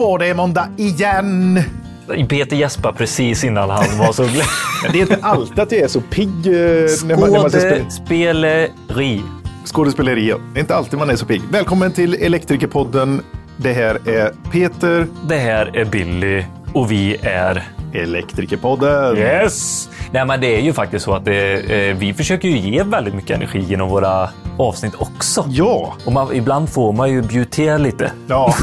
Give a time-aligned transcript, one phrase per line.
[0.00, 1.62] var det måndag igen.
[2.28, 4.46] Peter gäspade precis innan han var så glad.
[4.92, 6.86] Det är inte alltid att jag är så pigg eh.
[6.88, 9.22] Skådespeleri.
[9.64, 10.36] Skådespeleri, ja.
[10.52, 11.42] Det är inte alltid man är så pigg.
[11.50, 13.22] Välkommen till Elektrikerpodden.
[13.56, 17.79] Det här är Peter, Det här är Billy och vi är...
[17.92, 19.16] Elektrikerpodden.
[19.16, 19.88] Yes!
[20.12, 23.14] Nej, men det är ju faktiskt så att det, eh, vi försöker ju ge väldigt
[23.14, 24.28] mycket energi genom våra
[24.58, 25.44] avsnitt också.
[25.48, 25.94] Ja.
[26.06, 28.12] Och man, ibland får man ju bjuda lite.
[28.28, 28.54] ja.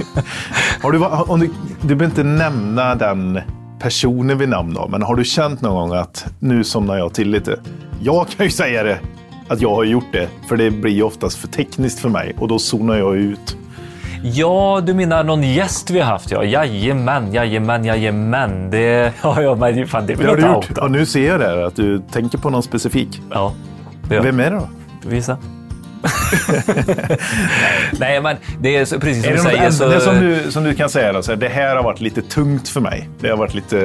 [0.82, 3.40] har du, om du, du behöver inte nämna den
[3.80, 7.30] personen vid namn då, men har du känt någon gång att nu somnar jag till
[7.30, 7.60] lite?
[8.02, 9.00] Jag kan ju säga det,
[9.48, 12.48] att jag har gjort det, för det blir ju oftast för tekniskt för mig och
[12.48, 13.56] då zonar jag ut.
[14.22, 16.30] Ja, du menar någon gäst vi har haft?
[16.30, 18.70] Ja, jajamän, jajamän, jajamän.
[18.70, 20.78] Det har jag men fan, det Det har du gjort.
[20.78, 23.22] Och nu ser jag det, att du tänker på någon specifik.
[23.30, 23.52] Ja,
[24.08, 24.68] Vem är det då?
[25.08, 25.36] Visa.
[27.98, 29.70] Nej, men det är precis som Är du det, något säger.
[29.70, 32.00] Så, ämne som, du, som du kan säga då, så här, det här har varit
[32.00, 33.08] lite tungt för mig.
[33.20, 33.78] Det har varit lite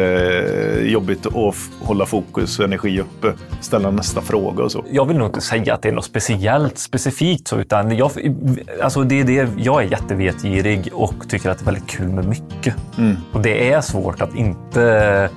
[0.81, 1.33] eh, jobbigt att
[1.81, 4.86] hålla fokus och energi uppe, ställa nästa fråga och så.
[4.91, 8.11] Jag vill nog inte säga att det är något speciellt, specifikt så, utan jag,
[8.83, 12.25] alltså det är det, jag är jättevetgirig och tycker att det är väldigt kul med
[12.25, 12.75] mycket.
[12.97, 13.17] Mm.
[13.31, 14.83] Och det är svårt att inte...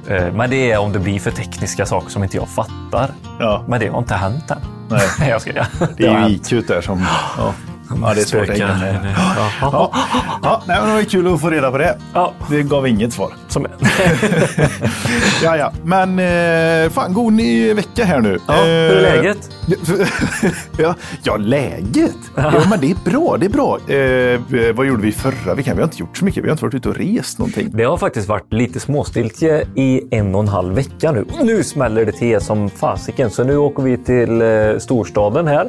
[0.09, 3.11] eh, Men det är om det blir för tekniska saker som inte jag fattar.
[3.41, 4.78] Ja, Men det har inte hänt än.
[4.89, 5.08] Nej.
[5.28, 5.67] jag ska, ja.
[5.97, 6.34] det är ju.
[6.34, 7.06] IQ där som...
[7.36, 7.55] Ja,
[8.03, 8.58] ja det är svårt med.
[8.58, 9.50] Ja.
[9.61, 9.91] Ja,
[10.42, 11.98] ja, nej, men det var kul att få reda på det.
[12.14, 13.33] Ja, Det gav inget svar.
[13.48, 13.67] som,
[15.42, 15.72] Ja, ja.
[15.84, 18.39] Men eh, fan, god ny vecka här nu.
[18.47, 19.50] ja, hur är Eh, läget?
[20.78, 22.16] ja, ja, läget?
[22.36, 23.36] Ja, men det är bra.
[23.36, 23.78] Det är bra.
[23.89, 25.77] Eh, vad gjorde vi förra veckan?
[25.77, 26.44] Vi har inte gjort så mycket.
[26.44, 27.70] Vi har inte varit ute och rest någonting.
[27.72, 31.25] Det har faktiskt varit lite småstiltje i en och en halv vecka nu.
[31.42, 33.31] Nu smäller det till som fasiken.
[33.31, 35.69] Så nu åker vi till eh, storstaden här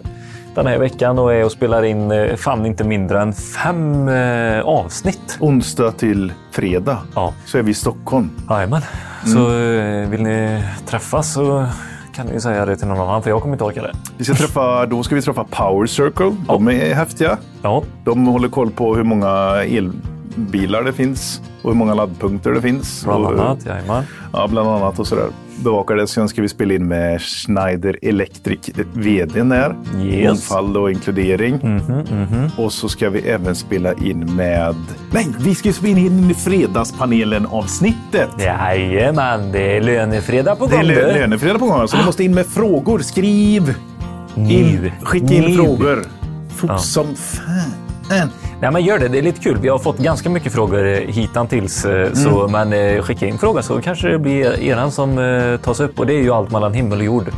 [0.55, 4.59] den här veckan och är och spelar in eh, fan inte mindre än fem eh,
[4.61, 5.37] avsnitt.
[5.39, 8.29] Onsdag till fredag Ja, så är vi i Stockholm.
[8.49, 8.81] jajamän.
[9.25, 11.65] Så eh, vill ni träffas så
[12.15, 13.91] kan ni säga det till någon annan för jag kommer inte orka det.
[14.17, 16.35] Vi ska träffa, då ska vi träffa Power Circle.
[16.47, 17.37] De är häftiga.
[17.61, 19.63] Ja, De håller koll på hur många
[20.37, 23.03] elbilar det finns och hur många laddpunkter det finns.
[23.05, 23.65] bland och, annat.
[23.65, 24.03] Jajamän.
[24.33, 25.27] Ja, bland annat och sådär.
[25.63, 26.07] Bevakar det.
[26.07, 28.59] Sen ska vi spela in med Schneider Electric,
[28.93, 29.75] vdn där.
[30.03, 30.27] Yes.
[30.27, 31.53] Mångfald och inkludering.
[31.63, 32.49] Mhm, mhm.
[32.57, 34.75] Och så ska vi även spela in med...
[35.11, 38.29] Nej, vi ska spela in Fredagspanelen-avsnittet.
[38.39, 40.87] Jajamän, det är lönefredag på Det är gång.
[40.91, 42.99] lö- lönefredag på gång, så ni måste in med frågor.
[42.99, 43.75] Skriv!
[44.35, 45.55] In, skicka in Nu.
[45.55, 46.03] frågor.
[46.55, 46.77] Fort Ja.
[46.77, 47.73] som fan.
[48.61, 49.07] Nej, men gör det.
[49.07, 49.57] Det är lite kul.
[49.61, 51.85] Vi har fått ganska mycket frågor eh, hittills.
[51.85, 55.99] eh, Så, men eh, skicka in frågor så kanske det blir eran som tas upp.
[55.99, 57.31] Och det är ju allt mellan himmel och jord.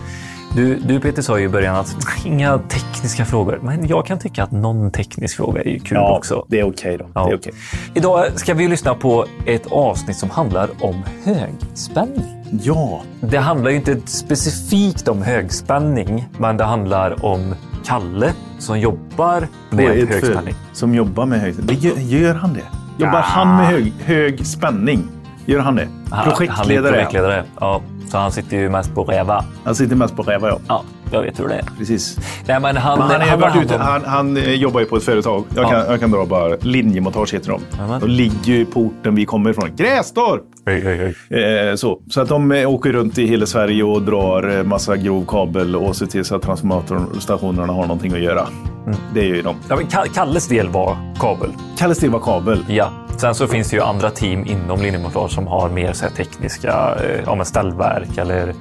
[0.55, 1.95] Du, du Peter sa ju i början att
[2.25, 3.59] inga tekniska frågor.
[3.63, 6.45] Men jag kan tycka att någon teknisk fråga är ju kul också.
[6.47, 7.05] det är okej då.
[7.13, 7.25] Ja.
[7.25, 7.53] Det är okej.
[7.93, 12.23] Idag ska vi lyssna på ett avsnitt som handlar om högspänning.
[12.63, 17.55] Ja, Det handlar ju inte specifikt om högspänning, men det handlar om
[17.85, 20.55] Kalle som jobbar med högspänning.
[20.73, 22.63] som jobbar med hög det gör, gör han det?
[22.97, 23.21] Jobbar Ja.
[23.25, 25.03] han med hög, hög spänning?
[25.45, 25.83] Gör han det?
[26.09, 26.91] Han- Han är Projektledare.
[26.93, 27.43] projektledare.
[27.59, 29.43] Ja, så han sitter ju mest på räva.
[29.63, 30.59] Han sitter mest på räva, ja.
[30.67, 31.65] Ja, jag vet hur det är.
[31.77, 32.17] Precis.
[32.47, 35.03] Nej, men han, Men han, han, varit ute, han, han eh, jobbar ju på ett
[35.03, 35.43] företag.
[35.55, 35.69] Jag, Ja.
[35.69, 37.61] kan, jag kan dra bara linjemontage heter de.
[37.77, 37.99] Jajamän.
[38.01, 39.69] De ligger ju på orten vi kommer ifrån.
[39.75, 40.43] Grästorp!
[40.67, 41.39] Oj, oj, oj.
[41.39, 42.01] Eh, så.
[42.09, 45.75] så att de eh, åker runt i hela Sverige och drar eh, massa grov kabel
[45.75, 48.47] och ser till så att transformatorstationerna har någonting att göra.
[48.85, 48.99] Mm.
[49.13, 49.55] Det är ju de.
[49.69, 51.49] Ja, men Ka- Kalles del var kabel.
[51.77, 52.65] Kalles det var kabel.
[52.69, 52.91] Ja.
[53.17, 57.45] Sen så finns det ju andra team inom linjemontage som har mer så tekniska ja,
[57.45, 58.53] ställverk eller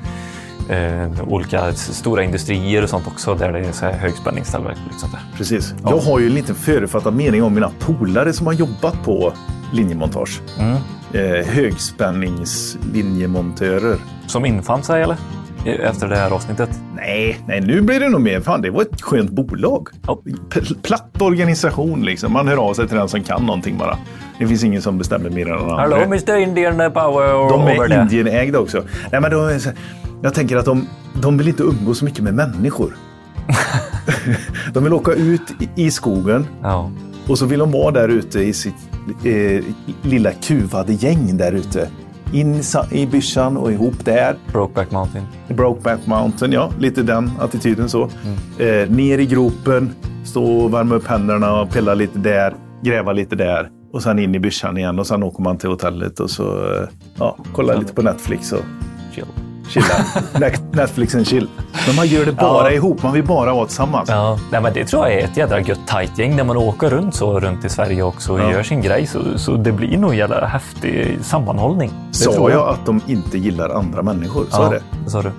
[0.68, 5.22] eh, olika stora industrier och sånt också där det är så här högspänningsställverk sånt där.
[5.36, 5.74] Precis.
[5.82, 9.32] Jag har ju en liten förutfattad mening om mina polare som har jobbat på
[9.72, 10.40] linjemontage.
[10.58, 10.76] Mm.
[11.14, 13.96] Eh, högspänningslinjemontörer.
[14.26, 15.16] Som infann sig eller?
[15.64, 16.70] Efter det här avsnittet.
[16.96, 18.40] Nej, nej, nu blir det nog mer.
[18.40, 19.88] Fan, det var ett skönt bolag.
[20.06, 20.22] Ja.
[20.82, 22.32] Platt organisation liksom.
[22.32, 23.96] Man hör av sig till den som kan någonting bara.
[24.38, 26.06] Det finns ingen som bestämmer mer än någon Hallå annan.
[26.06, 28.00] Mr Indian Power De är.
[28.02, 28.82] Indienägda också.
[29.12, 29.70] Nej, men de så,
[30.22, 30.86] jag tänker att de,
[31.22, 32.96] de vill inte umgås så mycket med människor.
[34.72, 36.90] de vill åka ut i, i skogen Ja.
[37.28, 38.74] och så vill de vara där ute i sitt
[39.24, 39.64] eh,
[40.02, 41.88] lilla kuvade gäng där ute.
[42.32, 44.36] In i sa- i byschan och ihop där.
[44.52, 45.24] Brokeback Mountain.
[45.48, 46.72] Brokeback Mountain, ja.
[46.78, 48.02] Lite den attityden så.
[48.58, 49.90] Eh, ner i gropen,
[50.24, 53.68] stå och värma upp händerna och pilla lite där, gräva lite där.
[53.92, 56.88] Och sen in i byschan igen och sen åker man till hotellet och så eh,
[57.18, 58.64] ja, kollar lite på Netflix och
[59.14, 59.24] Chill.
[59.70, 59.94] Chilla.
[60.72, 61.48] Netflix and chill.
[61.86, 62.76] Men man gör det bara Ja.
[62.76, 63.02] ihop.
[63.02, 64.08] Man vill bara vara tillsammans.
[64.08, 66.90] Ja, nej, men det tror jag är ett jädra gött tajt gäng där man åker
[66.90, 68.52] runt så runt i Sverige också och Ja.
[68.52, 69.06] gör sin grej.
[69.06, 71.90] Så, så det blir nog en jävla häftig sammanhållning.
[72.10, 74.44] Det Sa tror jag att de inte gillar andra människor?
[74.50, 74.82] Sa jag det?
[75.04, 75.30] det sa du.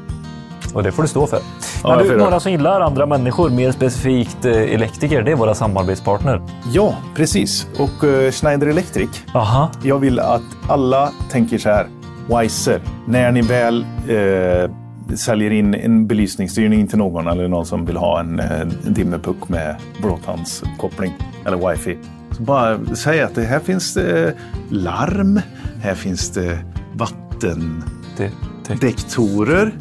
[0.74, 1.40] Och det får du stå för.
[1.84, 5.36] Ja, Men jag du, några som gillar andra människor, mer specifikt eh, elektriker, det är
[5.36, 6.42] våra samarbetspartner.
[6.72, 7.68] Ja, precis.
[7.80, 9.10] Och eh, Schneider Electric.
[9.34, 9.70] Aha.
[9.84, 11.88] Jag vill att alla tänker så här.
[12.30, 12.82] Wiser.
[13.08, 14.72] När ni väl eh,
[15.16, 19.50] säljer in en belysningsstyrning till någon eller någon som vill ha en, eh, en dimmerpuck
[19.50, 21.14] med brådbandskoppling
[21.46, 21.98] eller wifi.
[22.32, 24.34] Så bara säg att det här finns det
[24.70, 25.40] larm.
[25.82, 26.58] Här finns det
[26.94, 29.72] vattendektorer.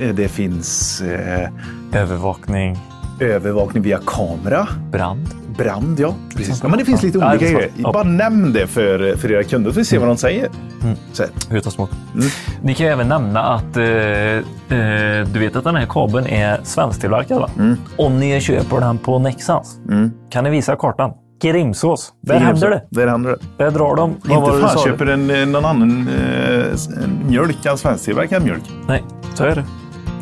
[0.00, 1.48] Eh, Det finns eh,
[1.92, 2.78] övervakning,
[3.22, 4.68] övervakning via kamera.
[4.90, 5.28] brand.
[5.58, 6.14] Brand, ja.
[6.36, 6.60] Precis.
[6.62, 7.68] Ja, men det finns lite olika grejer.
[7.76, 7.92] Ja.
[7.92, 10.48] Bara nämn det för, för era kunder så vi ser vad de säger.
[11.12, 11.24] Så
[11.64, 11.90] tas emot.
[12.14, 12.26] Mm.
[12.62, 17.40] Ni kan även nämna att eh, eh, du vet att den här kabeln är svensktillverkad.
[17.40, 17.50] Va?
[17.58, 17.76] Mm.
[17.98, 19.76] Om ni köper den på Nexans
[20.30, 21.10] kan ni visa kartan.
[21.42, 22.12] Grimsås.
[22.22, 22.82] Där händer det.
[22.90, 23.64] Där händer det.
[23.64, 24.16] Där drar de.
[24.24, 24.84] Vad Inte du fan sa?
[24.84, 26.64] köper en, eh, någon annan eh,
[27.28, 28.62] mjölk, en svensktillverkad mjölk.
[28.88, 29.02] Nej,
[29.34, 29.64] så är det.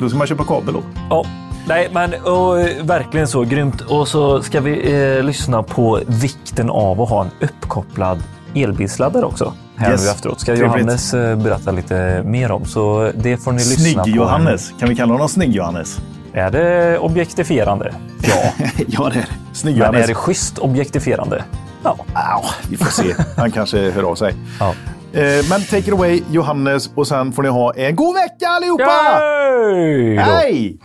[0.01, 0.83] Då ska man köpa kabel då.
[1.11, 1.25] Ja.
[1.71, 3.81] Nej, men och, eh, verkligen så grymt.
[3.81, 8.23] Och så ska vi eh, lyssna på vikten av att ha en uppkopplad
[8.55, 9.53] elbilsladdare också.
[9.77, 10.05] Här Yes.
[10.05, 10.41] nu efteråt.
[10.41, 10.75] Ska Trevligt.
[10.77, 12.65] Johannes eh, berätta lite mer om.
[12.65, 14.09] Så det får ni lyssna på.
[14.09, 14.73] Snygg-Johannes.
[14.81, 15.99] Kan vi kalla honom Snygg-Johannes?
[16.33, 17.95] Är det objektifierande?
[18.23, 18.53] Ja.
[18.89, 19.27] ja, det är
[19.75, 19.79] det.
[19.93, 21.45] Men är det schysst objektifierande?
[21.83, 21.97] Ja.
[22.15, 23.15] Au, vi får se.
[23.37, 24.35] Han kanske hör av sig.
[24.61, 24.75] ja.
[25.13, 25.21] Eh,
[25.51, 26.91] men take it away, Johannes.
[26.95, 28.85] Och sen får ni ha en god vecka allihopa!
[28.85, 30.23] Då!
[30.23, 30.79] Hej!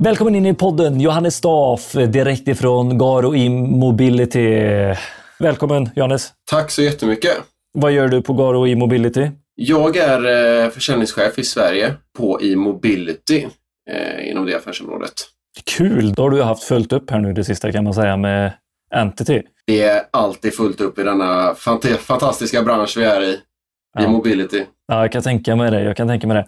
[0.00, 4.60] Välkommen in i podden Johannes Staff direkt ifrån Garo E-mobility.
[5.38, 6.32] Välkommen Johannes.
[6.50, 7.32] Tack så jättemycket.
[7.72, 9.30] Vad gör du på Garo E-mobility?
[9.54, 13.46] Jag är eh, försäljningschef i Sverige på e-mobility
[13.90, 15.12] eh, inom det affärsområdet.
[15.76, 16.12] Kul!
[16.14, 18.52] Då har du haft följt upp här nu det sista kan man säga med
[18.94, 19.42] Entity.
[19.66, 23.38] Det är alltid fullt upp i denna fant- fantastiska bransch vi är i,
[23.98, 24.04] Ja.
[24.04, 24.64] e-mobility.
[24.88, 25.82] Ja, jag kan tänka mig det.
[25.82, 26.46] Jag kan tänka mig det.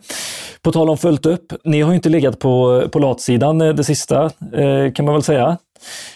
[0.63, 1.53] På tal om följt upp.
[1.65, 5.23] Ni har ju inte legat på, på latsidan eh, det sista, eh, kan man väl
[5.23, 5.59] säga.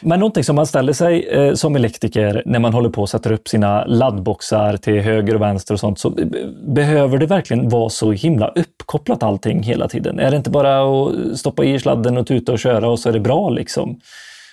[0.00, 3.32] Men någonting som man ställer sig eh, som elektriker när man håller på och sätter
[3.32, 5.98] upp sina laddboxar till höger och vänster och sånt.
[5.98, 6.26] Så eh,
[6.66, 10.18] behöver det verkligen vara så himla uppkopplat allting hela tiden?
[10.18, 13.12] Är det inte bara att stoppa i sladden och tuta och köra och så är
[13.12, 14.00] det bra liksom?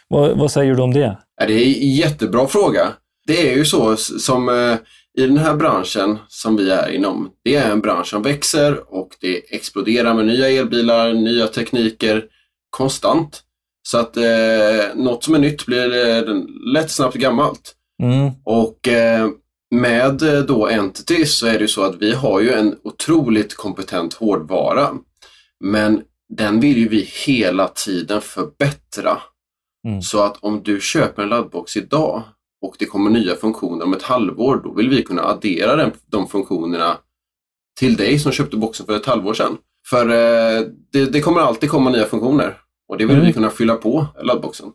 [0.08, 1.18] Vad, vad säger du om det?
[1.42, 2.88] Ja, det är en jättebra fråga.
[3.28, 4.76] Det är ju så som eh,
[5.20, 7.30] i den här branschen som vi är inom.
[7.44, 12.26] Det är en bransch som växer och det exploderar med nya elbilar, nya tekniker
[12.70, 13.42] konstant.
[13.84, 16.24] Så att eh, något som är nytt blir eh,
[16.74, 17.76] lätt snabbt gammalt.
[18.04, 19.30] Mm, Och eh,
[19.76, 23.56] med eh, då Entity så är det ju så att vi har ju en otroligt
[23.56, 24.90] kompetent hårdvara.
[25.64, 26.02] Men
[26.38, 29.18] den vill ju vi hela tiden förbättra.
[29.88, 30.02] Mm.
[30.02, 32.24] Så att om du köper en laddbox idag
[32.62, 36.28] och det kommer nya funktioner om ett halvår, då vill vi kunna addera den, de
[36.28, 36.98] funktionerna
[37.80, 39.58] till dig som köpte boxen för ett halvår sedan.
[39.90, 40.62] För eh,
[40.94, 42.58] det, det kommer alltid komma nya funktioner
[42.90, 43.28] och det vill Mm.
[43.28, 44.68] vi kunna fylla på laddboxen.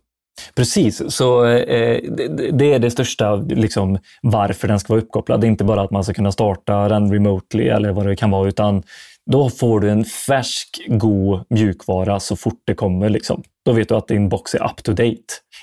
[0.54, 5.40] Precis, så eh, det, det är det största liksom, varför den ska vara uppkopplad.
[5.40, 8.30] Det är inte bara att man ska kunna starta den remotely eller vad det kan
[8.30, 8.82] vara, utan
[9.30, 13.08] då får du en färsk, god mjukvara så fort det kommer.
[13.08, 13.42] Liksom.
[13.64, 15.20] Då vet du att din box är up to date.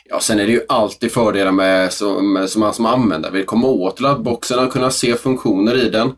[0.09, 3.67] Ja, sen är det ju alltid fördelar med som, som man som användare vill komma
[3.67, 6.11] åt laddboxen och kunna se funktioner i den.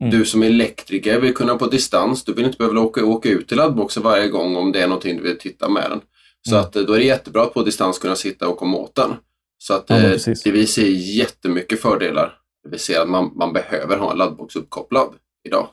[0.00, 0.10] Mm.
[0.18, 3.56] Du som elektriker vill kunna på distans, du vill inte behöva åka, åka ut till
[3.56, 6.00] laddboxen varje gång om det är någonting du vill titta med den.
[6.48, 6.64] Så Mm.
[6.64, 9.10] att eh, då är det jättebra att på distans kunna sitta och komma åt den.
[9.58, 10.86] Så att Ja, eh, det vi ser
[11.18, 12.32] jättemycket fördelar.
[12.70, 15.08] Vi ser att man, man behöver ha en laddbox uppkopplad
[15.48, 15.68] idag.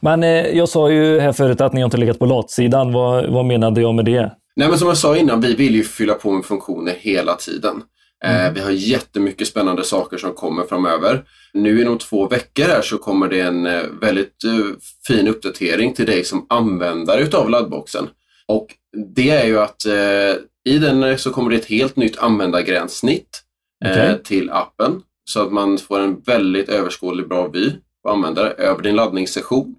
[0.00, 2.92] Men eh, jag sa ju här förut att ni inte legat på latsidan.
[2.92, 4.32] Vad, vad menade jag med det?
[4.56, 7.82] Nej men som jag sa innan, vi vill ju fylla på med funktioner hela tiden.
[8.24, 11.24] Eh, vi har jättemycket spännande saker som kommer framöver.
[11.54, 16.06] Nu inom två veckor här så kommer det en eh, väldigt eh, fin uppdatering till
[16.06, 18.08] dig som användare utav laddboxen.
[18.48, 18.66] Och
[19.14, 23.42] det är ju att eh, i den eh, så kommer det ett helt nytt användargränssnitt
[23.84, 24.22] eh, Okej.
[24.24, 25.00] till appen.
[25.24, 27.72] Så att man får en väldigt överskådlig bra vy
[28.06, 29.74] på användare över din laddningssession.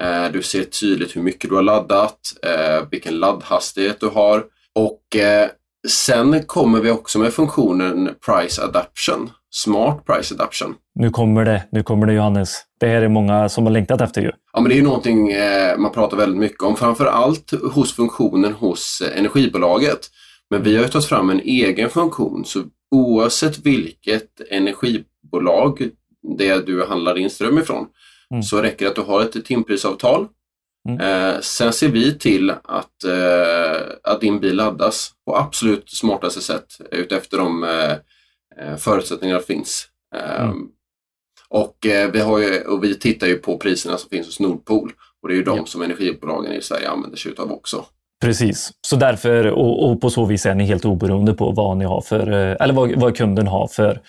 [0.00, 5.16] Eh, Du ser tydligt hur mycket du har laddat, eh, vilken laddhastighet du har och
[5.16, 5.48] eh,
[5.88, 10.74] sen kommer vi också med funktionen Price Adaption, Smart Price Adaption.
[10.94, 12.62] Nu kommer det, nu kommer det Johannes.
[12.80, 14.30] Det här är många som har längtat efter ju.
[14.52, 15.32] Ja, men det är ju någonting
[15.78, 20.00] man pratar väldigt mycket om, framför allt hos funktionen hos energibolaget.
[20.50, 25.88] Men vi har ju tagit fram en egen funktion, så oavsett vilket energibolag,
[26.38, 27.86] det du handlar din ström ifrån,
[28.30, 28.42] Mm.
[28.42, 30.28] så räcker det att du har ett timprisavtal.
[30.88, 31.00] Mm.
[31.00, 36.66] Eh, sen ser vi till att, eh, att din bil laddas på absolut smartaste sätt
[36.90, 37.92] utefter de eh,
[38.60, 39.88] eh, förutsättningar som finns.
[40.14, 40.66] Eh, Mm.
[41.48, 44.92] och, eh, vi har ju, och vi tittar ju på priserna som finns hos Nordpol
[45.22, 47.84] och det är ju de som energibolagen i Sverige använder sig utav också.
[48.22, 51.84] Precis, så därför och, och på så vis är ni helt oberoende på vad ni
[51.84, 54.00] har för, eh, eller vad, vad kunden har för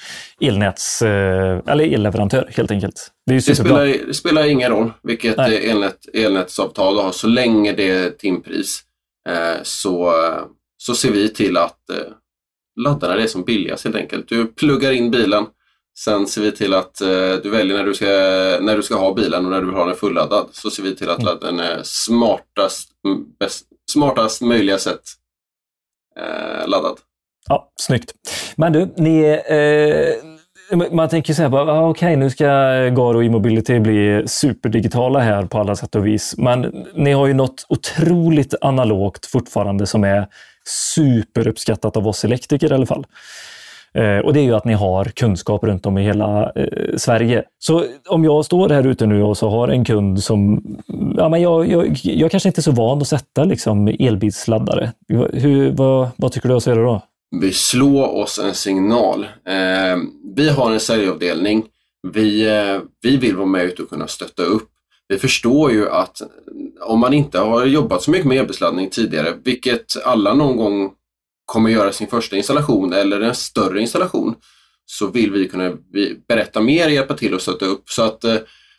[0.42, 3.12] elnäts, eh, eller elleverantör helt enkelt.
[3.26, 5.66] Det Det spelar, det spelar ingen roll vilket Nej.
[5.66, 7.12] eh, elnät, elnätsavtal du har.
[7.12, 8.82] Så länge det är timpris
[9.30, 10.14] eh, så,
[10.78, 11.98] så ser vi till att eh,
[12.82, 14.30] ladda när det är som billigast helt enkelt.
[14.30, 15.46] Du pluggar in bilen.
[16.00, 18.06] Sen ser vi till att eh, du väljer när du, ska,
[18.62, 20.48] när du ska ha bilen och när du vill ha den fulladdad.
[20.52, 21.26] Så ser vi till att Mm.
[21.26, 22.90] ladda den är smartast,
[23.40, 25.02] bäst, smartast möjliga sätt
[26.20, 26.98] eh, laddad.
[27.48, 28.14] Ja, snyggt.
[28.56, 32.46] Men du, ni, eh, man tänker så här, bara, ah, okej nu ska
[32.90, 36.38] Garo e-mobility bli superdigitala här på alla sätt och vis.
[36.38, 40.28] Men ni har ju något otroligt analogt fortfarande som är
[40.66, 43.06] superuppskattat av oss elektriker i alla fall.
[43.94, 47.44] Eh, och det är ju att ni har kunskap runt om i hela eh, Sverige.
[47.60, 50.64] Så om jag står här ute nu och så har en kund som,
[51.18, 54.92] ja men jag, jag, jag kanske inte är så van att sätta liksom elbilsladdare.
[55.34, 57.02] Hur, vad, vad tycker du jag ska göra då?
[57.42, 59.24] Vi slår oss en signal.
[59.24, 59.98] Eh,
[60.36, 61.64] vi har en säljavdelning.
[62.14, 64.70] Vi, eh, vi vill vara med ute och kunna stötta upp.
[65.08, 66.22] Vi förstår ju att
[66.82, 70.92] om man inte har jobbat så mycket med elbilsladdning tidigare, vilket alla någon gång
[71.54, 74.36] kommer göra sin första installation eller en större installation,
[74.86, 75.72] så vill vi kunna
[76.28, 77.90] berätta mer, hjälpa till och stötta upp.
[77.90, 78.36] Så att eh,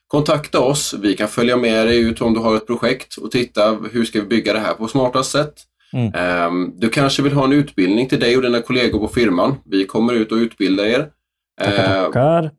[0.07, 0.95] kontakta oss.
[1.03, 4.21] Vi kan följa med dig ut om du har ett projekt och titta hur ska
[4.21, 5.55] vi bygga det här på smartast sätt.
[5.93, 6.15] Mm.
[6.15, 9.55] Ehm, Du kanske vill ha en utbildning till dig och dina kollegor på firman.
[9.65, 11.09] Vi kommer ut och utbildar er.
[11.61, 12.51] Tackar, Ehm, tackar.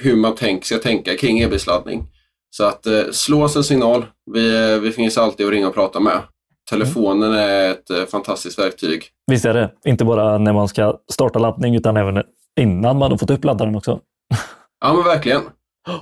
[0.00, 2.04] hur man tänk, ska tänka kring elbilsladdning.
[2.50, 4.06] Så att eh, slå oss en signal.
[4.32, 6.20] Vi, eh, vi finns alltid att ringa och prata med.
[6.70, 9.04] Telefonen är ett eh, fantastiskt verktyg.
[9.26, 9.70] Visst är det.
[9.84, 12.22] Inte bara när man ska starta laddning utan även
[12.60, 14.00] innan man har fått upp laddaren också.
[14.80, 15.42] Ja men verkligen.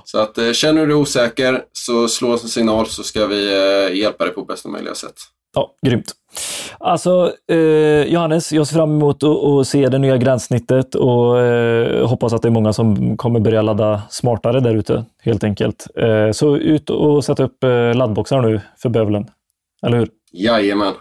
[0.03, 3.47] Så att eh, känner du dig osäker så slå oss en signal så ska vi
[3.47, 5.15] eh, hjälpa dig på bästa möjliga sätt.
[5.55, 6.11] Ja, grymt.
[6.79, 12.33] Alltså, eh, Johannes, jag ser fram emot att, se det nya gränssnittet och eh, hoppas
[12.33, 15.87] att det är många som kommer börja ladda smartare där ute, helt enkelt.
[15.95, 19.27] Eh, så ut och sätta upp laddboxar nu för bövelen.
[19.85, 20.09] Eller hur?
[20.31, 20.93] Jajamän.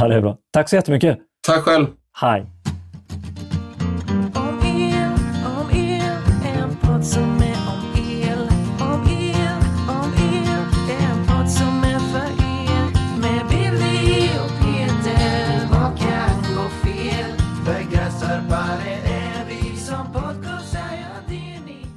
[0.00, 0.36] Ja, det är bra.
[0.52, 1.18] Tack så jättemycket.
[1.46, 1.86] Tack själv.
[2.20, 2.46] Hej!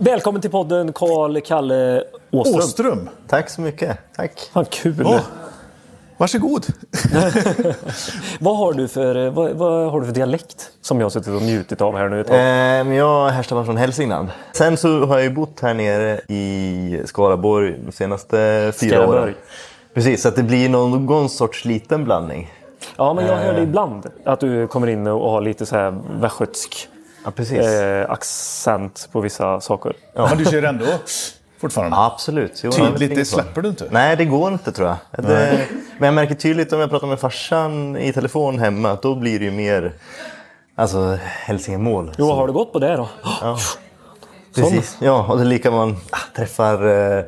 [0.01, 2.59] Välkommen till podden Karl Kalle Åström.
[2.59, 3.97] Åström, Tack så mycket.
[4.15, 4.49] Tack.
[4.53, 5.03] Vad kul!
[5.05, 5.19] Åh.
[6.19, 6.65] Varsågod.
[8.39, 11.41] Vad, har du för, vad, vad har du för dialekt som jag har suttit och
[11.41, 12.35] njutit av här nu ett tag?
[12.35, 12.41] Eh,
[12.85, 14.27] men jag härstammar från Hälsingland.
[14.53, 19.19] Sen så har jag ju bott här nere i Skaraborg de senaste fyra Skaraborg.
[19.21, 19.33] åren.
[19.93, 22.53] Precis, så att det blir någon sorts liten blandning.
[22.97, 26.87] Ja, men jag hörde ibland att du kommer in och har lite så här västgötsk
[27.25, 29.93] Ja, eh, accent på vissa saker.
[30.15, 30.85] Men du kör ändå
[31.59, 31.97] fortfarande?
[31.97, 32.61] Ja, absolut.
[32.63, 33.35] Jo, Tydligt, det så.
[33.35, 33.87] släpper du inte?
[33.91, 34.97] Nej, det går inte tror jag.
[35.25, 39.15] Det, men jag märker tydligt om jag pratar med farsan i telefon hemma att då
[39.15, 39.93] blir det ju mer
[40.75, 42.11] alltså, Hälsingemål.
[42.17, 43.09] Jo, har det gått på det då?
[44.55, 45.25] Precis, ja.
[45.29, 47.23] Och det är lika man ah, träffar eh,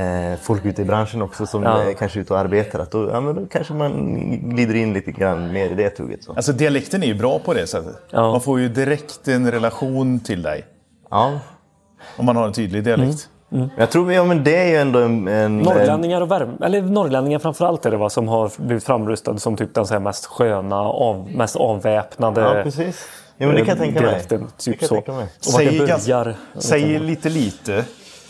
[0.00, 1.82] eh, folk ute i branschen också som Ja.
[1.82, 2.78] är kanske är ute och arbetar.
[2.78, 4.16] Att då, ja, men då kanske man
[4.50, 6.24] glider in lite grann mer i det tugget.
[6.24, 6.32] Så.
[6.32, 7.96] Alltså dialekten är ju bra på det sättet.
[8.10, 8.30] Ja.
[8.30, 10.64] Man får ju direkt en relation till dig.
[11.10, 11.38] Ja.
[12.16, 13.28] Om man har en tydlig dialekt.
[13.52, 15.28] Men Jag tror ja, men det är ju ändå en...
[15.28, 19.56] en Norrlänningar och värme, eller norrlänningar framförallt är det va, som har blivit framrustade som
[19.56, 23.08] typ den så här mest sköna, av, mest avväpnade Ja, precis.
[23.36, 24.10] Ja, men det kan jag tänka mig.
[24.10, 24.40] dialekten.
[24.40, 26.36] Det Typ kan jag Säger börjar.
[26.58, 27.84] Säger lite lite,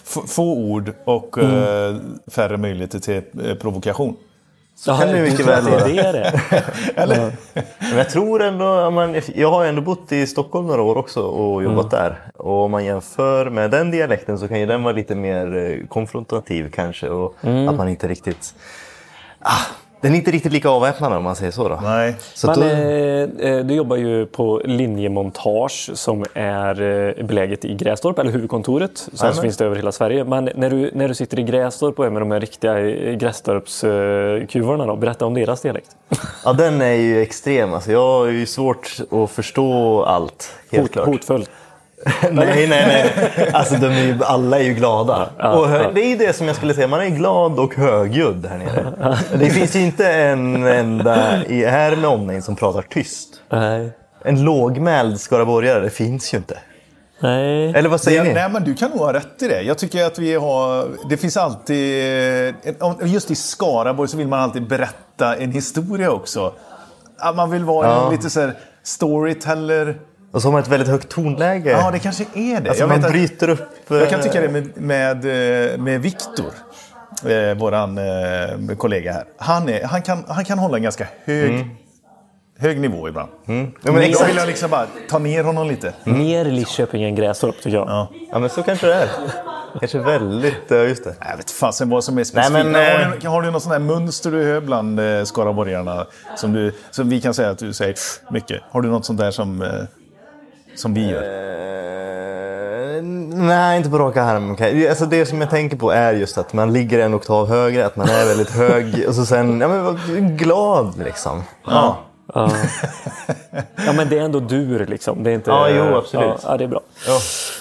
[0.05, 1.97] få ord och eh,
[2.31, 4.17] färre möjligheter till eh, provokation.
[4.87, 5.85] Ja, kan det mycket väl vara.
[5.85, 6.41] Det är det.
[7.01, 7.33] Eller?
[7.79, 11.62] Men jag tror ändå, man, jag har ändå bott i Stockholm några år också och
[11.62, 12.19] jobbat där.
[12.37, 15.87] Och om man jämför med den dialekten så kan ju den vara lite mer eh,
[15.87, 17.09] konfrontativ kanske.
[17.09, 17.37] Och
[17.69, 18.55] att man inte riktigt...
[19.39, 19.67] Ah,
[20.02, 21.68] den är inte riktigt lika avväpnad om man säger så.
[21.68, 21.80] Då.
[21.82, 22.14] Nej.
[22.35, 26.82] Så Men då, eh, eh, du jobbar ju på Linjemontage som är
[27.18, 28.99] eh, beläget i Grästorp, eller huvudkontoret.
[28.99, 29.42] Sen så Jajamän.
[29.42, 30.25] finns det över hela Sverige.
[30.25, 33.14] Men när du, när du sitter i Grästorp och är med de här riktiga eh,
[33.14, 35.90] Grästorpskuvarna, då, berätta om deras dialekt.
[36.44, 37.75] ja, den är ju extrem.
[37.75, 41.06] Alltså, jag har ju svårt att förstå allt, helt Hot, klart.
[41.06, 41.47] hotfull.
[42.30, 43.50] nej, nej, nej.
[43.52, 45.28] Alltså de är ju, alla är ju glada.
[45.38, 48.47] och hö- Det är ju det som jag skulle säga, man är glad och högljudd
[48.47, 49.18] här nere.
[49.38, 53.28] Det finns ju inte en enda i här med omnejd som pratar tyst.
[53.52, 53.90] Nej.
[54.25, 56.59] En lågmäld skaraborgare, det finns ju inte.
[57.21, 57.73] Nej.
[57.75, 58.35] Eller vad säger Det, ni?
[58.35, 59.62] nej, men du kan nog ha rätt i det.
[59.62, 60.87] Jag tycker att vi har...
[61.09, 62.54] Det finns alltid...
[63.04, 66.52] Just i Skaraborg så vill man alltid berätta en historia också.
[67.18, 68.04] Att man vill vara Ja.
[68.06, 68.54] en lite så här
[68.85, 69.97] storyteller.
[70.33, 71.71] Och så har man ett väldigt högt tonläge.
[71.71, 72.69] Ja, det kanske är det.
[72.69, 73.69] alltså jag, man vet att, bryter upp...
[73.89, 75.25] jag kan eh, tycka det med, med,
[75.73, 76.53] eh, med Viktor.
[77.27, 79.25] Eh, våran eh, kollega här.
[79.39, 81.67] Han, är, han, kan, han kan hålla en ganska hög,
[82.59, 83.31] hög nivå ibland.
[83.47, 84.31] Ja, men jag exakt.
[84.31, 85.93] vill liksom bara ta ner honom lite.
[86.05, 87.89] Mer Lidköping än Grästorp tycker jag.
[87.89, 88.09] Ja.
[88.31, 89.09] Ja, men så kanske det är.
[89.81, 90.55] Kanske väldigt...
[90.69, 91.15] ja, Just det.
[91.21, 92.53] Jag vet fasen vad som är specifikt.
[92.53, 95.25] Nej, men, eh, har, du, har du något sånt här mönster du hör bland eh,
[95.25, 96.07] skaraborgarna?
[96.37, 97.95] Som, du, som vi kan säga att du säger
[98.31, 98.62] mycket.
[98.71, 99.69] Har du något sånt där som, eh,
[100.75, 101.23] som vi gör?
[101.23, 103.02] Eh,
[103.33, 104.57] nej, inte på rak arm.
[104.88, 107.97] Alltså det som jag tänker på är just att man ligger en oktav högre, att
[107.97, 109.95] man är väldigt hög och så sen ja, men, var
[110.37, 111.43] glad liksom.
[111.67, 111.99] Ja.
[112.35, 112.50] Ja.
[113.87, 115.23] ja, men det är ändå dur liksom.
[115.23, 115.50] Det är inte...
[115.50, 116.41] Ja, jo, absolut.
[116.43, 116.81] Ja, det är bra.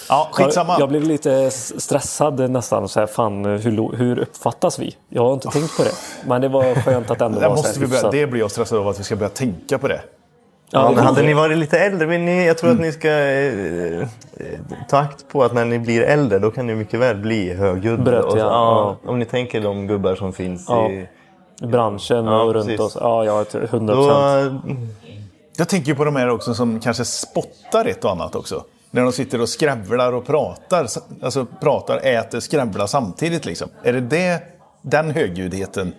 [0.10, 0.74] Ja, skitsamma.
[0.74, 2.90] Jag, jag blev lite stressad nästan.
[2.90, 4.96] Så här, fan, hur, hur uppfattas vi?
[5.10, 5.92] Jag har inte tänkt på det.
[6.26, 8.42] Men det var skönt att ändå Där vara så måste här vi börja, det blir
[8.42, 10.02] jag stressad av att vi ska börja tänka på det.
[10.72, 14.00] Ja, men hade ni varit lite äldre, men ni, jag tror att ni ska eh,
[14.02, 14.08] eh,
[14.90, 18.04] ta akt på att när ni blir äldre då kan ni mycket väl bli högljudda.
[18.04, 18.98] Brötiga, Och så- ja.
[19.06, 20.90] Om ni tänker de gubbar som finns Ja.
[20.90, 21.08] i...
[21.68, 22.80] branschen Ja, och runt precis.
[22.80, 22.98] oss.
[23.02, 24.62] Ja, ja, till 100 Då, procent.
[25.58, 28.64] Jag tänker på de här också som kanske spottar ett och annat också.
[28.92, 30.88] När de sitter och skrävlar och pratar.
[31.24, 33.68] Alltså pratar, äter, skrävlar samtidigt liksom.
[33.84, 34.40] Är det, det
[34.82, 35.94] den högljuddheten?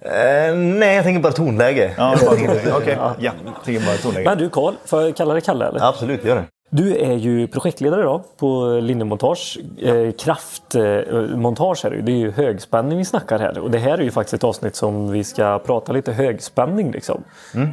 [0.00, 1.94] Eh, nej, jag tänker bara tonläge.
[1.96, 2.72] Ja, bara tonläge.
[2.76, 3.14] Okej, ja.
[3.18, 3.32] Jag
[3.64, 4.28] tänker bara tonläge.
[4.28, 5.66] Men du Karl, får jag kalla dig Kalle?
[5.66, 5.88] Eller?
[5.88, 6.44] Absolut, gör det.
[6.72, 9.58] Du är ju projektledare då på Linnemontage.
[9.82, 12.02] Eh, kraftmontage är det ju.
[12.02, 13.58] Det är ju högspänning vi snackar här.
[13.58, 16.92] Och det här är ju faktiskt ett avsnitt som vi ska prata lite högspänning.
[16.92, 17.24] Liksom.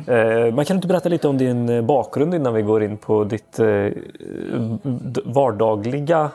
[0.07, 3.24] Eh, man kan inte berätta lite om din eh, bakgrund innan vi går in på
[3.24, 3.88] ditt eh,
[5.25, 6.32] vardagliga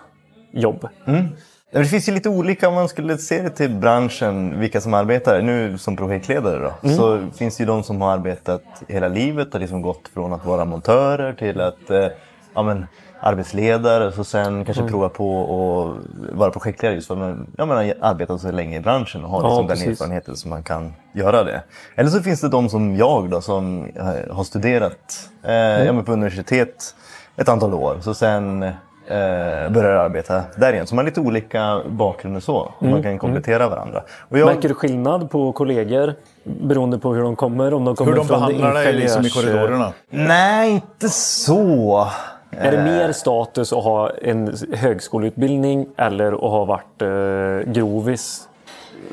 [0.53, 0.89] jobb?
[1.05, 1.29] Men
[1.73, 5.43] Det finns ju lite olika om man skulle se det till branschen, vilka som arbetar.
[5.43, 9.61] Nu som projektledare då, så finns det ju de som har arbetat hela livet och
[9.61, 12.07] liksom gått från att vara montörer till att eh,
[12.55, 12.87] ja, men,
[13.21, 17.77] arbetsledare och sen kanske prova på att vara projektledare just för att man, ja, man
[17.77, 20.01] har arbetat så länge i branschen och har Ja, liksom den precis.
[20.01, 21.63] erfarenheten som man kan göra det.
[21.97, 26.05] Eller så finns det de som jag då som eh, har studerat eh, ja, men
[26.05, 26.95] på universitet
[27.37, 27.97] ett antal år.
[28.01, 28.71] Så sen
[29.07, 30.87] eh, börjar arbeta där igen.
[30.87, 32.73] Så man har lite olika bakgrunder så.
[32.79, 34.03] Man kan komplettera varandra.
[34.29, 37.75] Och jag, Märker du skillnad på kollegor beroende på hur de kommer?
[37.75, 39.93] Om de kommer Hur de från behandlar dig liksom i korridorerna.
[40.11, 42.09] Nej, inte så.
[42.51, 48.49] Är det mer status att ha en högskoleutbildning eller att ha varit eh, grovis?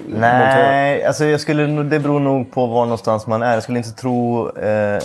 [0.07, 3.53] Nej, alltså jag skulle, det beror nog på var någonstans man är.
[3.53, 4.99] Jag skulle inte tro eh,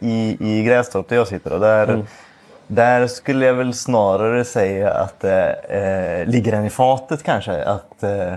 [0.00, 1.52] i, i Grästorp där jag sitter.
[1.52, 2.04] Och där,
[2.66, 7.64] där skulle jag väl snarare säga att det eh, ligger den i fatet kanske.
[7.64, 8.34] Att, eh,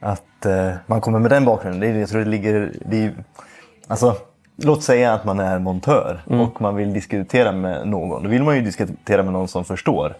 [0.00, 1.80] att eh, man kommer med den bakgrunden.
[1.80, 2.72] Det är, jag tror det ligger...
[2.86, 3.12] Det
[3.88, 4.16] alltså,
[4.56, 8.22] låt säga att man är montör och man vill diskutera med någon.
[8.22, 10.16] Då vill man ju diskutera med någon som förstår.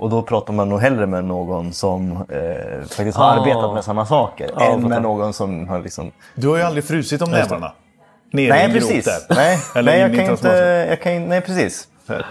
[0.00, 3.40] Och då pratar man nog hellre med någon som eh, faktiskt har Ah.
[3.40, 4.50] arbetat med samma saker.
[4.56, 6.10] Ja, än med någon som har liksom...
[6.34, 7.72] Du har ju aldrig frusit om nävarna.
[8.32, 9.06] Nej, precis.
[9.30, 10.88] Nej, jag kan inte, transformatorn.
[10.88, 11.88] jag kan, nej, precis.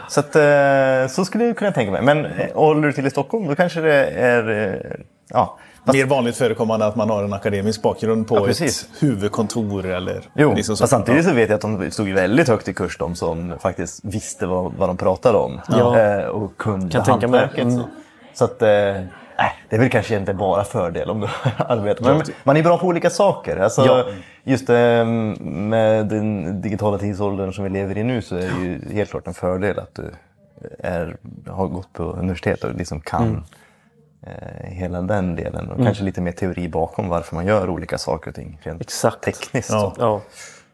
[0.09, 2.01] Så, att, eh, så skulle jag kunna tänka mig.
[2.01, 4.73] Men eh, håller du till i Stockholm då kanske det är...
[4.73, 4.91] eh,
[5.33, 9.85] Ja, fast, Mer vanligt förekommande att man har en akademisk bakgrund på Ja, ett huvudkontor
[9.85, 10.83] eller jo, liksom så.
[10.83, 13.99] fast samtidigt så vet jag att de stod väldigt högt i kurs de som faktiskt
[14.05, 15.61] visste vad, vad de pratade om.
[15.69, 16.29] Ja.
[16.29, 17.39] Och kunde Kan tänka mig.
[17.39, 17.63] hantverket.
[17.73, 17.77] Mm.
[17.77, 17.87] Så,
[18.33, 18.61] så att...
[19.41, 21.27] Eh, Nej, det är väl kanske inte bara fördel om du
[21.57, 22.13] arbetar.
[22.13, 23.57] Men man är bra på olika saker.
[23.57, 24.05] Alltså, Ja.
[24.43, 28.93] Just eh, med den digitala tidsåldern som vi lever i nu så är det ju
[28.93, 30.11] helt klart en fördel att du
[30.79, 33.43] är, har gått på universitet och liksom kan Mm.
[34.27, 35.69] eh, hela den delen.
[35.71, 39.21] Och kanske lite mer teori bakom varför man gör olika saker och ting rent Exakt.
[39.23, 39.69] tekniskt.
[39.71, 39.93] Ja.
[39.99, 40.21] Ja.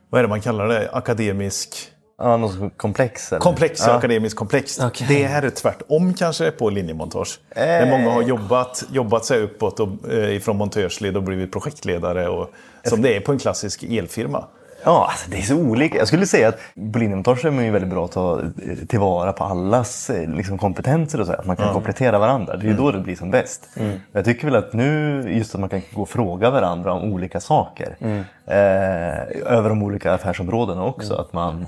[0.10, 0.90] Vad är det man kallar det?
[0.92, 1.92] Akademisk...
[2.20, 3.32] Ja, något som komplex.
[3.32, 3.40] Eller?
[3.40, 3.94] Komplex, ja.
[3.94, 4.84] akademiskt komplext.
[4.84, 5.08] Okej.
[5.10, 7.40] Det här är tvärtom kanske på linjemontage.
[7.56, 7.90] Där Eh.
[7.90, 12.28] många har jobbat, jobbat sig uppåt och, eh, ifrån montörsled och blivit projektledare.
[12.28, 12.52] Och,
[12.84, 14.44] som det är på en klassisk elfirma.
[14.84, 15.98] Ja, alltså det är så olika.
[15.98, 16.60] Jag skulle säga att
[16.94, 18.48] på linjemontage är man ju väldigt bra att ta eh,
[18.88, 21.34] tillvara på allas eh, liksom, kompetenser och så.
[21.34, 22.58] Att man kan komplettera varandra.
[22.58, 23.68] Det är ju då det blir som bäst.
[24.12, 27.40] Jag tycker väl att nu, just att man kan gå och fråga varandra om olika
[27.40, 27.96] saker.
[28.46, 31.14] Eh, över de olika affärsområdena också.
[31.16, 31.68] Att man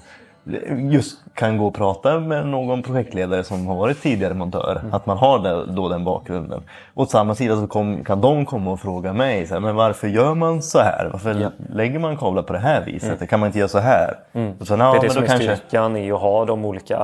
[0.91, 4.81] just kan gå och prata med någon projektledare som har varit tidigare montör.
[4.91, 6.63] Att man har det, då den bakgrunden.
[6.93, 9.75] Och åt samma sida så kom, kan de komma och fråga mig, så här, men
[9.75, 11.09] varför gör man så här?
[11.11, 13.29] Varför lägger man kablar på det här viset?
[13.29, 14.17] Kan man inte göra så här?
[14.59, 15.55] Och så, Det är ja, det men som då är kanske...
[15.55, 16.99] styrkan i att ha de olika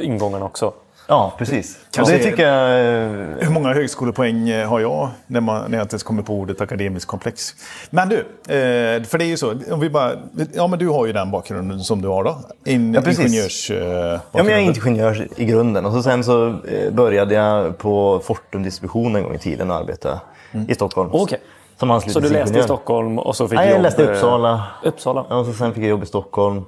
[0.00, 0.72] ingångarna också.
[1.10, 1.78] Ja, precis.
[1.90, 2.70] Kanske det tycker jag...
[2.80, 6.34] eh, Hur många högskolepoäng eh, har jag när, man, när jag inte ens kommer på
[6.34, 7.54] ordet akademiskt komplex?
[7.90, 9.54] Men du, eh, för det är ju så.
[9.70, 10.12] Om vi bara,
[10.52, 12.38] ja, men du har ju den bakgrunden som du har då.
[12.64, 13.18] In, Ja, precis.
[13.26, 16.56] ingenjörs, eh, Ja, men jag är ingenjör i grunden och så sen så
[16.92, 20.20] började jag på Fortum Distribution en gång i tiden och arbeta
[20.68, 21.10] i Stockholm.
[21.12, 21.38] Okej.
[21.80, 23.76] Som Så du läste i Stockholm och så fick Nej, jobb...
[23.76, 24.62] jag läste i eh, Uppsala.
[24.84, 25.24] Uppsala.
[25.30, 26.64] Ja, och så sen fick jag jobb i Stockholm.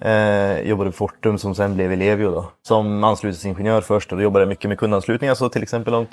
[0.00, 2.44] Eh, jobbade på Fortum som sen blev Ellevio då.
[2.68, 5.34] Som anslutningsingenjör först och då jobbade jag mycket med kundanslutningar.
[5.34, 6.06] Så till exempel om,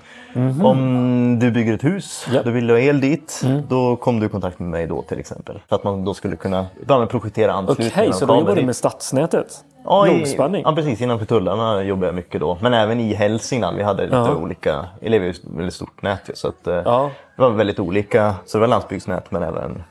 [0.66, 2.44] om du bygger ett hus, Ja.
[2.44, 3.42] du vill ha el dit.
[3.68, 5.60] Då kom du i kontakt med mig då till exempel.
[5.70, 7.92] För att man då skulle kunna annat projektera anslutningar.
[7.92, 9.64] Okej, och så då jobbar du med stadsnätet?
[9.86, 10.62] Ja, i- Lågspänning?
[10.66, 11.02] Ja, precis.
[11.02, 12.58] Innanför tullarna jobbade jag mycket då.
[12.62, 13.78] Men även i Hälsingland.
[13.78, 14.36] Vi hade lite Ja.
[14.36, 14.86] olika...
[15.00, 16.30] Vi lever ju i ett väldigt stort nät.
[16.34, 17.10] Så att, eh, Ja.
[17.36, 18.36] det var väldigt olika.
[18.46, 19.84] Så det var landsbygdsnät men även,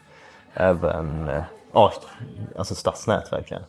[0.55, 1.93] även eh, ja,
[2.59, 3.63] alltså stadsnät verkligen.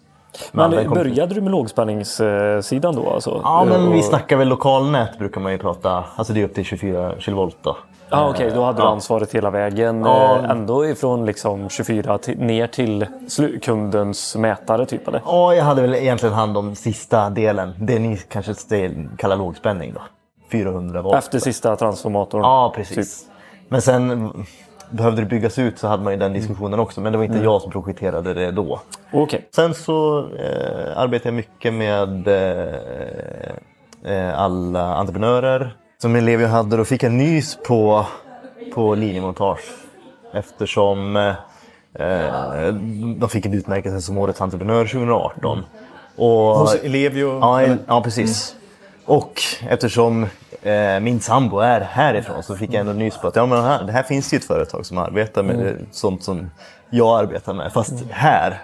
[0.51, 3.09] Men kom- började du med lågspänningssidan då?
[3.09, 3.41] Alltså?
[3.43, 6.03] Ja, men vi snackar väl lokalnät brukar man ju prata.
[6.15, 7.77] Alltså det är upp till 24 kilovolt då.
[8.11, 10.01] Ja, okej, då hade du ansvaret hela vägen.
[10.01, 10.37] Ja.
[10.37, 13.05] eh, Ändå ifrån liksom 24 till, ner till
[13.61, 15.21] kundens mätare typ eller?
[15.25, 17.73] Ja, jag hade väl egentligen hand om sista delen.
[17.79, 18.53] Det ni kanske
[19.17, 20.01] kallar lågspänning då.
[20.51, 21.15] 400 volt.
[21.15, 22.41] Efter sista transformatorn?
[22.41, 23.21] Ja, precis.
[23.23, 23.31] Typ.
[23.69, 24.31] Men sen
[24.89, 27.01] behövde det byggas ut så hade man ju den diskussionen också.
[27.01, 28.79] Men det var inte jag som projekterade det då.
[29.13, 29.47] Okej.
[29.55, 36.77] Sen så eh, arbetade jag mycket med eh, eh, alla entreprenörer som Ellevio hade.
[36.77, 38.05] Då fick jag nys på,
[38.73, 39.59] på linjemontage
[40.33, 41.29] eftersom eh,
[41.93, 42.73] eh,
[43.17, 45.65] de fick en utmärkelse som Årets entreprenör 2018.
[46.15, 47.39] Och, Hos Ellevio?
[47.39, 48.55] Ja, el- ja precis.
[49.05, 50.23] Och eftersom
[50.61, 53.83] eh, min sambo är härifrån så fick jag ändå nys på att ja, men här,
[53.83, 56.51] det här finns ju ett företag som arbetar med det, sånt som
[56.89, 58.61] jag arbetar med, fast här.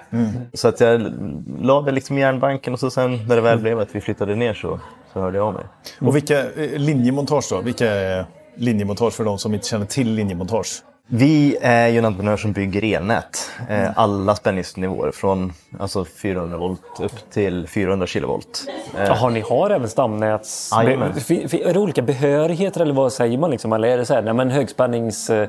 [0.54, 1.14] Så att jag
[1.62, 4.36] la det liksom i järnbanken och så sen när det väl blev att vi flyttade
[4.36, 4.80] ner så,
[5.16, 5.64] så hörde jag av mig.
[6.02, 7.62] Och vilka eh, linjemontage då?
[7.62, 8.26] Vilka är
[8.56, 10.84] linjemontage för de som inte känner till linjemontage?
[11.08, 13.50] Vi är ju en entreprenör som bygger elnät.
[13.70, 18.64] Eh, alla spänningsnivåer från alltså 400 volt upp till 400 kilovolt.
[18.98, 20.72] Eh, Jaha, ni har även stamnäts...
[21.20, 23.52] Fi- Är det olika behörigheter eller vad säger man?
[23.52, 23.74] Liksom?
[23.74, 25.30] Eller är det så här, nej men högspännings...
[25.30, 25.48] eh,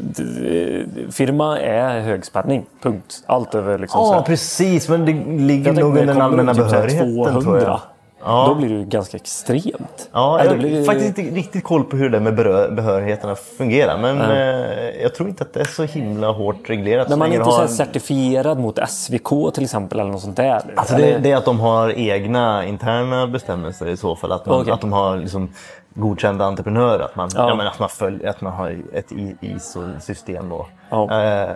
[0.00, 2.66] d- firma är högspänning.
[2.82, 3.22] Punkt.
[3.26, 4.88] Allt över liksom Ja, precis.
[4.88, 7.80] Men det ligger nog under den allmänna här behörigheten tror jag.
[8.24, 8.46] Ja.
[8.48, 10.08] Då blir det ju ganska extremt.
[10.12, 12.34] Ja, jag har blir faktiskt inte riktigt koll på hur det med
[12.74, 13.98] behörigheterna fungerar.
[13.98, 17.10] Men eh, jag tror inte att det är så himla hårt reglerat.
[17.10, 20.62] Så man är inte har certifierad mot SVK till exempel eller något sånt där?
[20.76, 24.32] Alltså det, det är att de har egna interna bestämmelser i så fall.
[24.32, 24.72] Att, man, Okej.
[24.72, 25.48] att de har liksom
[25.94, 27.04] godkända entreprenörer.
[27.04, 27.48] Att man, Ja.
[27.48, 27.54] ja.
[27.54, 30.48] men att man, följer, att man har ett ISO-system.
[30.48, 30.66] Då.
[30.90, 31.22] Ja.
[31.22, 31.48] Eh,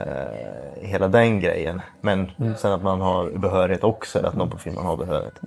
[0.80, 1.80] hela den grejen.
[2.00, 4.18] Men sen att man har behörighet också.
[4.18, 5.40] Eller att någon på firman har behörighet.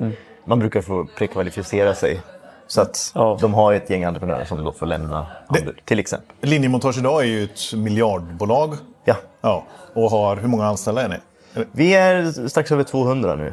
[0.45, 2.21] Man brukar få prekvalificera sig.
[2.67, 3.37] Så att Ja.
[3.41, 5.75] de har ett gäng entreprenörer som då får lämna anbud.
[5.85, 6.35] Till exempel.
[6.49, 8.73] Linjemontage idag är ju ett miljardbolag.
[9.05, 9.15] Ja.
[9.41, 11.15] Ja, och har, hur många anställda är ni?
[11.71, 13.47] Vi är strax över 200 nu.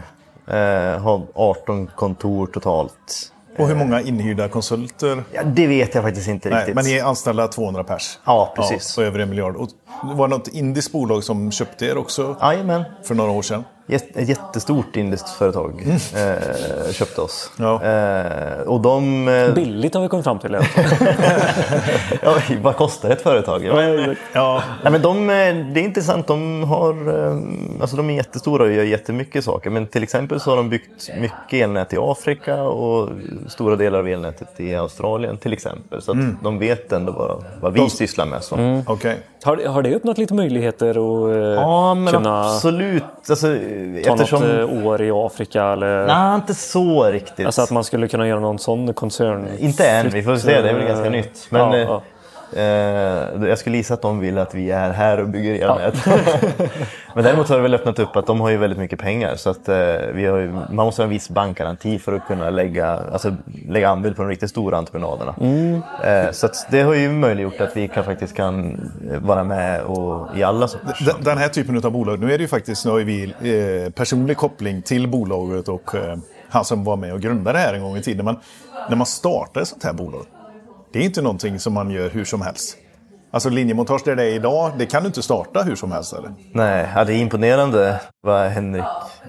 [0.57, 3.33] Eh, har 18 kontor totalt.
[3.59, 5.25] Och hur många inhyrda konsulter?
[5.33, 6.75] Ja, det vet jag faktiskt inte Nej, riktigt.
[6.75, 8.19] men ni är anställda 200 pers?
[8.25, 8.95] Ja, precis.
[8.97, 9.57] Ja, och över en miljard.
[9.57, 9.69] Och
[10.03, 12.83] var det något indiskt bolag som köpte er också Jajamän.
[13.05, 13.65] för några år sedan?
[13.93, 17.51] Ett jättestort indiskt företag eh, köpte oss.
[17.57, 17.83] Ja.
[17.83, 19.29] Eh, och de...
[19.29, 20.53] Eh, Billigt har vi kommit fram till.
[22.23, 23.65] ja, vad kostar ett företag?
[23.65, 23.83] Ja,
[24.33, 25.35] Ja, nej, men de, eh,
[25.75, 26.27] det är intressant.
[26.27, 27.39] De, har, eh,
[27.81, 29.71] alltså de är jättestora och gör jättemycket saker.
[29.71, 33.09] Men till exempel så har de byggt mycket elnät i Afrika och
[33.49, 36.03] stora delar av elnätet i Australien till exempel.
[36.03, 38.45] Så att de vet ändå vad, vad vi sysslar med.
[38.45, 38.83] Så.
[38.87, 39.19] okej.
[39.45, 43.03] har, har det öppnat lite möjligheter att eh, Ja, men kunna absolut.
[43.29, 43.47] Alltså,
[44.05, 44.43] ta eftersom...
[44.43, 45.65] något eh, år i Afrika?
[45.65, 47.47] Eller, Nej, inte så riktigt.
[47.47, 49.49] Alltså att man skulle kunna göra någon sån koncern?
[49.59, 50.61] Inte än, vi får se.
[50.61, 51.47] Det är väl ganska eh, nytt.
[51.51, 52.03] Men ja, eh, ja.
[52.57, 55.95] Eh, jag skulle gissa att de vill att vi är här och bygger elnät.
[57.15, 59.37] Men däremot har det väl öppnat upp att de har ju väldigt mycket pengar.
[59.37, 59.75] Så att, eh,
[60.15, 63.37] vi har ju, man måste ha en viss bankgaranti för att kunna lägga, alltså,
[63.69, 65.35] lägga anbud på de riktigt stora entreprenaderna.
[65.41, 65.83] Mm.
[66.05, 68.81] Eh, så att det har ju möjliggjort att vi kan, faktiskt kan
[69.23, 70.99] vara med och, i alla sorters.
[71.07, 73.25] Den- Den här typen av bolag, nu är det ju faktiskt, nu har vi
[73.85, 76.17] eh, personlig koppling till bolaget och eh,
[76.51, 78.25] han som var med och grundade det här en gång i tiden.
[78.25, 78.37] Men
[78.89, 80.23] när man startar ett sånt här bolag,
[80.93, 82.77] det är inte någonting som man gör hur som helst.
[83.31, 86.31] Alltså linjemontage där det är idag, det kan du inte starta hur som helst eller?
[86.53, 88.85] Nej, ja, det är imponerande vad Henrik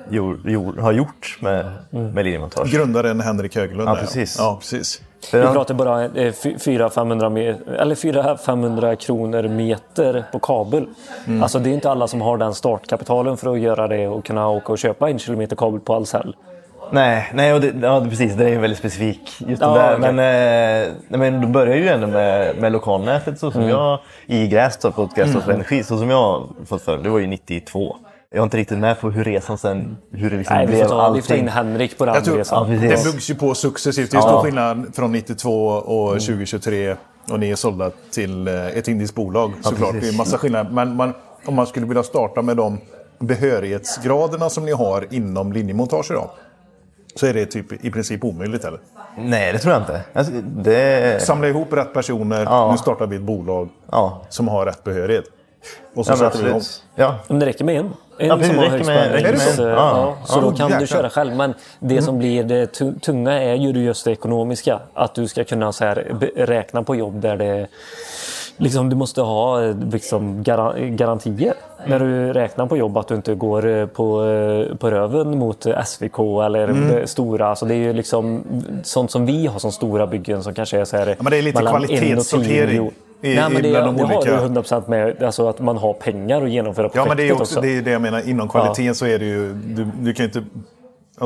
[0.09, 2.71] gjort, gjort, har gjort med, med linjemontage.
[2.73, 3.89] Grundaren Henrik Höglund.
[3.89, 4.35] Ja, precis.
[4.39, 5.01] Ja, precis.
[5.31, 10.85] Vi Han- pratar bara eh, 400-500 me- eller 400-500 kronor meter på kabel.
[11.27, 11.43] Mm.
[11.43, 14.49] Alltså det är inte alla som har den startkapitalen för att göra det och kunna
[14.49, 16.35] åka och köpa en kilometer kabel på Ahlsell.
[16.91, 18.33] Nej, nej och det, ja, precis.
[18.33, 19.21] Det är ju väldigt specifik.
[19.47, 19.97] Just det Ja, där.
[19.99, 20.13] okej.
[20.13, 20.19] Men,
[20.87, 23.73] eh, nej, men då börjar ju ändå med, med lokalnätet så som Mm.
[23.73, 27.03] jag i Grästorp och Grästorps Energi så som jag fått följa.
[27.03, 27.95] Det var ju 92.
[28.31, 30.83] Jag är inte riktigt med på hur resan sen, hur det liksom Nej, vi blev
[30.83, 31.47] får, ta, vi får ta in.
[31.47, 32.71] Henrik på den Jag tror- resan.
[32.73, 32.79] Ja.
[32.81, 34.11] Det byggs ju på successivt.
[34.11, 34.27] Det är Ja.
[34.27, 36.95] stor skillnad från 92 och 2023
[37.31, 39.91] och ni är sålda till eh, ett indiskt bolag såklart.
[39.91, 40.09] precis.
[40.09, 40.71] det är massa skillnad.
[40.73, 41.13] Men man,
[41.45, 42.77] om man skulle vilja starta med de
[43.19, 46.29] behörighetsgraderna som ni har inom linjemontage idag.
[47.15, 48.79] Så är det typ i princip omöjligt eller?
[49.17, 50.01] Nej, det tror jag inte.
[50.13, 52.71] Alltså, det, Samla ihop rätt personer, Ja.
[52.71, 55.25] nu startar vi ett bolag ja, som har rätt behörighet.
[55.95, 56.61] Och så ja, men sätter vi igång.
[56.95, 57.15] Ja.
[57.27, 57.89] Men det räcker med en.
[58.17, 58.87] En Ja, som har en.
[58.87, 61.35] ja, Ja, så ja, då kan du köra själv.
[61.35, 64.79] Men det som blir det tu- tunga är ju just det ekonomiska.
[64.93, 65.95] Att du ska kunna så här,
[66.35, 67.67] räkna på jobb där det
[68.57, 69.59] Liksom, du måste ha
[69.91, 71.53] liksom, gara- garantier
[71.87, 75.65] när du räknar på jobb att du inte går eh, på, eh, på röven mot
[75.65, 77.47] eh, SVK eller eh, stora.
[77.47, 78.43] Alltså, det är ju liksom
[78.83, 81.37] sånt som vi har som stora byggen som kanske är så här, Ja, men det
[81.37, 82.87] är lite kvalitetssortering
[83.21, 85.23] i- Nej, men det, bland de det har du 100% med.
[85.23, 87.61] Alltså att man har pengar att genomföra Ja, projektet men det är också också.
[87.61, 88.29] det, är det jag menar.
[88.29, 89.53] Inom kvaliteten så är det ju...
[89.53, 90.43] Du, du kan ju inte...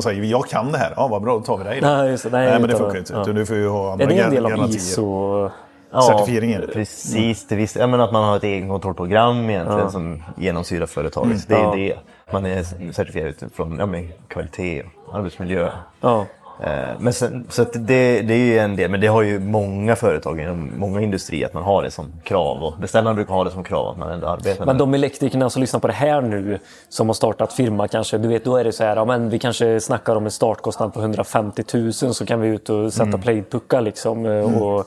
[0.03, 0.93] Säger, jag kan det här.
[0.95, 1.79] Ja, vad bra, då tar vi dig.
[1.81, 2.23] Nej, just.
[2.31, 3.13] Nej, Nej, men det funkar ju inte.
[3.13, 3.33] ja.
[3.33, 4.77] Du får ju ha andra Är det en del av garantier.
[4.77, 5.49] ISO?
[5.91, 6.69] Certifieringen.
[6.73, 7.75] Precis, det visst.
[7.75, 11.47] Jag menar att man har ett egenkontrollprogram egentligen som genomsyrar företaget.
[11.47, 11.75] Det är Ja.
[11.75, 11.93] det.
[12.31, 15.69] Man är certifierad utifrån ja, men, kvalitet och arbetsmiljö.
[16.01, 16.25] Ja.
[16.63, 16.69] Eh,
[16.99, 20.39] Men sen, så det, det är ju en del, men det har ju många företag
[20.41, 22.63] inom många industrier att man har det som krav.
[22.63, 25.59] Och beställaren brukar ha det som krav att man ändå arbetar Men de elektrikerna som
[25.61, 28.71] lyssnar på det här nu, som har startat firma kanske, du vet, då är det
[28.71, 32.41] så här, ja, men vi kanske snackar om en startkostnad på 150 000 så kan
[32.41, 34.85] vi ut och sätta playpuckar liksom eh, och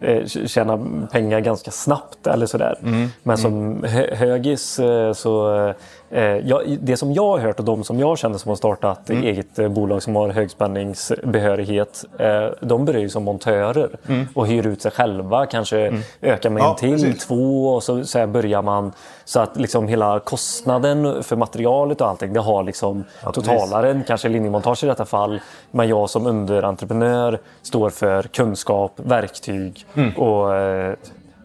[0.00, 0.78] eh, tjäna
[1.12, 2.78] pengar ganska snabbt eller sådär.
[3.22, 5.74] Men som hö- högis eh, så
[6.10, 9.10] eh, ja, det som jag har hört och de som jag känner som har startat
[9.10, 13.90] eget eh, bolag som har högspänningsbehörighet, eh, de börjar ju som montörer
[14.34, 17.26] och hyr ut sig själva, kanske ökar med Ja, en till, precis.
[17.26, 18.92] två och så, så börjar man.
[19.24, 24.84] Så att liksom hela kostnaden för materialet och allting det har liksom totalaren, kanske linjemontage
[24.84, 30.94] i detta fall, men jag som underentreprenör står för kunskap, verktyg och eh,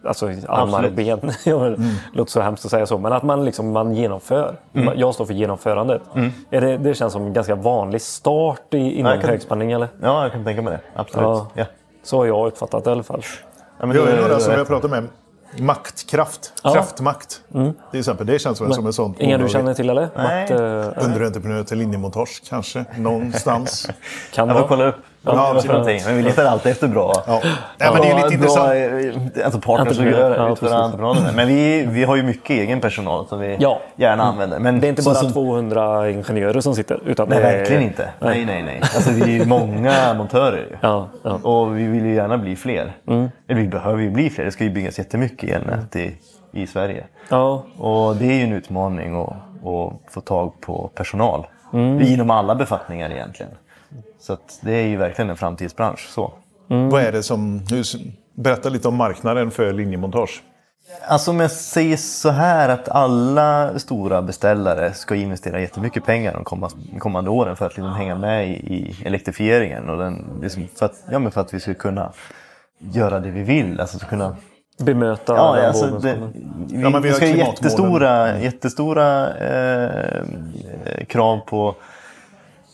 [0.05, 1.19] Alltså armar och ben.
[1.43, 2.97] Det låter så hemskt att säga så.
[2.97, 4.55] Men att man, liksom, man genomför.
[4.95, 6.01] Jag står för genomförandet.
[6.49, 9.87] Är det, det känns som en ganska vanlig start i, inom jag kan- högspänning eller?
[10.01, 10.99] Ja, jag kan tänka mig det.
[10.99, 11.23] Absolut.
[11.25, 11.47] Ja.
[11.53, 11.65] Ja.
[12.03, 13.21] Så har jag uppfattat det i alla fall.
[13.79, 15.07] Ja, men Vi har ju det- några som vi har pratat med.
[15.59, 16.53] Maktkraft.
[16.63, 16.73] Ja.
[16.73, 17.41] Kraftmakt.
[17.91, 18.27] Till exempel.
[18.27, 20.09] Det känns väl som ett sånt Inga du känner till eller?
[20.15, 20.41] Nej.
[20.41, 22.85] Makt, eh, Underentreprenör till linjemontage kanske.
[22.97, 23.89] Någonstans.
[24.33, 25.99] kan Jag får kolla upp Ja, för någonting.
[26.05, 27.13] Men vi letar alltid efter bra.
[27.27, 27.39] Ja.
[27.77, 29.37] Nej, men det är lite bra, intressant.
[29.37, 30.71] eh, Alltså partners som gör Ja, utför precis.
[30.81, 31.33] entreprenader.
[31.35, 33.79] Men vi, vi har ju mycket egen personal som vi Ja.
[33.95, 34.59] gärna använder.
[34.59, 36.99] Men Det är inte bara som- 200 ingenjörer som sitter.
[37.05, 37.41] Utan Nej, är...
[37.57, 38.09] verkligen inte.
[38.19, 38.79] Nej, nej, nej.
[38.81, 40.77] Alltså, vi är många montörer.
[40.81, 41.31] Ja, ja.
[41.43, 42.91] Och vi vill ju gärna bli fler.
[43.07, 43.29] Mm.
[43.47, 44.45] Eller vi behöver ju bli fler.
[44.45, 46.15] Det ska ju byggas jättemycket elnät i,
[46.51, 47.03] i Sverige.
[47.29, 47.63] ja.
[47.77, 51.45] Och det är ju en utmaning att, att få tag på personal.
[51.73, 52.01] Mm.
[52.01, 53.51] Inom alla befattningar egentligen.
[54.25, 56.09] Så att det är ju verkligen en framtidsbransch.
[56.09, 56.33] Så.
[56.67, 57.61] Vad är det som...
[58.35, 60.43] Berätta lite om marknaden för linjemontage.
[61.07, 66.43] Alltså om jag säger så här att alla stora beställare ska investera jättemycket pengar de
[66.43, 69.89] kommande, kommande åren för att liksom hänga med i, elektrifieringen.
[69.89, 72.11] Och den, liksom för, att, ja, men för att vi ska kunna
[72.79, 73.79] göra det vi vill.
[73.79, 74.35] Alltså att kunna
[74.77, 80.19] Bemöta Ja, den alltså, det, vi, Ja, men vi vi ska ha jättestora, jättestora eh,
[80.85, 81.75] eh, krav på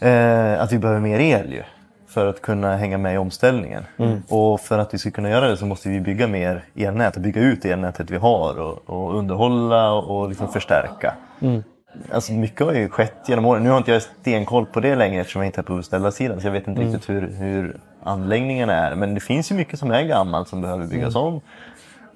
[0.02, 1.64] eh, att vi behöver mer el ju,
[2.08, 3.84] för att kunna hänga med i omställningen.
[3.98, 4.24] Mm.
[4.30, 7.22] Och för att vi ska kunna göra det så måste vi bygga mer elnät och
[7.22, 11.14] bygga ut elnätet vi har och, och underhålla och, liksom förstärka.
[11.42, 11.64] Mm.
[12.14, 13.64] Alltså mycket har ju skett genom åren.
[13.64, 16.48] Nu har inte jag stenkoll på det längre eftersom jag inte är på beställarsidan så
[16.48, 16.94] jag vet inte Mm.
[16.94, 18.96] riktigt hur, hur anläggningarna är.
[18.96, 21.28] Men det finns ju mycket som är gammalt som behöver byggas Mm.
[21.28, 21.42] om.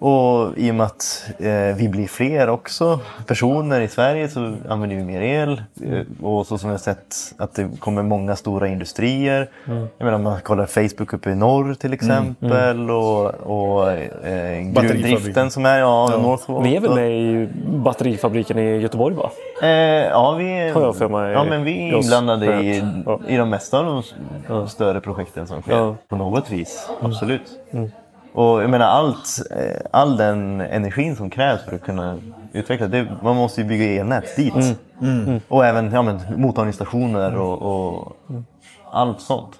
[0.06, 4.96] Och i och med att eh, vi blir fler också personer i Sverige så använder
[4.96, 5.62] vi mer el.
[5.84, 9.50] Eh, och så som vi har sett att det kommer många stora industrier.
[9.68, 9.88] Mm.
[9.98, 15.52] Jag menar om man kollar Facebook uppe i norr till exempel och, och eh, gruvdriften
[15.52, 16.64] som är ja, Northvolt.
[16.64, 19.32] Ni är väl med i batterifabriken i Göteborg va?
[19.62, 21.34] Eh, ja, vi, Har jag för mig.
[21.34, 22.84] ja, men vi är inblandade i.
[23.06, 23.20] Ja.
[23.28, 24.04] i de mesta av
[24.48, 25.72] de större projekten som sker.
[25.72, 25.96] Ja.
[26.08, 27.60] På något vis, absolut.
[28.36, 32.18] Och jag menar allt, eh, all den energin som krävs för att kunna
[32.54, 34.54] utveckla, det, man måste ju bygga elnät dit.
[35.48, 38.16] Och även ja, men, mottagningsstationer och, och
[38.92, 39.52] allt sånt.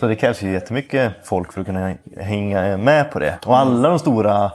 [0.00, 3.38] Så det krävs ju jättemycket folk för att kunna hänga med på det.
[3.46, 4.50] Och alla de stora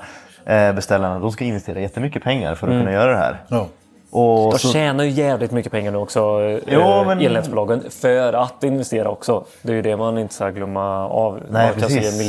[0.45, 3.41] eh, beställarna, de ska investera jättemycket pengar för att kunna göra det här.
[3.47, 3.67] Ja.
[4.11, 8.33] Och De så, tjänar ju jävligt mycket pengar nu också, eh, Jo, men- elnätsbolagen, för
[8.33, 9.43] att investera också.
[9.61, 11.39] Det är ju det man inte ska glömma av.
[11.49, 12.19] Nej, man kan se precis.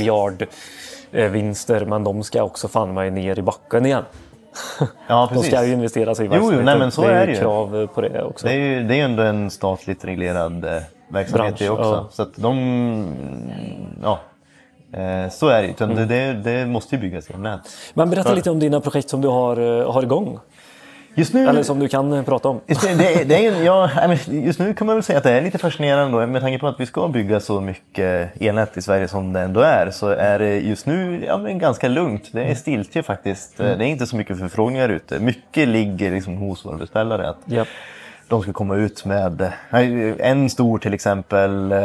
[1.15, 4.05] Miljardvinster, men de ska också fan mig ner i backen igen.
[5.09, 5.53] ja, De precis.
[5.53, 6.65] ska ju investeras i jo, verksamheten.
[6.65, 7.39] nej, men så det är, är ju det ju.
[7.39, 8.47] krav på det också.
[8.47, 10.71] Det är ju det är ändå en statligt reglerad eh,
[11.09, 11.83] verksamhet Bransch, det också.
[11.83, 12.09] ja.
[12.11, 13.15] Så att de...
[14.03, 14.21] Ja,
[14.93, 15.75] eh, så är det ju.
[15.85, 16.09] Mm.
[16.09, 17.61] det, det måste ju byggas elnät.
[17.95, 20.39] Men berätta lite om dina projekt som du har, eh, har igång.
[21.15, 21.49] Just nu...
[21.49, 22.61] Eller som du kan eh, prata om.
[22.67, 23.91] Just nu, det, det är, ja,
[24.29, 26.67] just nu kan man väl säga att det är lite fascinerande då, med tanke på
[26.67, 30.39] att vi ska bygga så mycket elnät i Sverige som det ändå är så är
[30.39, 32.29] det just nu ja, men ganska lugnt.
[32.33, 33.57] Det är stiltje faktiskt.
[33.57, 35.21] Det är inte så mycket förfrågningar ute.
[35.21, 37.29] Mycket ligger liksom hos våra beställare.
[37.29, 37.69] Att Japp.
[38.29, 39.53] De ska komma ut med
[40.19, 41.79] en stor till exempel eh,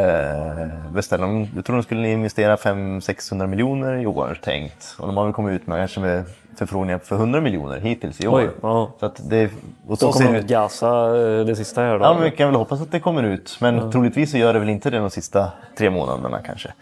[0.92, 1.48] beställare.
[1.56, 4.96] Jag tror de skulle investera 500-600 miljoner i år tänkt.
[4.98, 6.24] Och de har väl kommit ut med kanske med
[6.56, 8.38] förfrågningar för 100 miljoner hittills i år.
[8.40, 8.90] Oj, ja.
[9.00, 9.50] Så att det,
[9.86, 12.04] och Så så kommer de gasa eh, det sista här då?
[12.04, 13.56] Ja, men vi kan väl hoppas att det kommer ut.
[13.60, 16.72] Men troligtvis så gör det väl inte det de sista tre månaderna kanske.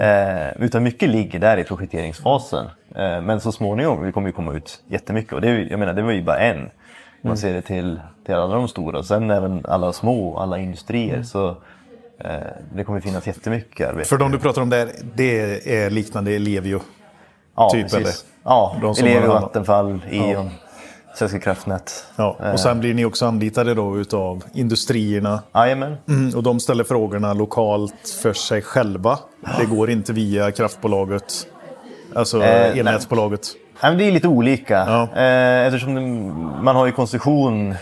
[0.00, 2.66] Eh, utan mycket ligger där i projekteringsfasen.
[2.94, 5.32] Eh, men så småningom, vi kommer ju komma ut jättemycket.
[5.32, 6.70] Och det, jag menar, det var ju bara en.
[7.22, 9.02] Man ser det till, till alla de stora.
[9.02, 11.22] Sen även alla små, alla industrier.
[11.22, 11.48] Så
[12.18, 12.34] eh,
[12.74, 14.08] det kommer finnas jättemycket arbete.
[14.08, 16.80] För de du pratar om där, det är liknande Ellevio.
[17.56, 17.98] ja, typ, precis.
[17.98, 18.12] eller?
[18.44, 20.50] Ja, De Ellevio, Vattenfall, Eon,
[21.14, 22.04] Svenska kraftnät.
[22.16, 22.36] Ja.
[22.52, 25.42] Och sen blir ni också anlitade då utav industrierna.
[25.54, 25.96] Jajamän.
[26.08, 29.18] Mm, och de ställer frågorna lokalt för sig själva.
[29.58, 31.46] Det går inte via kraftbolaget.
[32.14, 33.46] Alltså Eh, elnätsbolaget.
[33.82, 34.74] Ja, men det är lite olika.
[34.74, 35.22] Ja.
[35.22, 36.00] Eh, eftersom det,
[36.62, 37.74] man har ju koncession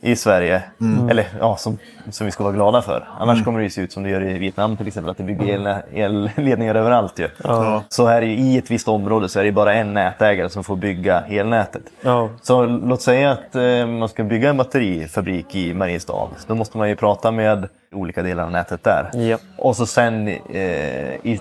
[0.00, 0.62] i Sverige.
[0.80, 1.08] Mm.
[1.08, 1.78] Eller ja, som,
[2.10, 3.08] som vi ska vara glada för.
[3.18, 5.10] Annars kommer det ju se ut som det gör i Vietnam till exempel.
[5.10, 5.46] Att det bygger
[5.92, 7.28] el, elledningar överallt ju.
[7.44, 7.82] Ja.
[7.88, 10.64] Så här är ju, i ett visst område så är det bara en nätägare som
[10.64, 11.82] får bygga elnätet.
[12.02, 12.28] Ja.
[12.42, 16.28] Så låt säga att eh, man ska bygga en batterifabrik i Mariestad.
[16.46, 19.10] Då måste man ju prata med olika delar av nätet där.
[19.14, 19.38] Ja.
[19.58, 21.40] Och så sen eh, i,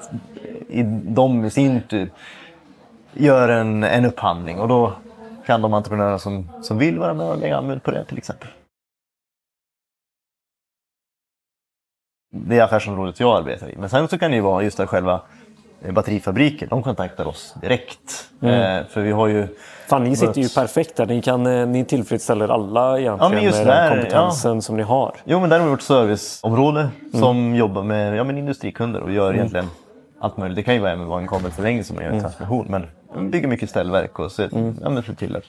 [0.69, 2.09] i de i sin tur
[3.15, 4.93] gör en, en upphandling och då
[5.45, 8.49] kan de entreprenörer som, som vill vara med och lägga anbud på det till exempel.
[12.35, 13.75] Det är affärsområdet jag arbetar i.
[13.77, 15.21] Men sen så kan det ju vara just att själva
[15.81, 18.29] eh, batterifabriken, de kontaktar oss direkt.
[18.41, 19.47] Eh, för vi har ju
[19.87, 21.05] Fan, ni sitter ju perfekt där.
[21.05, 25.15] Ni, kan, eh, ni tillfredsställer alla egentligen just med där, den kompetensen som ni har.
[25.25, 27.21] Jo, men där har vi vårt serviceområde Mm.
[27.21, 29.69] som jobbar med ja, men industrikunder och gör egentligen
[30.25, 30.55] allt möjligt.
[30.55, 32.15] Det kan ju vara även vara en kabelförlängning som man Mm.
[32.17, 32.85] gör en transmission, men
[33.23, 35.43] vi bygger mycket ställverk och så, ja, men ser till att...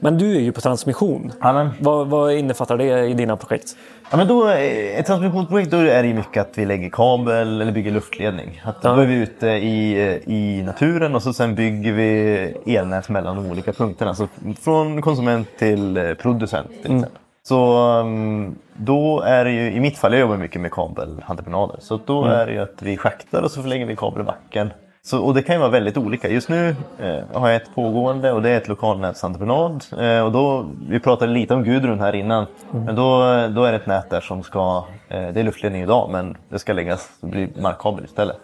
[0.00, 1.32] Men du är ju på transmission.
[1.40, 3.76] Ja, Vad, vad innefattar det i dina projekt?
[4.10, 7.72] ja, men då, eh, ett transmissionsprojekt då är det mycket att vi lägger kabel eller
[7.72, 8.60] bygger luftledning.
[8.64, 13.08] Att då är vi ute i, eh, i naturen och så sen bygger vi elnät
[13.08, 14.14] mellan de olika punkterna.
[14.14, 14.28] Så
[14.60, 17.04] från konsument till eh, producent till Mm.
[17.48, 21.76] Så um, då är det ju, i mitt fall, jag jobbar mycket med kabelentreprenader.
[21.80, 22.38] Så då Mm.
[22.40, 24.70] är det ju att vi schaktar och så förlänger vi kabel i backen.
[25.02, 26.28] Så, och det kan ju vara väldigt olika.
[26.28, 29.84] Just nu eh, har jag ett pågående och det är ett lokalnätsentreprenad.
[30.00, 32.46] Eh, och då, vi pratade lite om Gudrun här innan.
[32.72, 32.84] Mm.
[32.84, 36.08] Men då, då är det ett nät där som ska, eh, det är luftledning idag
[36.12, 38.36] men det ska läggas, det blir markkabel istället.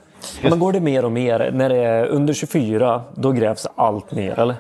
[0.43, 1.51] Ja, men går det mer och mer?
[1.53, 4.55] När det är under 24, då grävs allt ner, eller?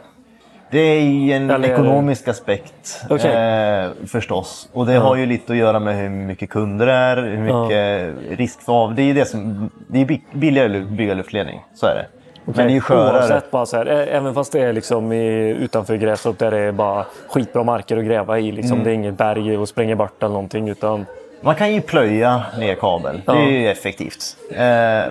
[0.72, 3.30] Det är ju en Eller- ekonomisk aspekt Okej.
[3.32, 4.68] eh, förstås.
[4.72, 8.38] Och det har ju lite att göra med hur mycket kunder det är, hur mycket
[8.38, 8.94] risk för av.
[8.94, 12.06] Det är ju det som, det är bi- billigare att bygga luftledning, så är det.
[12.44, 13.18] Men det är ju skörare.
[13.18, 16.72] Oavsett, bara så här, även fast det är liksom i, utanför Grästorp där det är
[16.72, 18.52] bara skitbra marker att gräva i.
[18.52, 18.72] Liksom.
[18.72, 18.84] Mm.
[18.84, 20.68] Det är inget berg och spränga bort eller någonting.
[20.68, 21.06] Utan,
[21.40, 23.20] Man kan ju plöja ner kabel.
[23.26, 24.36] Det är ju effektivt.
[24.50, 24.58] Eh,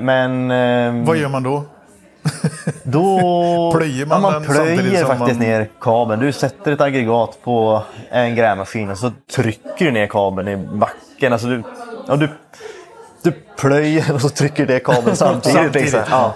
[0.01, 1.63] men eh, Vad gör man då?
[2.83, 3.71] Då...
[3.77, 6.21] Plöjer man ja, man plöjer faktiskt man- ner kabeln.
[6.21, 11.33] Du sätter ett aggregat på en grävmaskin och så trycker du ner kabeln i backen.
[11.33, 11.63] Alltså du,
[12.07, 12.29] ja, du,
[13.23, 15.55] du plöjer och så trycker du ner kabeln samtidigt.
[15.57, 16.01] Samtidigt, liksom.
[16.09, 16.33] ja.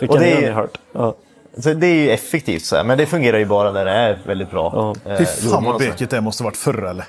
[0.00, 0.78] det Och det är- hört.
[0.92, 1.14] Ja.
[1.58, 2.84] Så det är ju effektivt, så här.
[2.84, 4.94] men det fungerar ju bara där det är väldigt bra.
[5.04, 5.12] Ja.
[5.12, 7.04] eh, Fy fan vad bökigt det måste varit förr eller?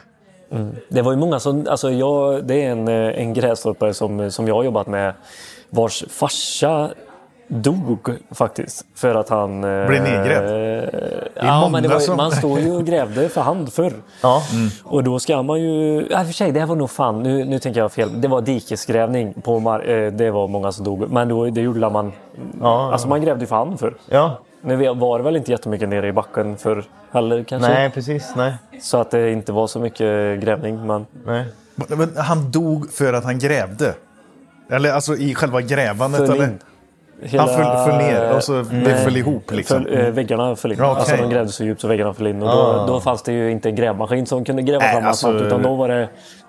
[0.90, 1.68] Det var ju många som...
[1.70, 5.14] Alltså jag, det är en, eh, en grästorpare som, som jag har jobbat med
[5.70, 6.90] vars farsa
[7.48, 8.86] dog faktiskt.
[8.96, 9.64] För att han...
[9.64, 10.90] eh, Blev nedgrävd?
[11.36, 13.94] Ja, många men det var, som- man står ju och grävde för hand förr.
[14.22, 14.42] Ja.
[14.84, 16.08] Och då ska man ju...
[16.10, 17.24] Ja, för sig, det här var nog fan...
[17.24, 18.22] Nu, nu tänker jag fel.
[18.22, 19.34] Det var dikesgrävning.
[19.34, 21.12] På mar- eh, det var många som dog.
[21.12, 22.12] Men då, det gjorde man...
[22.62, 22.92] Ja.
[22.92, 23.94] Alltså man grävde ju för hand förr.
[24.10, 24.40] ja.
[24.62, 27.70] Nu var det väl inte jättemycket nere i backen för heller kanske.
[27.70, 28.34] Nej, precis.
[28.36, 28.54] Nej.
[28.82, 30.88] Så att det inte var så mycket grävning.
[30.88, 31.46] Men Nej.
[31.76, 33.94] Men han dog för att han grävde?
[34.72, 36.28] Eller alltså i själva grävandet?
[36.28, 36.58] föll eller?
[37.22, 39.04] Hela- Han föll, föll ner och så det Nej.
[39.04, 39.84] föll ihop liksom?
[39.84, 40.78] Föll, eh, väggarna föll in.
[40.80, 41.00] Ja, okej.
[41.00, 42.42] Alltså de grävde så djupt så väggarna föll in.
[42.42, 42.88] Och då, Ah.
[42.88, 45.42] då fanns det ju inte en grävmaskin som kunde gräva fram alltså- asfalt.
[45.48, 45.96] Utan då var det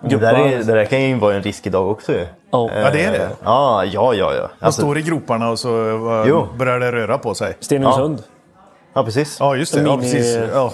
[0.03, 0.33] Det gubbar.
[0.33, 2.19] där, är, det där kan ju vara en risk idag också ju.
[2.51, 2.71] Ja.
[2.83, 3.19] Ja, det är det.
[3.19, 4.35] Eh, Ja, ja, ja.
[4.35, 4.49] ja.
[4.61, 5.69] Alltså, står i groparna och så
[6.25, 7.57] eh, börjar det röra på sig.
[7.61, 8.23] Stenungsund.
[8.95, 9.37] ja, precis.
[9.41, 9.83] Ja, just det.
[9.83, 10.39] Ja, precis.
[10.55, 10.73] Ja.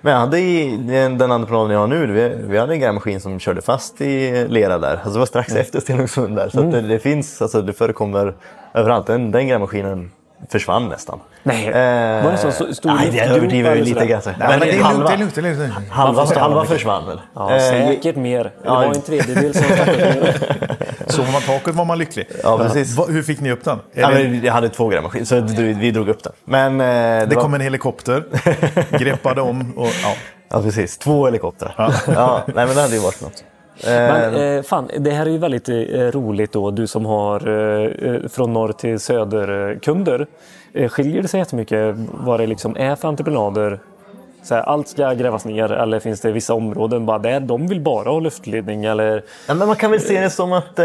[0.00, 3.20] Men jag hade i den, den entreprenaden jag har nu, vi, vi hade en grävmaskin
[3.20, 4.92] som körde fast i lera där.
[4.96, 6.48] Alltså det var strax efter Stenungsund där.
[6.48, 8.34] Så att det, det finns, alltså det förekommer
[8.74, 9.06] överallt.
[9.06, 10.10] Den, den grävmaskinen
[10.48, 11.20] försvann nästan.
[11.42, 14.04] Nej, Eh, var det så st- stor Nej, det överdriver eller lite.
[14.04, 15.34] Nej, men det halva, det är lugnt.
[15.34, 15.88] Det är lugnt.
[15.90, 17.20] halva, halva försvann väl.
[17.34, 18.44] Ja, Eh, säkert mer.
[18.44, 19.62] Det ja, var en tredjedel som.
[21.06, 22.26] Sover man taket var man lycklig.
[22.42, 22.96] Ja, precis.
[22.96, 23.78] Va- Hur fick ni upp den?
[23.94, 26.32] Ja, jag hade två grävmaskiner så vi vi drog upp den.
[26.44, 26.86] Men, eh,
[27.20, 28.24] det det var- kom en helikopter,
[28.98, 30.14] greppade om och ja.
[30.52, 30.98] Ja, precis.
[30.98, 31.74] Två helikoptrar.
[32.14, 32.42] Ja.
[32.46, 33.44] nej, men det hade ju varit något.
[33.84, 36.70] Eh, Men eh, fan, det här är ju väldigt eh, roligt då.
[36.70, 40.26] Du som har eh, eh, från norr till söder eh, kunder.
[40.72, 43.80] Eh, skiljer det sig jättemycket vad det liksom är för entreprenader?
[44.42, 47.80] Så här, allt ska grävas ner eller finns det vissa områden bara där de vill
[47.80, 48.84] bara ha luftledning?
[48.84, 50.84] Eller, Ja, men man kan väl se det som att eh,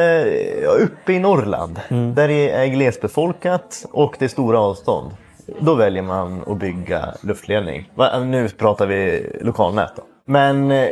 [0.82, 1.80] uppe i Norrland,
[2.16, 5.12] där det är glesbefolkat och det är stora avstånd,
[5.60, 7.89] då väljer man att bygga luftledning.
[8.26, 10.04] Nu pratar vi lokalnät då.
[10.26, 10.88] Men eh,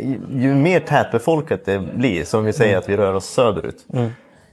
[0.00, 3.86] ju, ju mer tätbefolkat det blir, som vi säger att vi rör oss söderut,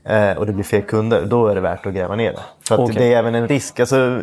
[0.04, 2.40] eh, och det blir fler kunder, då är det värt att gräva ner det.
[2.68, 2.94] För Okej.
[2.98, 3.80] det är även en risk.
[3.80, 4.20] Alltså,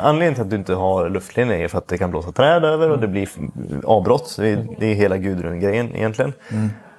[0.00, 2.90] Anledningen till att du inte har luftledning är för att det kan blåsa träd över
[2.90, 3.28] och det blir
[3.84, 4.36] avbrott.
[4.38, 6.32] Det är, det är hela Gudrun-grejen egentligen.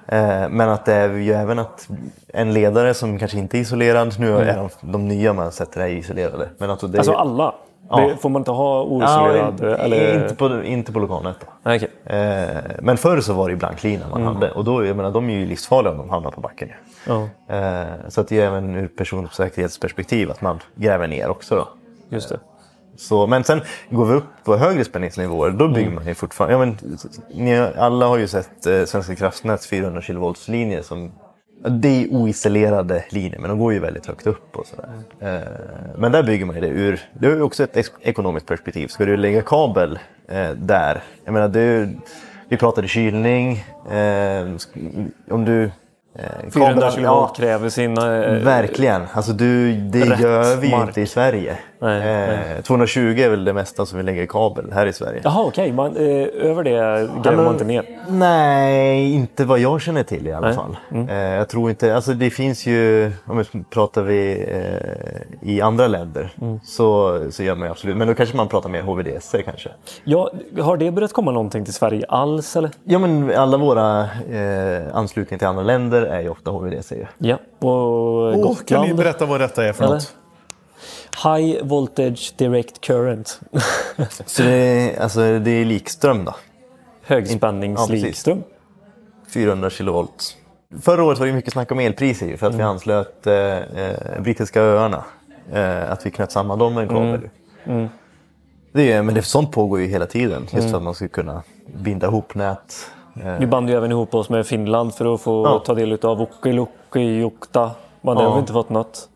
[0.08, 1.88] Eh, Men att det är ju även att
[2.28, 5.88] en ledare som kanske inte är isolerad, nu är de, de nya man sätter är
[5.88, 6.48] isolerade.
[6.58, 7.54] Men att det alltså alla?
[7.90, 8.00] Ja.
[8.00, 9.52] Det, får man inte ha ja, oisolerad?
[9.52, 10.22] inte, eller?
[10.22, 11.36] inte, på, inte på lokalnät.
[11.62, 11.88] Okej.
[12.04, 12.46] Eh,
[12.82, 15.34] Men förr så var det ju blanklina man hade och då, jag menar, de är
[15.34, 16.68] ju livsfarliga om de hamnar på backen.
[17.06, 21.56] Ja, Eh, Så att det är även ur personsäkerhetsperspektiv att man gräver ner också.
[21.56, 21.68] Då.
[22.08, 22.40] just det.
[22.96, 23.60] Så, men sen
[23.90, 26.54] går vi upp på högre spänningsnivåer, då bygger man ju fortfarande...
[26.54, 26.98] Ja, men,
[27.34, 31.12] ni alla har ju sett eh, Svenska kraftnäts 400 kV-linjer som...
[31.70, 34.88] Det är oisolerade linjer, men de går ju väldigt högt upp och sådär.
[35.20, 35.48] Eh,
[35.98, 37.00] men där bygger man ju det ur...
[37.12, 38.88] Det är ju också ett ekonomiskt perspektiv.
[38.88, 39.98] Ska du lägga kabel
[40.28, 41.88] eh, där, jag menar, det
[42.48, 43.64] vi pratade kylning.
[43.90, 44.46] Eh,
[45.30, 45.64] om du...
[45.64, 45.70] Eh,
[46.54, 48.24] 400 kablar- kV ja, kräver sina...
[48.24, 49.02] eh, Verkligen.
[49.12, 51.56] Alltså du, det gör vi ju inte i Sverige.
[51.84, 55.20] Nej, eh, 220 är väl det mesta som vi lägger i kabel här i Sverige.
[55.24, 55.72] Jaha, okej.
[55.72, 56.70] Man, eh, över det
[57.24, 57.84] gräver man inte ner?
[58.08, 60.56] Nej, inte vad jag känner till i alla Nej.
[60.56, 60.76] fall.
[61.08, 65.86] Eh, jag tror inte, alltså det finns ju, om vi pratar vi eh, i andra
[65.86, 66.30] länder
[66.64, 69.70] så, så gör man ju absolut, men då kanske man pratar mer HVDC kanske.
[70.04, 70.30] Ja,
[70.60, 72.56] har det börjat komma någonting till Sverige alls?
[72.56, 72.70] Eller?
[72.84, 77.06] Ja men alla våra eh, anslutningar till andra länder är ju ofta HVDC ju.
[77.18, 78.96] Ja, och Åh, kan ni Gotland.
[78.96, 79.94] berätta vad detta är för Eller?
[79.94, 80.14] något?
[81.22, 83.40] High voltage direct current.
[84.26, 86.34] Så det, är- alltså, det är likström då.
[86.34, 86.36] Ja.
[87.06, 88.42] Högspänningslikström.
[89.34, 90.36] 400 kilovolt.
[90.82, 94.62] Förra året var det mycket snack om elpriser för att vi anslöt eh, eh, brittiska
[94.62, 95.04] öarna.
[95.52, 97.28] Eh, att vi knöt samman dem med en kabel.
[98.72, 100.46] Det är, men det, sånt pågår ju hela tiden.
[100.52, 101.42] Just för att man ska kunna
[101.76, 102.74] binda ihop nät.
[103.24, 105.58] Eh, Vi band ju även ihop oss med Finland för att få Ja.
[105.66, 107.70] ta del av Okilukki-Jukta.
[108.12, 108.38] Det har Ja.
[108.38, 109.08] inte fått något.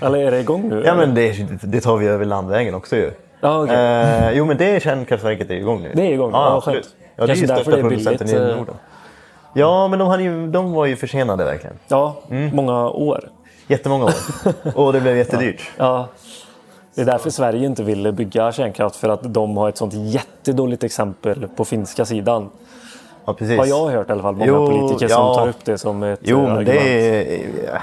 [0.00, 0.82] Eller är det igång nu?
[0.86, 1.32] ja men det,
[1.62, 3.10] det tar vi över landvägen också ju.
[3.40, 3.76] Ja, okej.
[3.76, 5.92] Eh, jo men det kärnkraftverket är igång nu.
[5.94, 6.30] Det är igång?
[6.32, 6.84] Ja, absolut.
[6.84, 6.94] skönt.
[7.16, 8.56] Ja, det är ju största producenten billigt, i eh.
[8.56, 8.74] Norden.
[9.54, 11.76] Ja men de, hade ju, de var ju försenade verkligen.
[11.88, 12.56] Ja, Mm.
[12.56, 13.28] många år.
[13.68, 14.12] Jättemånga år.
[14.74, 15.70] Och det blev jättedyrt.
[15.76, 16.08] Ja.
[16.94, 18.96] Det är därför Sverige inte vill bygga kärnkraft.
[18.96, 22.50] För att de har ett sånt jättedåligt exempel på finska sidan.
[23.24, 23.58] Ja, precis.
[23.58, 24.34] Har jag hört i alla fall.
[24.36, 25.16] Många Jo, politiker ja.
[25.16, 26.78] som tar upp det som ett Jo, eh, men argument.
[26.84, 27.80] det är...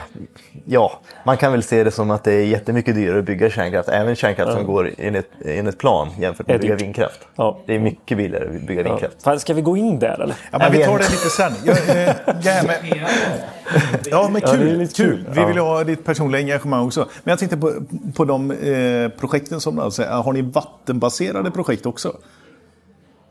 [0.65, 0.91] Ja,
[1.23, 3.89] man kan väl se det som att det är jättemycket dyrare att bygga kärnkraft.
[3.89, 7.19] Även kärnkraft som går enligt, enligt plan jämfört med att bygga vindkraft.
[7.35, 7.59] Ja.
[7.65, 8.87] Det är mycket billigare att bygga Ja.
[8.89, 9.23] vindkraft.
[9.23, 10.35] Fan, Ska vi gå in där eller?
[10.51, 11.53] Ja, men Jag vi tar det lite sen.
[11.65, 12.75] Ja, eh, ja men
[14.11, 14.77] Ja, det är kul.
[14.77, 15.25] lite kul.
[15.31, 15.47] Vi Ja.
[15.47, 16.99] vill ha ditt personliga engagemang också.
[17.23, 17.73] Men jag tänkte på,
[18.15, 22.13] på de eh, projekten som alltså, har ni vattenbaserade projekt också?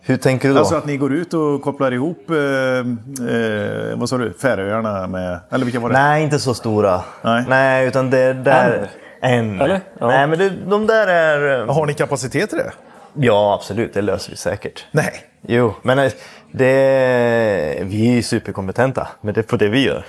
[0.09, 0.61] Hur tänker du då?
[0.61, 5.39] Alltså att ni går ut och kopplar ihop, eh, eh, vad sa du, Färöarna med,
[5.51, 5.93] eller vilka var det?
[5.99, 7.01] Nej, inte så stora.
[7.49, 7.87] Nej.
[7.89, 8.91] utan det är där...
[9.23, 9.61] Än.
[9.61, 9.81] Eller?
[10.01, 10.07] Ja.
[10.07, 11.61] Nej, men det, de där är...
[11.61, 12.73] eh, Har ni kapacitet till det?
[13.15, 13.95] Ja, absolut.
[13.95, 14.87] Det löser vi säkert.
[14.91, 15.13] Nej.
[15.43, 16.13] Jo, men eh,
[16.53, 20.05] det, vi är superkompetenta med det, på det vi gör.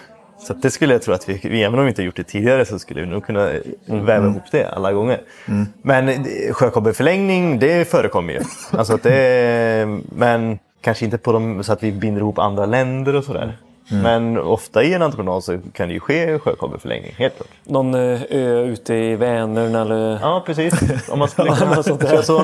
[0.47, 2.65] Så att det skulle jag tro att vi, även om vi inte gjort det tidigare,
[2.65, 3.49] så skulle vi nog kunna
[3.85, 5.21] väva ihop det alla gånger.
[5.81, 6.15] Men eh,
[6.51, 8.39] sjökabelförlängning, det förekommer ju.
[8.71, 13.15] Alltså att det, men kanske inte på dem så att vi binder ihop andra länder
[13.15, 13.57] och sådär.
[13.89, 17.49] Men ofta i en entreprenad så kan det ju ske sjökabelförlängning, helt klart.
[17.63, 20.19] Någon eh, ö ute i Vänern eller...
[20.21, 20.73] Ja, precis.
[21.09, 22.43] Om man skulle kunna så.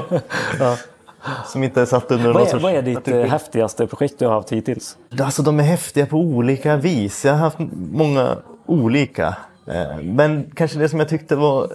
[1.45, 2.63] Som inte är satt under Vad är, sorts...
[2.63, 4.97] vad är ditt eh, häftigaste projekt du har haft hittills?
[5.21, 7.26] Alltså de är häftiga på olika vis.
[7.26, 7.57] Jag har haft
[7.91, 9.36] många olika.
[9.67, 11.67] Eh, Men kanske det som jag tyckte var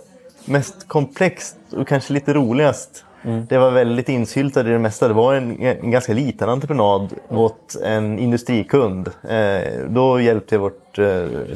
[0.45, 3.05] mest komplext och kanske lite roligast.
[3.49, 5.09] Det var väldigt insyltat i det mesta.
[5.09, 9.11] Det var en, en ganska liten entreprenad åt en industrikund.
[9.29, 10.99] Eh, Då hjälpte jag vårt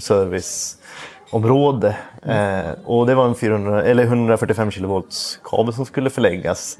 [0.03, 1.97] serviceområde.
[2.23, 6.79] Eh, Och det var en 400, eller 145 kilovolts kabel som skulle förläggas.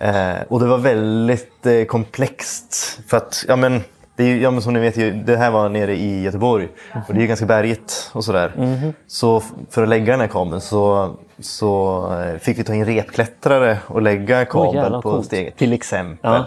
[0.00, 3.00] Eh, och det var väldigt eh, komplext.
[3.08, 3.80] För att, ja men,
[4.16, 6.68] det är, ju- ja, men som ni vet, det här var nere i Göteborg.
[7.08, 8.52] Och det är ju ganska bergigt och sådär.
[9.06, 12.84] Så f- för att lägga den här kabeln så, så eh, fick vi ta in
[12.84, 15.26] repklättrare och lägga kabel jävlar, på coolt.
[15.26, 15.56] steget.
[15.56, 16.30] Till exempel.
[16.32, 16.44] Ja.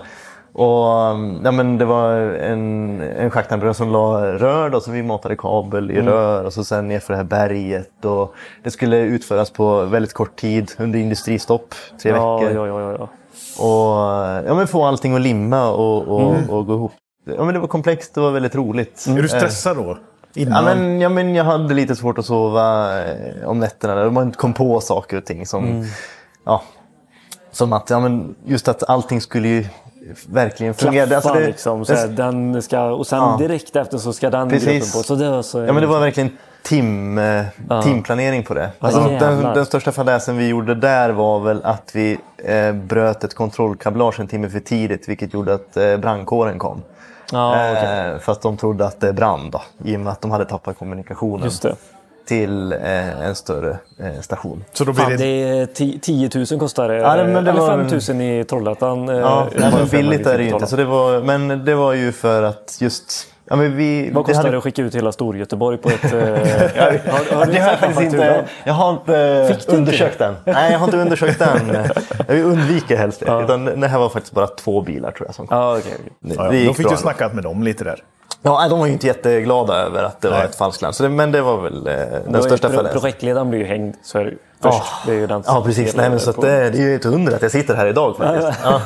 [0.54, 5.04] Och, um, ja, men det var en, en schaktentreprenör som la rör då, så vi
[5.04, 8.06] matade kabel i rör och så sen ner för det här berget.
[8.06, 8.34] Och
[8.64, 12.56] det skulle utföras på väldigt kort tid under industristopp, tre Ja, veckor.
[12.56, 13.10] ja, ja, ja.
[13.60, 16.91] Och ja, men få allting att limma och, och, och gå ihop.
[17.38, 19.05] Ja, men det var komplext, var väldigt roligt.
[19.10, 19.97] Är du Eh, stressad då?
[20.36, 20.66] Innan?
[20.66, 24.10] Ja men, ja, men jag hade lite svårt att sova eh, om nätterna.
[24.10, 25.86] Man kom på saker och ting som...
[26.45, 26.62] Ja,
[27.51, 29.66] som att, ja, men just att allting skulle ju
[30.30, 31.07] verkligen fungera.
[31.07, 31.86] Klaffa Alltså det- liksom.
[31.86, 33.36] Så här, den ska, och sen Ja.
[33.39, 34.68] direkt efter så ska den Precis.
[34.68, 35.03] gruppen på.
[35.03, 36.30] Så det så, Ja, men det var verkligen
[36.64, 37.45] tim, eh,
[37.84, 38.70] timplanering på det.
[38.80, 43.34] Alltså, den, den största fadäsen vi gjorde där var väl att vi eh, bröt ett
[43.36, 46.82] kontrollkablage en timme för tidigt vilket gjorde att eh, brandkåren kom.
[47.32, 48.10] Ja, okej.
[48.14, 50.78] eh, fast de trodde att det brann då, i och med att de hade tappat
[50.80, 51.76] kommunikationen Just det.
[52.28, 54.64] till eh, en större eh, station.
[54.74, 55.18] så då blir Fan, det...
[55.18, 56.95] det är ti- 10 000 kostar det.
[56.95, 59.10] Ja, det- men det Eller var- 5 000 i Trollhättan.
[59.10, 60.68] eh, Ja, men billigt är det ju inte.
[60.68, 63.28] Så det var, men det var ju för att just...
[63.50, 66.04] Ja, men vi, Vad det kostar hade- det att skicka ut hela Storgöteborg på ett...
[66.04, 70.36] eh, har, har du Det har jag faktiskt inte, jag har inte undersökt den.
[70.45, 71.60] Nej, jag har inte undersökt den.
[72.28, 73.41] Jag undviker helst det.
[73.43, 75.58] Utan det här var faktiskt bara två bilar tror jag som kom.
[75.58, 75.91] Ja, okej.
[76.00, 76.12] okej.
[76.20, 76.68] Det, Ja, ja.
[76.68, 77.02] Då fick du ändå.
[77.02, 78.04] snackat med dem lite där.
[78.41, 80.45] Ja, de var ju inte jätteglada över att det var Nej.
[80.45, 80.95] ett falskland.
[80.95, 83.00] Så det, men det var väl eh, den Då största fadäsen.
[83.02, 83.95] Projektledaren blir ju hängd.
[84.04, 84.38] Så är det ju.
[84.62, 84.84] Först.
[85.06, 85.95] Det är ju den Ja, precis.
[85.95, 88.60] Nej, men så det, det är ju ett under att jag sitter här idag faktiskt.
[88.64, 88.82] Ja.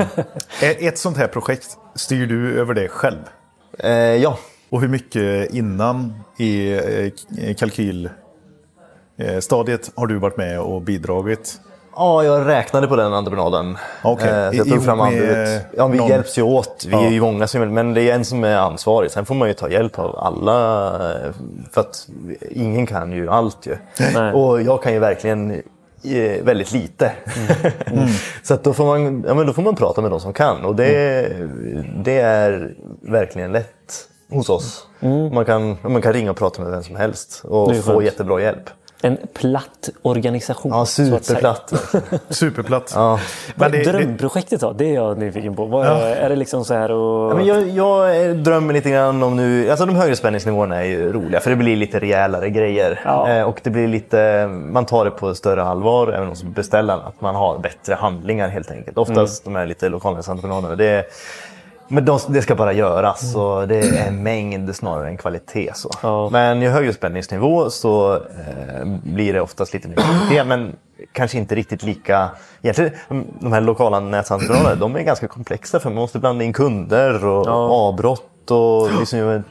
[0.62, 3.20] Ett ett sånt här projekt, styr du över det själv?
[3.80, 4.38] Eh, ja.
[4.74, 7.12] Och hur mycket innan i eh,
[7.56, 11.60] kalkylstadiet har du varit med och bidragit?
[11.96, 13.78] Ja, jag räknade på den entreprenaden.
[14.04, 14.30] Okej.
[14.30, 15.66] Eh, så jag tog fram med, anbudet.
[15.78, 16.86] Ja, vi någon- hjälps ju åt.
[16.88, 17.06] Vi Ja.
[17.06, 19.12] är ju många som men det är en som är ansvarig.
[19.12, 20.86] Sen får man ju ta hjälp av alla.
[21.12, 21.32] eh,
[21.72, 22.08] För att
[22.52, 23.76] ingen kan ju allt ju.
[24.14, 24.34] Nej.
[24.34, 25.52] Och jag kan ju verkligen
[26.04, 27.12] eh, väldigt lite.
[27.86, 28.08] Mm.
[28.44, 30.66] så att då, får man, ja, men då får man prata med de som kan.
[30.66, 31.28] Och det,
[32.04, 34.88] det är verkligen lätt hos oss.
[35.32, 38.04] Man, kan, man kan ringa och prata med vem som helst och få skönt.
[38.04, 38.70] jättebra hjälp.
[39.06, 40.72] En platt organisation.
[40.72, 41.74] Ja, superplatt.
[42.30, 42.92] Superplatt.
[42.96, 43.20] ja.
[43.56, 44.74] Men det, det, Drömprojektet då?
[44.74, 45.66] Det är jag nyfiken på.
[45.66, 47.32] Vad är, är det liksom så här och...
[47.32, 51.14] Ja, men jag, jag drömmer lite grann om nu, alltså de högre spänningsnivåerna är ju
[51.14, 53.02] roliga för det blir lite rejälare grejer.
[53.06, 53.30] Ja.
[53.30, 57.02] Eh, och det blir lite, man tar det på större allvar även hos beställaren.
[57.06, 58.98] Att man har bättre handlingar helt enkelt.
[58.98, 60.76] Oftast de här lite lokalnätsentreprenaderna.
[60.76, 61.06] Det,
[61.94, 65.72] men de, det ska bara göras så det är mängd snarare än kvalitet.
[65.76, 65.90] Så.
[66.02, 66.30] Ja.
[66.32, 70.44] Men ju högre spänningsnivå så eh, blir det oftast lite mer kvalitet.
[70.44, 70.76] Men
[71.12, 72.30] kanske inte riktigt lika...
[72.62, 76.54] Egentligen, de- de här lokala nätentreprenaderna de är ganska komplexa för man måste blanda in
[76.54, 77.48] kunder och
[77.88, 79.44] avbrott och liksom en,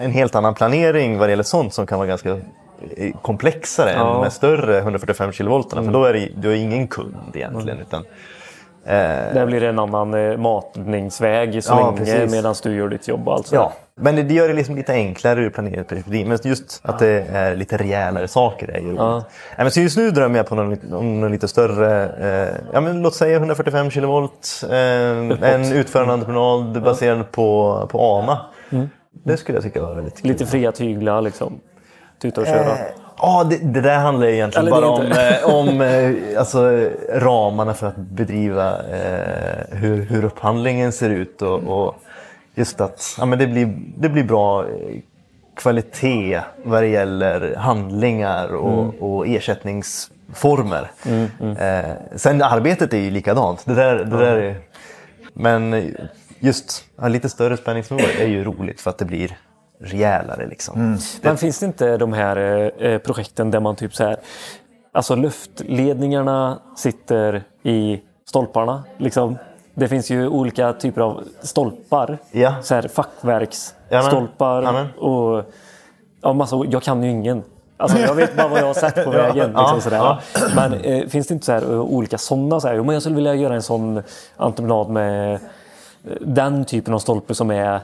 [0.00, 2.30] en helt annan planering vad det gäller sånt som kan vara ganska
[2.96, 5.82] eh, komplexare än de större 145 kilovolterna.
[5.84, 7.78] För då är det, du är ingen kund egentligen.
[7.78, 8.08] Utan, eh,
[8.84, 13.28] Där blir det en annan eh, matningsväg så Ja, länge medan du gör ditt jobb.
[13.28, 13.54] Alltså.
[13.54, 16.28] Ja, men det, det gör det liksom lite enklare ur planeringsperspektiv.
[16.28, 18.94] Men just att det är lite rejälare saker är ju.
[18.94, 19.24] Ja.
[19.56, 23.14] Men så just nu drömmer jag på någon, någon lite större, eh, ja, men låt
[23.14, 24.64] säga 145 kilovolt.
[24.70, 24.78] Eh,
[25.52, 28.38] en utförande entreprenad baserad på, på AMA.
[29.24, 30.30] Det skulle jag tycka var väldigt kul.
[30.30, 31.60] Lite fria tyglar liksom.
[32.22, 32.70] Tuta och köra.
[32.70, 37.74] Eh, Ja, det, det där handlar egentligen Eller bara om, eh, om eh, alltså, ramarna
[37.74, 41.42] för att bedriva eh, hur, hur upphandlingen ser ut.
[41.42, 41.94] Och, och
[42.54, 44.68] just att ja, men det, blir, det blir bra eh,
[45.56, 48.90] kvalitet vad det gäller handlingar och, Mm.
[49.00, 50.90] och ersättnings former.
[51.58, 53.62] Eh, sen arbetet är ju likadant.
[53.66, 54.56] Det där, det där är,
[55.34, 55.94] men
[56.38, 59.36] just ja, lite större spänningsnivåer är ju roligt för att det blir
[59.80, 60.46] rejälare.
[60.46, 60.98] Liksom.
[61.22, 64.16] Men finns det inte de här eh, eh, projekten där man typ så här,
[64.92, 69.38] alltså luftledningarna sitter i stolparna liksom?
[69.74, 72.18] Det finns ju olika typer av stolpar.
[72.30, 72.54] Ja.
[72.62, 74.62] Så här fackverksstolpar.
[74.62, 74.88] Jajamän.
[74.98, 75.44] och
[76.22, 77.42] ja, massa, jag kan ju ingen.
[77.76, 79.50] Alltså, jag vet bara vad jag har sett på vägen.
[79.58, 80.18] Liksom, sådär.
[80.54, 82.60] Men eh, finns det inte så här, eh, olika sådana?
[82.60, 84.02] Så här, jo, men jag skulle vilja göra en sån
[84.36, 85.40] entreprenad med eh,
[86.20, 87.80] den typen av stolpe som är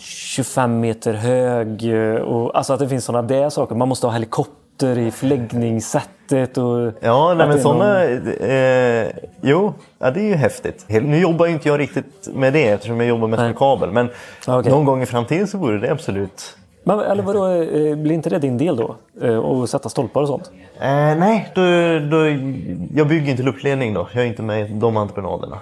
[0.00, 1.92] 25 meter hög.
[2.14, 3.74] eh, Och, alltså att det finns sådana där saker.
[3.74, 6.58] Man måste ha helikopter i förläggningssättet.
[6.58, 7.84] Och Ja, nej, att men sådana...
[8.04, 9.06] någon- Eh,
[9.40, 10.84] jo, ja, det är ju häftigt.
[10.88, 13.90] Nu jobbar ju inte jag riktigt med det eftersom jag jobbar mest med kabel.
[13.90, 14.08] Men
[14.46, 14.72] okej.
[14.72, 16.56] någon gång i framtiden så vore det absolut...
[16.84, 18.96] Men, eller vadå, eh, blir inte det din del då?
[19.22, 20.50] Eh, Och sätta stolpar och sånt?
[20.82, 21.62] Eh, nej, då,
[22.10, 22.26] då,
[22.94, 24.08] jag bygger inte luftledning då.
[24.12, 25.58] Jag är inte med i de entreprenaderna.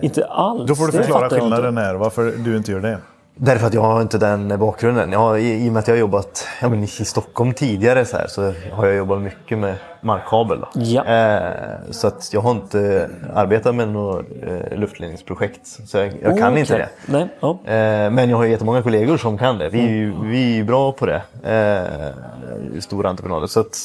[0.00, 0.68] Inte alls.
[0.68, 2.98] Då får du förklara skillnaden här, varför du inte gör det.
[3.38, 5.12] Därför att jag har inte den bakgrunden.
[5.12, 8.16] Jag i, I och med att jag har jobbat ja, men i Stockholm tidigare så,
[8.16, 10.60] här, så har jag jobbat mycket med markkabel.
[10.60, 10.68] Då.
[10.74, 11.04] Ja.
[11.04, 11.52] Eh,
[11.90, 15.66] så att jag har inte arbetat med något eh, luftledningsprojekt.
[15.66, 16.88] Så jag, jag kan Oh, inte det.
[17.06, 17.50] Nej, ja.
[17.64, 19.68] Eh, men jag har jättemånga kollegor som kan det.
[19.68, 21.22] Vi är ju, vi är bra på det.
[21.42, 23.46] Eh, stora entreprenader.
[23.46, 23.78] Så att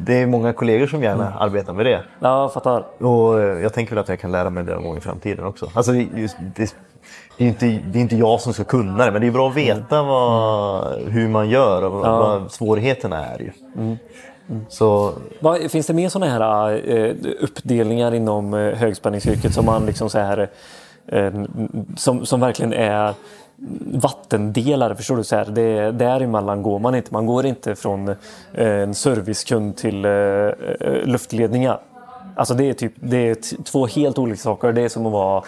[0.00, 2.02] det är många kollegor som gärna arbetar med det.
[2.20, 3.04] ja, jag fattar.
[3.04, 5.44] Och eh, jag tänker väl att jag kan lära mig det någon gång i framtiden
[5.44, 5.70] också.
[5.74, 6.74] Alltså, det, det,
[7.38, 9.48] det, är inte, det är inte jag som ska kunna det, men det är bra
[9.48, 13.38] att veta vad, hur man gör och vad, vad svårigheterna är.
[13.38, 13.50] Ju.
[14.68, 20.10] Så Vad, finns det mer sådana här eh, uppdelningar inom eh, högspänningsyrket som man liksom
[20.10, 20.48] så här
[21.06, 21.32] eh,
[21.96, 23.14] som, som verkligen är
[23.92, 25.24] vattendelare, förstår du?
[25.24, 27.12] Så här, det, däremellan går man inte.
[27.12, 28.14] Man går inte från
[28.54, 30.06] en servicekund till
[31.04, 31.80] luftledningar.
[32.36, 34.72] Alltså det är, typ, det är två helt olika saker.
[34.72, 35.42] Det är som att vara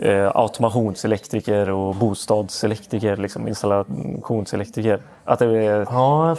[0.00, 5.00] eh, automationselektriker och bostadselektriker, liksom installationselektriker.
[5.24, 6.36] Att det är ja,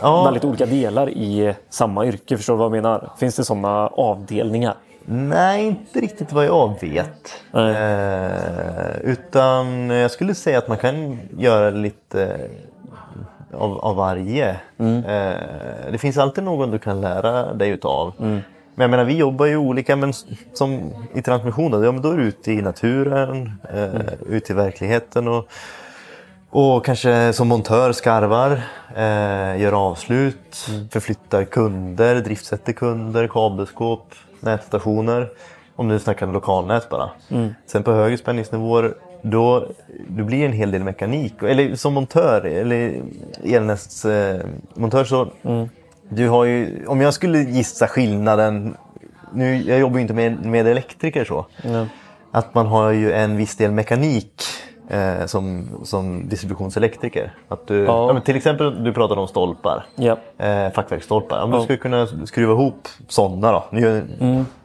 [0.00, 2.36] ja, väldigt olika delar i samma yrke.
[2.36, 3.10] Förstår du vad jag menar?
[3.18, 4.74] Finns det sådana avdelningar?
[5.10, 7.42] nej, inte riktigt vad jag vet.
[7.54, 12.48] Eh, utan jag skulle säga att man kan göra lite
[13.52, 14.50] av, av varje.
[14.78, 15.34] Eh,
[15.92, 18.12] det finns alltid någon du kan lära dig utav.
[18.74, 20.12] Men jag menar, vi jobbar ju olika, men
[20.52, 25.28] som i transmissionen, ja, men då är du ute i naturen, eh, ute i verkligheten
[25.28, 25.48] och,
[26.50, 28.62] och kanske som montör skarvar,
[28.96, 35.28] eh, gör avslut, förflyttar kunder, driftsätter kunder, kabelskåp, nätstationer.
[35.76, 37.10] Om du snackar lokalnät bara.
[37.66, 39.66] Sen på högre spänningsnivåer då,
[40.08, 41.42] då blir det en hel del mekanik.
[41.42, 43.02] Eller som montör, eller
[43.44, 44.40] elnätsmontör eh,
[44.74, 45.28] montör så
[46.10, 48.76] du har ju, om jag skulle gissa skillnaden,
[49.32, 51.46] nu, jag jobbar ju inte med, med elektriker så,
[52.32, 54.42] att man har ju en viss del mekanik
[54.88, 57.34] eh, som, som distributionselektriker.
[57.48, 58.06] Att du, Ja.
[58.06, 58.12] ja.
[58.12, 60.16] men till exempel, du pratade om stolpar, Ja.
[60.38, 61.42] eh, fackverksstolpar.
[61.42, 64.06] Om du skulle kunna skruva ihop sådana då, nu,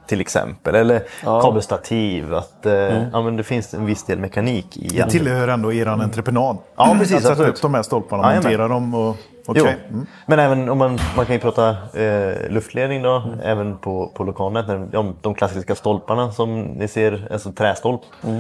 [0.08, 0.76] till exempel.
[0.76, 2.34] Eller kabelstativ.
[2.34, 2.74] Att, eh,
[3.14, 6.58] ja, men det finns en viss del mekanik i Det tillhör ändå er entreprenad.
[6.76, 8.44] Ja, precis, Att sätta upp de här stolparna, Jajamän.
[8.44, 9.16] montera dem och...
[9.48, 9.54] Jo.
[9.64, 9.78] Okej.
[9.90, 10.06] Mm.
[10.26, 14.66] Men även om man, man kan ju prata eh, luftledning då, även på, på lokalnät.
[14.92, 18.02] Ja, de klassiska stolparna som ni ser, alltså trästolp.
[18.24, 18.32] Eh,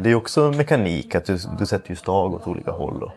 [0.00, 3.02] det är också mekanik, att du, du sätter ju stag åt olika håll.
[3.02, 3.10] Och,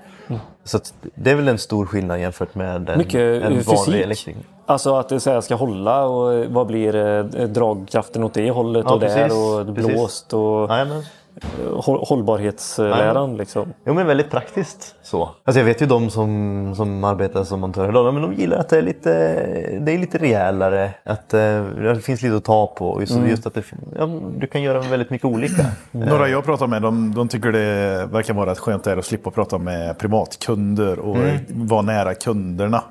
[0.63, 0.79] Så
[1.15, 3.95] det är väl en stor skillnad jämfört med en, Mycket en eh, vanlig fysik.
[4.03, 4.41] elektriker.
[4.65, 8.93] Alltså att det så ska hålla och vad blir eh, dragkraften åt det hållet Ja,
[8.93, 9.33] och där precis.
[9.69, 9.93] och Precis.
[9.93, 11.03] blåst och Jajamän.
[11.73, 13.73] Håll- hållbarhetsläran liksom.
[13.85, 15.29] Jo men väldigt praktiskt så.
[15.43, 18.69] Alltså jag vet ju de som, som arbetar som montörer idag, men de gillar att
[18.69, 19.09] det är lite,
[19.81, 20.91] det är lite rejälare.
[21.03, 23.01] Att eh, det finns lite att ta på.
[23.01, 23.63] Just, just att det,
[23.97, 25.65] ja, du kan göra väldigt mycket olika.
[25.91, 29.57] Några jag pratar med, de, de tycker det verkar vara ett skönt att slippa prata
[29.57, 31.17] med privatkunder och
[31.49, 32.83] vara nära kunderna.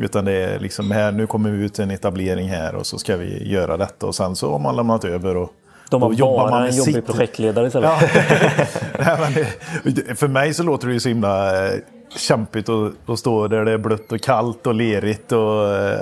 [0.00, 3.16] Utan det är liksom här, nu kommer vi ut en etablering här och så ska
[3.16, 5.50] vi göra detta och sen så har man lämnat över och
[6.00, 7.06] De har jobbar bara med en jobbig sitt.
[7.06, 7.90] projektledare istället.
[8.98, 9.16] Nej,
[9.82, 11.72] men det, för mig så låter det ju så himla eh,
[12.16, 15.32] kämpigt att, att stå där det är blött och kallt och lerigt.
[15.32, 15.98] Och, eh,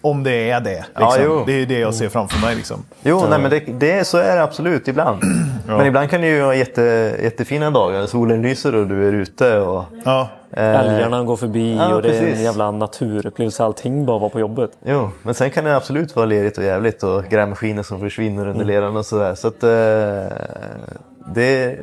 [0.00, 0.84] om det är det.
[0.94, 1.22] Ja, Liksom.
[1.24, 1.42] jo.
[1.46, 2.54] det är det jag ser framför mig.
[2.56, 2.84] Liksom.
[3.02, 5.22] Jo, nej, men det, det, så är det absolut ibland.
[5.66, 8.06] Men ibland kan det ju vara jätte, jättefina dagar.
[8.06, 9.58] Solen lyser och du är ute.
[9.58, 10.28] Och, Ja.
[10.52, 12.44] Älgarna går förbi ja, och det är en precis.
[12.44, 13.64] jävla naturupplevelse.
[13.64, 14.70] Allting bara vara på jobbet.
[14.84, 18.64] jo, men sen kan det absolut vara lerigt och jävligt och grävmaskiner som försvinner under
[18.64, 19.34] leran och sådär.
[19.34, 19.68] Så att, eh,
[21.34, 21.78] det,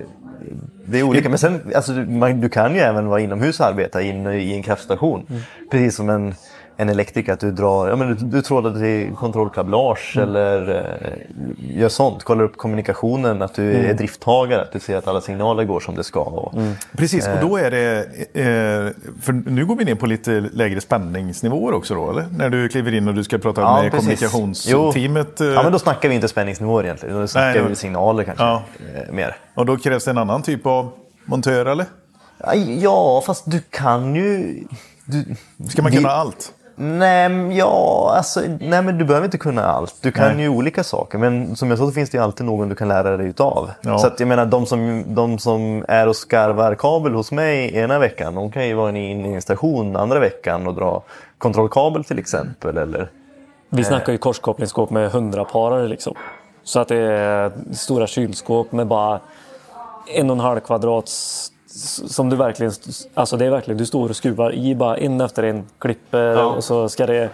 [0.86, 1.30] det är olika.
[1.30, 4.54] Men sen, alltså, du, man, du kan ju även vara inomhus och arbeta inne i
[4.54, 5.26] en kraftstation.
[5.72, 6.36] Precis som en,
[6.78, 10.30] en elektriker att du drar, ja men du, du trådar till kontrollkablage Mm.
[10.30, 12.24] eller eh, gör sånt.
[12.24, 13.90] Kollar upp kommunikationen, att du Mm.
[13.90, 16.20] är drifttagare, att du ser att alla signaler går som det ska.
[16.22, 16.54] Och,
[16.98, 17.98] Precis, och då är det...
[18.34, 22.26] Eh, för nu går vi ner på lite lägre spänningsnivåer också då, eller?
[22.38, 24.00] När du kliver in och du ska prata Ja, med precis.
[24.08, 25.42] kommunikationsteamet.
[25.42, 27.20] eh, Ja, men då snackar vi inte spänningsnivåer egentligen.
[27.20, 28.62] Då snackar Nej, då- vi signaler kanske Ja.
[29.08, 29.36] eh, mer.
[29.56, 30.92] Och då krävs det en annan typ av
[31.26, 31.86] montör, eller?
[32.82, 34.64] Ja, fast du kan ju...
[35.06, 35.36] Du,
[35.70, 36.54] Ska man vi- kunna allt?
[36.76, 39.96] Nej, men ja, alltså, nej, men du behöver inte kunna allt.
[40.02, 40.42] Du kan Nej.
[40.42, 41.18] ju olika saker.
[41.18, 43.72] Men som jag sa så finns det ju alltid någon du kan lära dig utav.
[43.82, 43.98] Ja.
[43.98, 48.00] Så att, jag menar, de som, de som är och skarvar kabel hos mig ena
[48.00, 51.02] veckan, de kan ju vara inne i en station andra veckan och dra
[51.38, 52.78] kontrollkabel till exempel.
[52.78, 53.10] Eller,
[53.70, 56.16] Vi snackar ju korskopplingsskåp med hundraparare liksom.
[56.64, 59.20] Så att det är stora kylskåp med bara
[60.16, 62.74] en och en halv kvadrat s- som du verkligen,
[63.14, 66.64] alltså det är verkligen, du står och skruvar i bara en efter en, klipper och
[66.64, 67.30] så ska det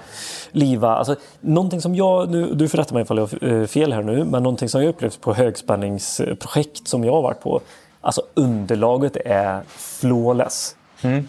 [0.51, 0.95] liva.
[0.95, 4.03] Alltså, någonting som jag, nu, du får rätta mig ifall jag har eh, fel här
[4.03, 7.61] nu, men någonting som jag upplevt på högspänningsprojekt som jag har varit på,
[8.01, 10.75] alltså underlaget är flawless.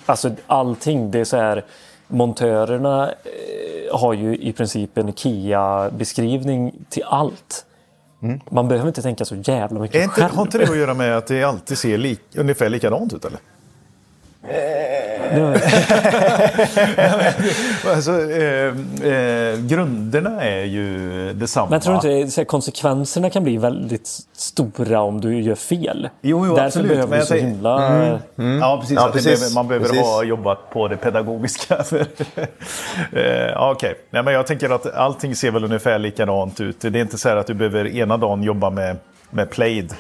[0.07, 1.65] Alltså allting, det är så här,
[2.09, 7.65] montörerna eh, har ju i princip en IKEA-beskrivning till allt.
[8.51, 10.35] Man behöver inte tänka så jävla mycket Är inte, själv.
[10.35, 13.41] har inte det att göra med att det alltid ser lik, ungefär likadant ut, eller?
[17.87, 18.67] alltså, eh,
[19.13, 20.99] eh, grunderna är ju
[21.33, 21.67] detsamma.
[21.67, 26.09] Men jag tror inte så här, konsekvenserna kan bli väldigt stora om du gör fel.
[26.21, 28.21] Jo, jo, Därför absolut, behöver men du jag så himla...
[28.61, 28.97] Ja, precis.
[28.97, 29.41] Ja, att det precis.
[29.41, 30.03] Behöver, man behöver Precis.
[30.03, 31.83] ha jobbat på det pedagogiska.
[31.83, 32.01] För,
[33.13, 36.81] eh, ja, Okej, Nej, men jag tänker att allting ser väl ungefär likadant ut.
[36.81, 38.97] Det är inte så här att du behöver ena dagen jobba med,
[39.31, 39.95] med Plaid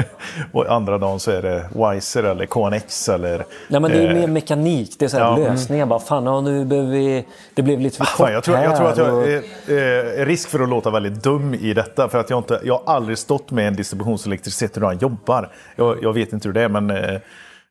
[0.52, 3.46] och andra dagen så är det Wiser eller KNX eller...
[3.68, 4.96] Nej, men det är eh, mer mekanik.
[4.98, 5.36] Det är så här ja.
[5.36, 5.86] lösningar.
[5.86, 7.26] Bara, fan, ja, nu behöver vi...
[7.54, 9.28] Det blev lite för kort Fan, jag, tror, jag tror att här jag och-
[9.68, 12.08] är eh, risk för att låta väldigt dum i detta.
[12.08, 15.52] För att jag, inte, jag har aldrig stått med en distributionselektriker sett hur han jobbar.
[15.76, 17.20] Jag, jag vet inte hur det är, men eh,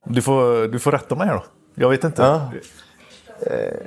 [0.05, 1.43] du, får, du får rätta mig här då.
[1.75, 2.21] Jag vet inte.
[2.21, 2.51] Ja.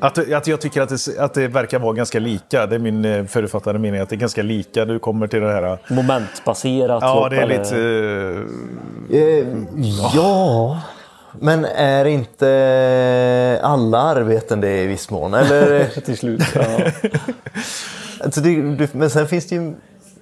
[0.01, 2.67] Att, att jag tycker att det, att det verkar vara ganska lika.
[2.67, 4.01] Det är min eh, förutfattade mening.
[4.01, 4.85] Att det är ganska lika.
[4.85, 5.79] Du kommer till det här...
[5.89, 7.03] Momentbaserat.
[7.03, 7.77] Ja, det är eller- lite...
[7.77, 9.47] eh, Eh,
[10.15, 10.81] ja,
[11.41, 15.35] men är inte alla arbeten det i viss mån?
[15.35, 15.85] Eller?
[16.05, 16.43] Till slut.
[16.55, 16.63] Ja.
[18.21, 19.75] Alltså det, men sen finns det ju...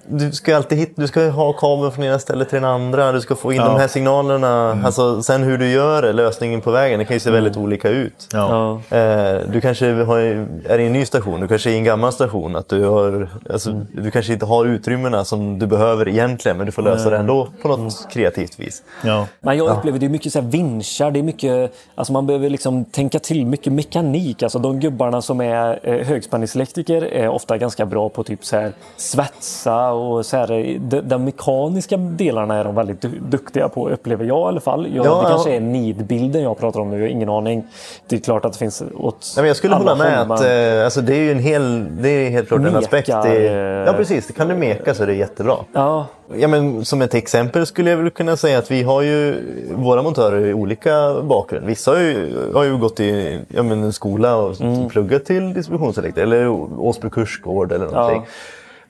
[0.07, 3.11] Du ska ju alltid hit, du ska ha kabeln från ena stället till den andra.
[3.11, 3.65] Du ska få in Ja.
[3.67, 4.81] de här signalerna.
[4.85, 7.89] Alltså, sen hur du gör det, lösningen på vägen, det kan ju se väldigt olika
[7.89, 8.27] ut.
[8.33, 8.79] Ja.
[8.89, 8.97] Ja.
[8.97, 10.17] Eh, du kanske har,
[10.65, 12.55] är i en ny station, du kanske är i en gammal station.
[12.55, 16.71] Att du, har, alltså, du kanske inte har utrymmena som du behöver egentligen, men du
[16.71, 18.83] får lösa det ändå på något kreativt vis.
[19.03, 19.27] Ja.
[19.39, 22.49] Men jag upplever det är mycket så här vinschar, det är mycket, alltså man behöver
[22.49, 24.43] liksom tänka till mycket mekanik.
[24.43, 28.71] Alltså de gubbarna som är eh, högspänningselektriker är ofta ganska bra på typ så här
[28.97, 34.25] svetsa och så här, de, de mekaniska delarna är de väldigt du, duktiga på upplever
[34.25, 34.87] jag i alla fall.
[34.95, 35.55] Jag, Ja, det kanske ja.
[35.55, 37.67] är nidbilden jag pratar om nu, jag har ingen aning.
[38.07, 40.41] Det är klart att det finns åt Nej, men jag skulle alla hålla med att
[40.41, 43.07] eh, alltså, det är ju en hel, det är helt klart en Mekar, aspekt.
[43.07, 43.53] Det, eh,
[43.85, 45.55] ja precis, kan du meka så är det jättebra.
[45.73, 49.35] Ja, Ja, men som ett exempel skulle jag väl kunna säga att vi har ju
[49.75, 51.65] våra montörer i olika bakgrund.
[51.65, 54.55] Vissa har ju, har ju gått i ja, men en skola och
[54.89, 56.47] pluggat till distributionselektriker eller
[56.79, 58.21] Åsbro kursgård eller någonting.
[58.25, 58.31] Ja.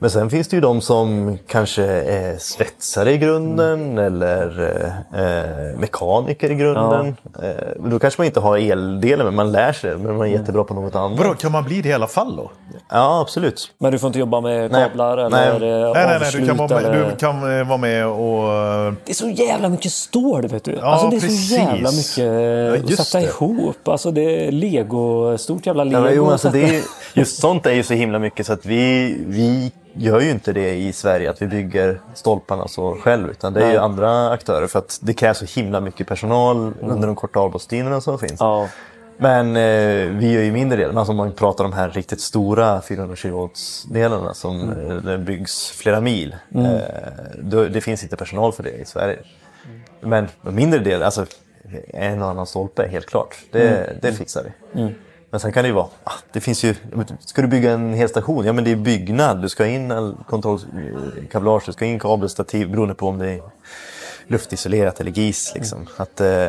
[0.05, 4.47] Men sen finns det ju de som kanske är svetsare i grunden eller
[5.15, 7.15] eh, mekaniker i grunden.
[7.43, 7.49] Eh,
[7.89, 10.73] då kanske man inte har eldelen men man lär sig men man är jättebra på
[10.73, 11.19] något annat.
[11.19, 12.51] Vadå, kan man bli det i alla fall då?
[12.89, 13.71] Ja, absolut.
[13.77, 14.83] men du får inte jobba med Nej.
[14.89, 15.47] kablar Nej.
[15.47, 16.31] eller eh, Nej, nej, nej.
[16.41, 18.53] Du kan, vara med, eller- du kan eh, vara med och...
[18.53, 20.79] eh, Det är så jävla mycket stål, vet du.
[20.79, 21.49] alltså det är precis.
[21.49, 23.25] så jävla mycket att just sätta det.
[23.31, 23.87] ihop.
[23.87, 25.97] Alltså det är lego, stort jävla lego.
[25.97, 26.81] Ja, men, jo, att alltså, det är,
[27.13, 30.75] just sånt är ju så himla mycket så att vi, vi gör ju inte det
[30.75, 33.29] i Sverige, att vi bygger stolparna så själv.
[33.29, 37.07] Utan det är ju andra aktörer för att det krävs så himla mycket personal under
[37.07, 38.39] de korta avbrottstiderna som finns.
[38.39, 38.69] Ja.
[39.17, 42.21] Men eh, vi gör ju mindre delen, alltså om man pratar om de här riktigt
[42.21, 45.05] stora 400 kW-delarna som mm.
[45.05, 46.35] det byggs flera mil.
[46.55, 46.79] Eh,
[47.39, 49.19] då, det finns inte personal för det i Sverige.
[50.01, 51.25] Men en mindre del, alltså
[51.87, 53.35] en och annan stolpe, helt klart.
[53.51, 54.95] Det, det fixar vi.
[55.35, 56.75] Men sen kan det ju vara, ah, det finns ju,
[57.19, 58.45] ska du bygga en hel station?
[58.45, 61.99] Ja men det är byggnad, du ska ha in kontrollkablage, eh, du ska ha in
[61.99, 63.41] kabelstativ beroende på om det är
[64.27, 65.51] luftisolerat eller GIS.
[65.55, 65.87] Liksom.
[65.97, 66.47] Att, eh,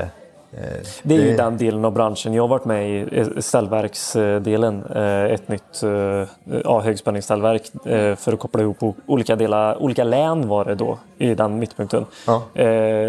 [1.03, 2.35] det är ju den delen av branschen.
[2.35, 4.85] Jag har varit med i ställverksdelen.
[4.95, 8.77] eh, Ett nytt eh, ja, högspänningsställverk eh, för att koppla ihop
[9.07, 12.05] olika, delar, olika län var det då i den mittpunkten.
[12.27, 12.43] Ja.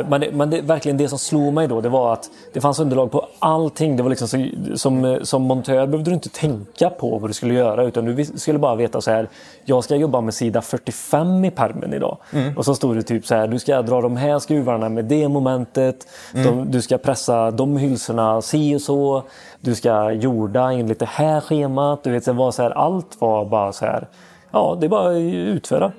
[0.10, 2.80] Men, det, men det, verkligen det som slog mig då det var att det fanns
[2.80, 3.98] underlag på allting.
[3.98, 4.46] Det var liksom så,
[4.76, 8.60] som, som montör behövde du inte tänka på vad du skulle göra utan du skulle
[8.60, 9.28] bara veta så här.
[9.66, 12.18] Jag ska jobba med sida 45 i permen idag.
[12.56, 13.48] Och så stod det typ så här.
[13.48, 16.08] Du ska dra de här skruvarna med det momentet.
[16.34, 19.24] De, du ska pressa de hylsorna si och så.
[19.62, 22.04] Du ska jorda enligt det här schemat.
[22.04, 24.08] Du vet, det var så här, allt var bara så här.
[24.52, 25.92] Ja, det är bara att utföra.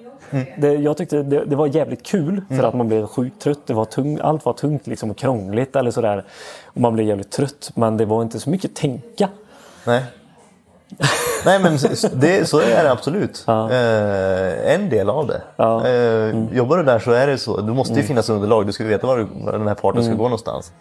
[0.58, 3.58] Det, jag tyckte det, det var jävligt kul för att man blev sjukt trött.
[3.66, 6.24] Det var tung, allt var tungt liksom och krångligt eller sådär.
[6.66, 7.70] Och man blev jävligt trött.
[7.74, 9.28] Men det var inte så mycket tänka.
[9.84, 10.02] Nej.
[11.44, 11.78] Nej men
[12.14, 13.44] det, så är det absolut.
[13.48, 15.42] Eh, en del av det.
[15.56, 15.86] Ja.
[15.86, 16.48] Mm.
[16.48, 17.60] Eh, jobbar du där så är det så.
[17.60, 18.66] Du måste ju finnas underlag.
[18.66, 20.12] Du ska veta var, du, var den här parten Mm.
[20.12, 20.72] ska gå någonstans.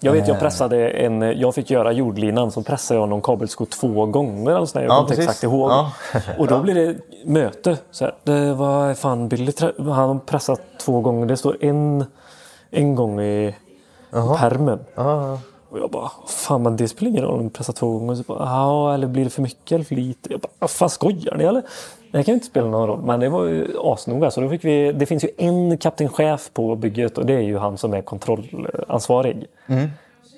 [0.00, 1.40] Jag vet, jag pressade en...
[1.40, 4.64] Jag fick göra jordlinan, så pressade jag någon kabelsko två gånger.
[4.64, 4.84] Sådär.
[4.84, 5.70] Jag Ja, kommer inte exakt ihåg.
[5.70, 5.92] Ja.
[6.38, 7.78] Och då blir det möte.
[7.90, 11.26] Så här, det var fan Billy, han har pressat två gånger.
[11.26, 12.04] Det står en,
[12.70, 13.54] en gång i
[14.38, 14.78] permen.
[14.94, 15.38] Ja,
[15.70, 18.14] Och jag bara, fan men det spelar ingen roll om du pressar två gånger.
[18.14, 20.32] Så bara, ja, eller blir det för mycket eller för lite?
[20.32, 21.62] Jag bara, "Vad fan skojar ni eller?
[22.12, 23.02] Det kan ju inte spela någon roll.
[23.02, 24.30] Men det var ju asnoga.
[24.30, 27.58] Så då fick vi, det finns ju en kaptenchef på bygget och det är ju
[27.58, 29.46] han som är kontrollansvarig.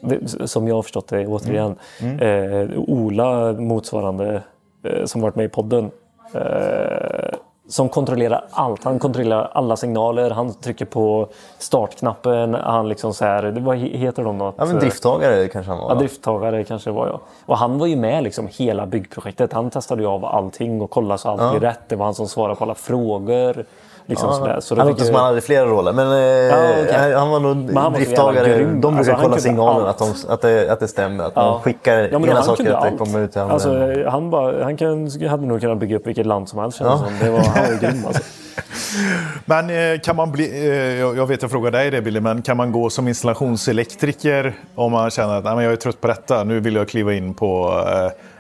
[0.02, 1.76] Det, som jag har förstått det återigen.
[2.20, 4.42] Eh, Ola motsvarande
[4.84, 5.90] eh, som varit med i podden.
[6.34, 7.34] Eh,
[7.70, 8.84] som kontrollerar allt.
[8.84, 10.30] Han kontrollerar alla signaler.
[10.30, 11.26] Han trycker på
[11.58, 12.54] startknappen.
[12.54, 14.52] Han liksom så här, vad he- heter de då?
[14.56, 15.88] ja men drifttagare kanske han var.
[15.88, 17.20] Ja, drifttagare kanske det var jag.
[17.46, 19.52] Och han var ju med liksom hela byggprojektet.
[19.52, 21.80] Han testade ju av allting och kollade så allt blev rätt.
[21.88, 23.64] Det var han som svarade på alla frågor.
[24.10, 24.60] Liksom sådär.
[24.60, 25.92] Så han låter som han hade flera roller.
[25.92, 27.14] Men eh, okej.
[27.14, 28.56] han var nog han drifttagare.
[28.58, 30.00] De brukar Alltså, han kolla signalen allt.
[30.02, 31.24] att, de, att, det, att det stämmer.
[31.24, 31.50] Att Ja.
[31.50, 33.52] man skickar Ja, ena han saker att det kommer ut andra.
[33.54, 36.78] Alltså, han, bara, han kan, hade nog kunnat bygga upp vilket land som helst.
[36.78, 37.18] känns det som.
[37.26, 38.22] Det var, han var grym alltså.
[39.44, 42.56] Men eh, kan man bli, eh, jag vet jag frågar dig det Billy, men kan
[42.56, 46.44] man gå som installationselektriker om man känner att "Nej, men jag är trött på detta,
[46.44, 47.74] nu vill jag kliva in på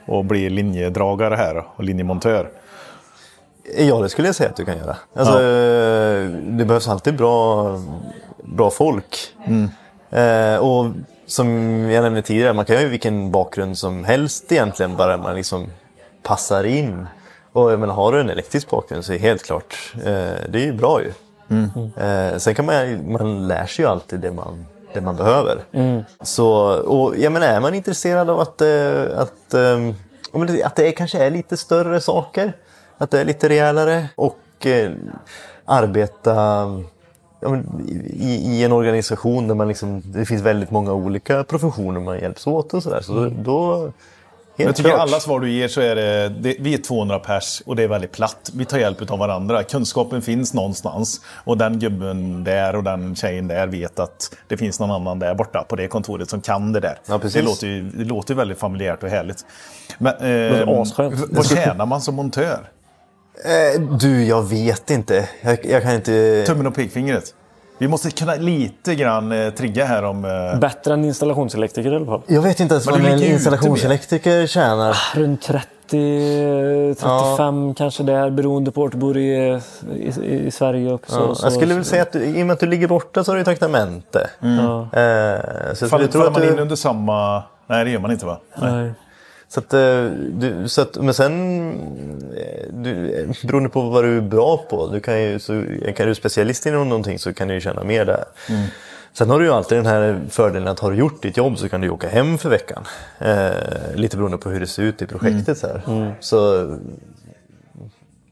[0.06, 2.48] och bli linjedragare här och linjemontör.
[3.78, 4.96] Ja, det skulle jag säga att du kan göra.
[5.16, 7.66] Alltså, eh, Det behövs alltid bra,
[8.44, 9.16] bra folk.
[10.10, 10.86] Eh, och
[11.26, 11.48] som
[11.90, 15.66] jag nämnde tidigare, man kan ju ha vilken bakgrund som helst egentligen, bara man liksom
[16.22, 17.06] passar in.
[17.52, 20.02] Och jag menar, har du en elektrisk bakgrund så är det helt klart, eh,
[20.48, 21.12] det är ju bra ju.
[21.96, 25.58] Eh, sen kan man, man lär sig ju alltid det man, det man behöver.
[26.22, 26.50] Så,
[26.80, 29.60] och jag menar, är man intresserad av att, eh, att, eh,
[30.32, 32.52] ja, det- att det kanske är lite större saker,
[33.00, 34.90] att det är lite rejälare och eh,
[35.64, 36.34] arbeta
[37.40, 37.56] ja,
[38.18, 42.46] i, i en organisation där man liksom, det finns väldigt många olika professioner man hjälps
[42.46, 43.00] åt och sådär.
[43.00, 43.92] Så då, då helt
[44.56, 45.00] Jag tycker klart.
[45.00, 47.88] alla svar du ger så är det, det, vi är 200 pers och det är
[47.88, 48.50] väldigt platt.
[48.54, 49.62] Vi tar hjälp av varandra.
[49.62, 54.80] Kunskapen finns någonstans och den gubben där och den tjejen där vet att det finns
[54.80, 56.98] någon annan där borta på det kontoret som kan det där.
[57.08, 57.34] Ja, precis.
[57.40, 59.44] det, låter ju, det låter ju väldigt familjärt och härligt.
[59.98, 62.68] Men, eh, v- vad tjänar man som montör?
[63.44, 65.28] Eh, du, jag vet inte.
[65.40, 66.44] Jag, jag kan inte...
[66.46, 67.34] Tummen och pekfingret.
[67.78, 70.24] Vi måste kunna lite grann eh, trigga här om...
[70.24, 72.22] Eh, Bättre än installationselektriker i alla fall.
[72.26, 74.96] Jag vet inte ens vad en installationselektriker tjänar.
[75.14, 79.60] Runt 30, 35 kanske där beroende på vart du bor i,
[79.96, 81.26] i, i Sverige också.
[81.28, 83.24] Ja, så, jag skulle väl säga att du, i och med att du ligger borta
[83.24, 84.30] så har du ju trakamente.
[84.40, 87.42] Ja, Eh, så faller, tror faller att man du, in under samma...
[87.66, 88.40] Nej, det gör man inte va?
[88.54, 88.72] Nej.
[88.72, 88.92] nej.
[89.52, 91.70] Så att, eh, du, så att, men sen,
[92.36, 95.64] eh, du, eh, beroende på vad du är bra på, du kan ju, så,
[95.96, 98.24] kan du specialist inom någonting så kan du ju tjäna mer där.
[99.12, 101.68] Sen har du ju alltid den här fördelen att har du gjort ditt jobb så
[101.68, 102.84] kan du ju åka hem för veckan.
[103.18, 103.50] Eh,
[103.94, 105.58] lite beroende på hur det ser ut i projektet.
[105.58, 106.14] Så, här.
[106.20, 106.68] så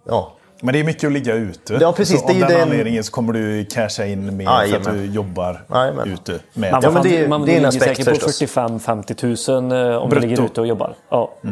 [0.04, 1.78] ja, Men det är mycket att ligga ute.
[1.80, 4.46] Ja, precis, Så det är av den den- anledningen så kommer du casha in mer
[4.66, 6.12] för att du jobbar Jajamän.
[6.12, 8.42] ute med Man, Ja, men det- man det är en ligger säkert på förstås.
[8.42, 10.20] 45-50 000 eh, om Brutto.
[10.22, 10.94] du ligger ute och jobbar.
[11.10, 11.30] Ja.
[11.42, 11.50] ja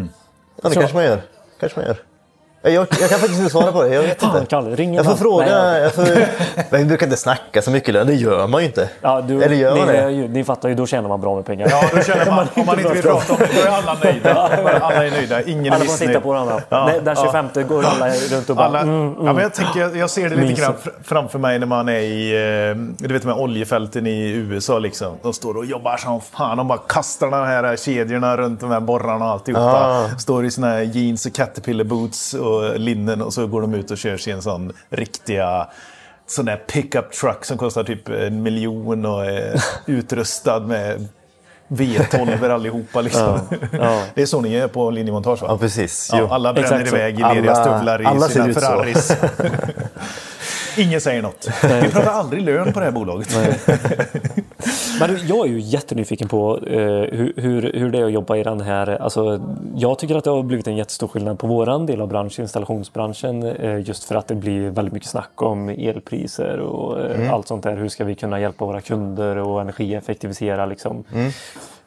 [0.63, 0.81] det Så.
[0.81, 1.21] kanske man gör.
[1.61, 1.97] Kanske man gör.
[2.63, 3.95] Jag, jag kan faktiskt inte svara på det.
[3.95, 4.47] Jag vet Fan, inte.
[4.51, 5.19] Kalle, ring Jag får man.
[5.19, 5.47] fråga.
[5.63, 6.03] Nej, Jag, får,
[6.71, 8.07] men vi brukar inte snacka så mycket lön.
[8.07, 8.89] Det gör man ju inte.
[9.01, 9.97] Ja, du, Eller gör ni, man det?
[9.99, 11.69] är ju- ni fattar ju, då tjänar man bra med pengar.
[11.71, 14.35] Ja, då känner man, om man inte vill prata om det, då är alla nöjda.
[14.83, 16.11] Alla är nöjda, ingen är Alla får missnöjd.
[16.11, 16.61] titta på varandra.
[16.69, 17.25] Ja, Nej, den ja.
[17.53, 18.67] 25 går alla runt och bara...
[18.67, 21.59] Alla, mm, ja, men jag, tänker, jag, jag ser det lite grann fr- framför mig
[21.59, 22.33] när man är i
[22.71, 22.77] eh,
[23.07, 24.79] du vet, de här oljefälten i USA.
[24.79, 25.13] Liksom.
[25.23, 26.57] De står och jobbar som fan.
[26.57, 29.63] De bara kastar de här kedjorna runt de här borrarna och alltihopa.
[29.87, 30.19] Ah.
[30.19, 33.99] Står i här jeans och caterpillar boots och linnen och så går de ut och
[33.99, 35.69] kör sin sån riktiga
[36.27, 41.09] sån där pickup truck som kostar typ en miljon och är utrustad med
[41.69, 43.01] V12 allihopa.
[43.01, 43.41] Liksom.
[43.73, 44.03] ja.
[44.15, 45.49] Det är så ni är på linjemontage va?
[45.51, 46.11] Ja, precis.
[46.13, 48.55] Ja, alla bränner Exakt iväg i leriga stövlar i alla sina.
[48.55, 49.17] Ferraris.
[50.79, 51.49] Ingen säger något.
[51.63, 53.37] Vi pratar aldrig lön på det här bolaget.
[55.01, 58.43] Men jag är ju jättenyfiken på eh, hur, hur, hur det är att jobba i
[58.43, 59.03] den här...
[59.03, 59.41] Alltså,
[59.75, 63.43] jag tycker att det har blivit en jättestor skillnad på våran del av branschen, installationsbranschen.
[63.43, 67.63] Eh, just för att det blir väldigt mycket snack om elpriser och eh, allt sånt
[67.63, 67.77] där.
[67.77, 71.05] Hur ska vi kunna hjälpa våra kunder och energieffektivisera liksom.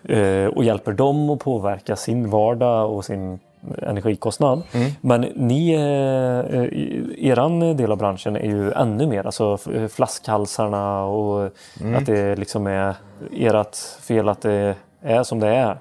[0.04, 3.40] Eh, och hjälper dem att påverka sin vardag och sin
[3.82, 4.62] energikostnad.
[5.02, 11.50] Men ni, eh, eran del av branschen är ju ännu mer, alltså f- flaskhalsarna och
[11.98, 12.96] att det liksom är
[13.32, 15.78] ert fel att det är som det är.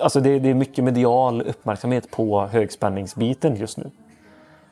[0.00, 3.90] Alltså det, det är mycket medial uppmärksamhet på högspänningsbiten just nu.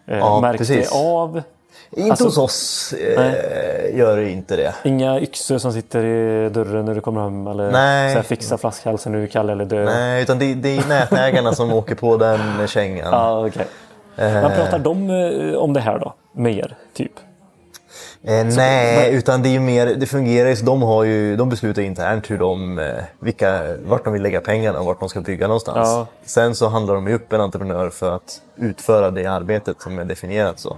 [0.07, 0.91] Eh, Ja, märks precis.
[0.91, 1.43] det av?
[1.91, 4.75] Inte Alltså- hos oss eh, gör det inte det.
[4.85, 8.15] Inga yxor som sitter i dörren när du kommer hem eller Nej.
[8.15, 9.85] Så fixa flaskhalsen är kall eller död?
[9.85, 13.13] Nej, utan det, det är nätägarna som åker på den kängan.
[13.13, 13.67] Ja, okej.
[14.17, 16.15] Men pratar de eh, om det här då?
[16.33, 17.13] Med er, typ?
[18.23, 21.83] Eh, nej, utan det är mer, det fungerar ju så de, har ju, de beslutar
[21.83, 25.47] internt hur de, eh, vilka, vart de vill lägga pengarna och vart de ska bygga
[25.47, 25.89] någonstans.
[25.89, 26.07] Ja.
[26.25, 30.05] Sen så handlar de ju upp en entreprenör för att utföra det arbetet som är
[30.05, 30.77] definierat så.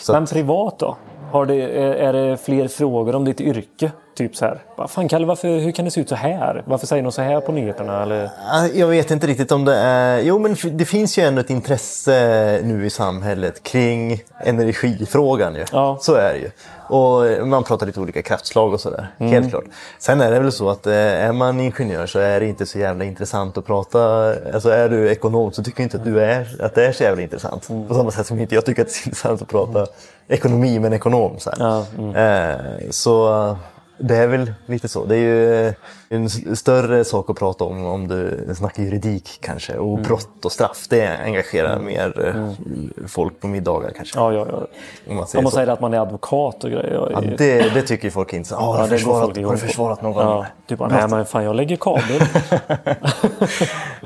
[0.00, 0.96] Så Men privat då?
[1.32, 3.90] Har det, är är det fler frågor om ditt yrke?
[4.16, 4.62] Typ så här.
[4.76, 6.62] "Vad Fan Kalle, varför, hur kan det se ut så här?
[6.66, 8.02] Varför säger de så här på nyheterna?
[8.02, 8.24] Eller?
[8.52, 10.20] Ah, jag vet inte riktigt om det är...
[10.20, 15.54] Jo, men det finns ju ändå ett intresse nu i samhället kring energifrågan.
[15.54, 15.64] Ju.
[15.72, 15.98] Ja.
[16.00, 16.50] Så är det ju.
[16.88, 19.08] Och man pratar lite olika kraftslag och sådär.
[19.18, 19.32] Mm.
[19.32, 19.64] Helt klart.
[19.98, 22.78] Sen är det väl så att eh, är man ingenjör så är det inte så
[22.78, 24.34] jävla intressant att prata.
[24.54, 27.02] Alltså är du ekonom så tycker jag inte att, du är, att det är så
[27.02, 27.68] jävla intressant.
[27.68, 27.88] Mm.
[27.88, 29.86] På samma sätt som inte jag tycker att det är intressant att prata
[30.28, 31.38] ekonomi med en ekonom.
[31.38, 31.50] Så.
[31.58, 32.16] Ja, mm.
[32.16, 33.56] eh, så eh,
[33.98, 35.04] det är väl lite så.
[35.04, 35.72] Det är ju
[36.08, 39.72] en större sak att prata om om du snackar juridik kanske.
[39.76, 40.02] Och Mm.
[40.02, 42.50] brott och straff, det engagerar mer eh,
[43.06, 44.18] folk på middagar kanske.
[44.18, 44.66] Ja, ja, ja.
[45.10, 47.08] Om man säger Om man säger att man är advokat och grejer.
[47.12, 48.54] Ja, det, det tycker ju folk inte.
[48.56, 50.26] Ah, har, Ja, du det går försvarat, har du försvarat någon?
[50.26, 52.22] Ja, du bara, nej men fan jag lägger kabel.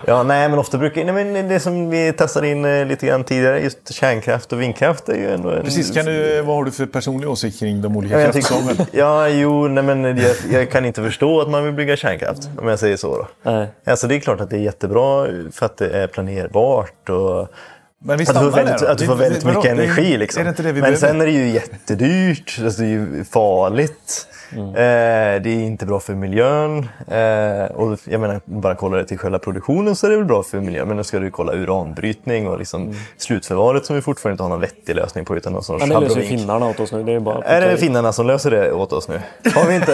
[0.06, 1.04] Ja, nej, men ofta brukar...
[1.04, 5.08] Nej, men det som vi testade in eh, lite grann tidigare, just kärnkraft och vindkraft
[5.08, 5.62] är ju ändå en...
[5.64, 8.86] Precis, kan du, vad har du för personlig åsikt kring de Ja, olika kraftslagen?
[8.92, 12.68] ja, jo, nej, men jag, jag kan inte förstå att man vill bygga kärnkraft, om
[12.68, 13.16] jag säger så.
[13.16, 13.28] Då.
[13.50, 13.68] Nej.
[13.86, 17.48] Alltså, det är klart att det är jättebra för att det är planerbart och
[18.04, 19.58] Men vi att du får väldigt, att du får Det- väldigt vadå?
[19.58, 20.16] mycket Det- energi.
[20.16, 20.44] Liksom.
[20.44, 20.98] Det det Men behöver?
[20.98, 24.26] sen är det ju jättedyrt, alltså, det är ju farligt.
[24.52, 24.68] Mm.
[24.68, 26.78] Eh, det är inte bra för miljön.
[27.08, 30.42] Eh, och jag menar, bara kolla det till själva produktionen så är det väl bra
[30.42, 30.88] för miljön.
[30.88, 32.94] Men nu ska du kolla uranbrytning och liksom Mm.
[33.16, 36.08] slutförvaret som vi fortfarande inte har någon vettig lösning på utan någon sorts Men det
[36.08, 37.02] löser finnarna åt oss nu.
[37.02, 39.20] Det är bara Är det finnarna som löser det åt oss nu?
[39.54, 39.92] Har vi inte,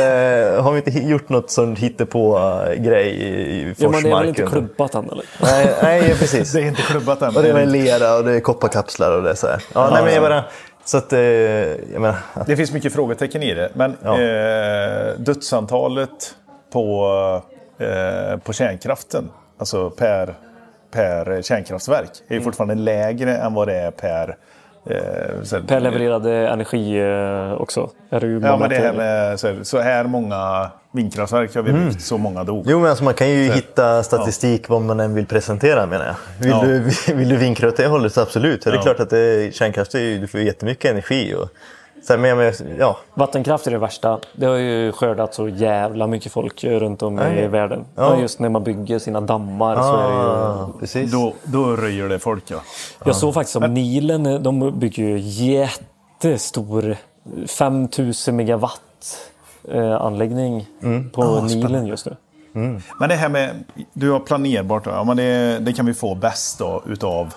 [0.63, 4.43] har vi inte gjort något sånt hittepå-grej i, i Ja, men det är väl inte
[4.43, 4.69] Forsmarken?
[4.77, 5.25] klubbat än eller?
[5.43, 6.53] Nej, nej, precis.
[6.57, 7.37] Det är inte klubbat än.
[7.37, 9.63] Och det är lera och det är kopparkapslar och det är så här.
[9.75, 10.45] Ja, nej, men jag bara,
[10.87, 12.17] så att, eh, menar,
[12.47, 13.71] Det finns mycket frågetecken i det.
[13.75, 14.21] Men Ja.
[14.21, 16.35] eh, dödsantalet
[16.73, 17.07] på,
[17.79, 20.35] eh, på kärnkraften, alltså per,
[20.91, 24.37] per kärnkraftverk, är ju fortfarande lägre än vad det är per...
[24.91, 27.91] Eh, så, Per levererad eh, energi eh, också.
[28.11, 31.63] Är det ju Ja, men det här med så här, så här många vindkraftverk har
[31.63, 32.65] vi byggt, så många dog.
[32.69, 36.15] Jo, men alltså man kan ju hitta statistik vad man än vill presentera menar jag.
[36.41, 36.63] Vill, Ja.
[36.63, 38.65] du, vill du vinkra åt det hållet så absolut.
[38.65, 38.83] Det är Ja.
[38.83, 41.35] klart att det, kärnkraft är ju, du får jättemycket energi.
[41.35, 41.49] Och,
[42.07, 44.19] så här, men, jag menar, ja, Vattenkraft är det värsta.
[44.33, 47.49] Det har ju skördat så jävla mycket folk eh, runt om i Ja.
[47.49, 47.85] världen.
[47.95, 48.15] Ja.
[48.15, 48.21] Ja.
[48.21, 50.21] Just när man bygger sina dammar så är det ju...
[50.21, 51.13] ah, precis.
[51.13, 52.57] Då, då röjer det folk ja.
[53.05, 56.97] Jag såg faktiskt om Nilen, eh, de bygger ju jättestor
[57.59, 58.81] 5000 megawatt
[59.73, 61.11] eh, anläggning Mm.
[61.11, 62.17] på Ah, Nilen just nu.
[63.01, 66.15] Men det här med, du har planerbart, då, ja, men det, det kan vi få
[66.15, 67.35] bäst då utav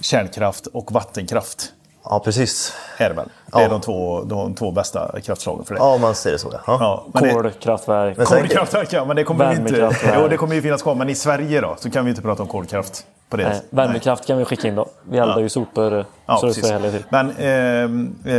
[0.00, 1.72] kärnkraft och vattenkraft.
[2.04, 2.72] Ja, precis.
[2.98, 3.28] Är det väl?
[3.52, 3.68] Det är Ja.
[3.68, 5.80] de, två, de två bästa kraftslagen för det.
[5.80, 6.52] Ja, man ser det så.
[6.66, 7.04] Ja.
[7.12, 8.24] Ja, Kolkraftverk.
[8.24, 9.90] Kolkraftverk ja, men det kommer ju inte...
[10.20, 10.94] Jo, det kommer ju finnas kvar.
[10.94, 14.26] Men i Sverige då, så kan vi inte prata om kolkraft på det Nej, värmekraft
[14.26, 14.86] kan vi skicka in då.
[15.10, 15.40] Vi eldar Ja.
[15.40, 16.92] ju sopor eh, Ja, så det precis.
[16.92, 17.04] till.
[17.08, 18.32] Men ehm, eh,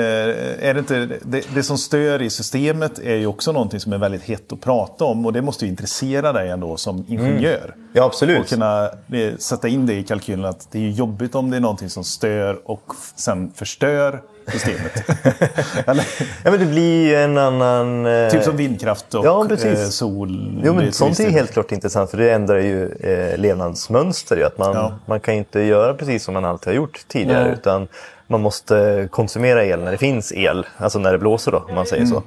[0.70, 1.06] är det inte...
[1.22, 4.62] Det, det som stör i systemet är ju också någonting som är väldigt hett att
[4.62, 5.26] prata om.
[5.26, 7.76] Och det måste ju intressera dig ändå som ingenjör.
[7.94, 8.40] Ja, absolut.
[8.40, 8.84] Och kunna
[9.14, 12.04] eh, sätta in det i kalkylen att det är jobbigt om det är någonting som
[12.04, 12.84] stör och
[13.16, 14.22] sen förstör
[14.52, 15.04] systemet.
[16.44, 18.06] Ja, men det blir ju en annan...
[18.06, 19.80] eh, typ som vindkraft och Ja, precis.
[19.80, 20.62] eh, sol.
[20.66, 24.38] Jo, men sånt är helt klart intressant för det ändrar ju eh, levnadsmönster.
[24.38, 24.94] Ju, att man, Ja.
[25.06, 27.54] man kan inte göra precis som man alltid har gjort tidigare Nej.
[27.54, 27.88] utan
[28.28, 31.86] man måste konsumera el när det finns el, alltså när det blåser då, om man
[31.86, 32.24] säger så.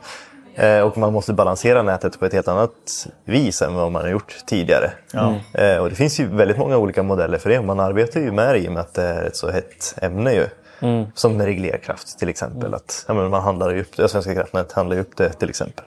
[0.54, 4.08] Eh, och man måste balansera nätet på ett helt annat vis än vad man har
[4.10, 4.90] gjort tidigare.
[5.54, 7.62] Eh, och det finns ju väldigt många olika modeller för det.
[7.62, 10.32] Man arbetar ju med det i och med att det är ett så hett ämne
[10.34, 10.46] ju.
[11.14, 12.74] Som med reglerkraft till exempel.
[12.74, 15.84] Att, ja, men man handlar upp det, Svenska kraftnät handlar ju upp det till exempel.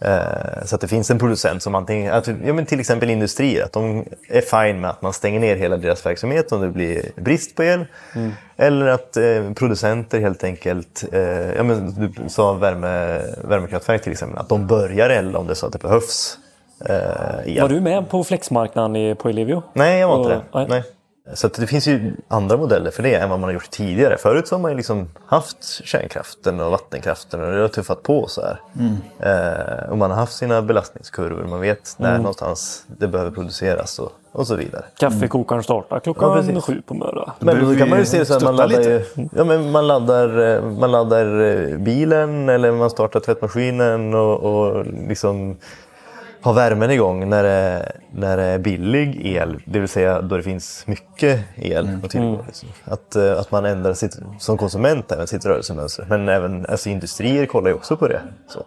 [0.00, 3.64] Eh, Så att det finns en producent som antingen, att, ja, men till exempel industrier,
[3.64, 7.02] att de är fine med att man stänger ner hela deras verksamhet om det blir
[7.16, 7.84] brist på el.
[8.56, 11.20] Eller att eh, producenter helt enkelt, eh,
[11.56, 15.66] ja, men du sa värme, värmekraftverk till exempel, att de börjar elda om det så
[15.66, 16.38] att det behövs
[16.88, 16.96] eh,
[17.56, 17.60] el.
[17.62, 19.62] Var du med på flexmarknaden i- på Ellevio?
[19.72, 20.40] Nej, jag var inte det.
[20.54, 20.66] nej.
[20.68, 20.82] Nej.
[21.34, 24.16] Så att det finns ju andra modeller för det än vad man har gjort tidigare.
[24.16, 28.26] Förut så har man ju liksom haft kärnkraften och vattenkraften och det har tuffat på
[28.28, 28.60] så här.
[29.18, 31.44] Eh, och man har haft sina belastningskurvor.
[31.44, 34.84] Man vet när någonstans det behöver produceras och, och så vidare.
[34.98, 37.30] Kaffekokaren startar klockan Ja, sju på morgonen.
[37.38, 39.86] Men då kan man ju vi se så att man laddar, ju, ja, men man,
[39.86, 45.56] laddar, eh, man laddar eh, bilen eller man startar tvättmaskinen och, och liksom
[46.46, 50.42] har värmen igång när det, när det är billig el, det vill säga då det
[50.42, 52.44] finns mycket el att tillgå.
[52.46, 52.68] Liksom.
[52.84, 56.06] Att, eh, att man ändrar sitt, som konsument även sitt rörelsemönster.
[56.08, 58.20] Men även alltså, industrier kollar ju också på det.
[58.48, 58.62] Så.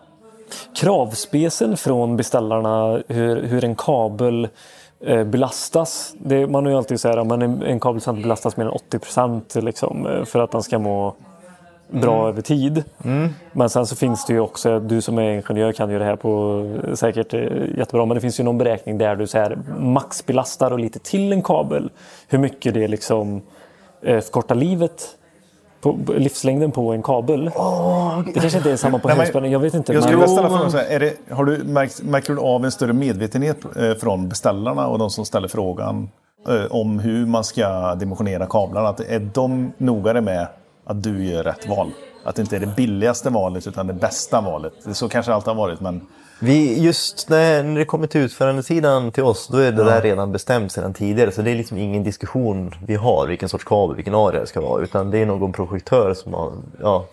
[0.75, 4.47] Kravspecen från beställarna, hur, hur en kabel
[5.05, 6.13] eh, belastas.
[6.19, 8.65] Det, man har ju alltid så här, men en, en kabel ska inte belastas mer
[8.65, 11.15] än 80 procent liksom, eh, för att den ska må
[11.89, 12.83] bra över tid.
[13.51, 16.15] Men sen så finns det ju också, du som är ingenjör kan ju det här
[16.15, 16.63] på
[16.93, 17.41] säkert eh,
[17.77, 21.33] jättebra, men det finns ju någon beräkning där du så här, maxbelastar och lite till
[21.33, 21.89] en kabel.
[22.27, 23.41] Hur mycket det liksom
[24.01, 25.15] eh, förkortar livet
[25.81, 27.45] på, livslängden på en kabel.
[28.25, 29.93] det kanske inte är samma på Nej, högspänning, jag vet inte.
[29.93, 32.65] Jag skulle vilja ställa frågan så här, är det, har du märkt, märker du av
[32.65, 36.09] en större medvetenhet eh, från beställarna och de som ställer frågan
[36.69, 38.89] om hur man ska dimensionera kablarna?
[38.89, 40.47] Att är de nogare med
[40.89, 41.91] att du gör rätt val?
[42.23, 44.73] Att det inte är det billigaste valet utan det bästa valet.
[44.93, 46.01] Så kanske alltid har varit, men
[46.41, 50.31] Vi, just när, när det kommer till utförandesidan till oss, då är det där redan
[50.31, 51.31] bestämt sedan tidigare.
[51.31, 54.61] Så det är liksom ingen diskussion vi har vilken sorts kabel, vilken area det ska
[54.61, 54.83] vara.
[54.83, 56.53] Utan det är någon projektör som har...
[56.81, 57.05] Ja,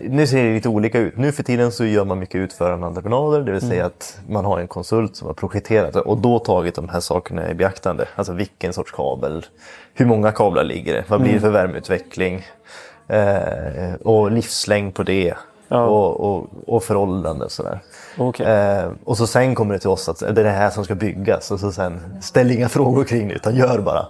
[0.00, 1.16] nu ser det lite olika ut.
[1.16, 3.40] Nu för tiden så gör man mycket utförandeentreprenader.
[3.42, 6.88] Det vill säga att man har en konsult som har projekterat och då tagit de
[6.88, 8.08] här sakerna i beaktande.
[8.14, 9.46] Alltså vilken sorts kabel,
[9.94, 12.44] hur många kablar ligger det, vad blir det för värmeutveckling
[13.08, 15.34] eh, och livslängd på det.
[15.68, 16.82] Och, och, och
[17.42, 17.80] och sådär.
[18.18, 18.46] Okej.
[18.46, 20.94] Eh, och så sen kommer det till oss att det är det här som ska
[20.94, 21.50] byggas.
[21.50, 24.06] Och så sen, ställ inga frågor kring det utan gör bara.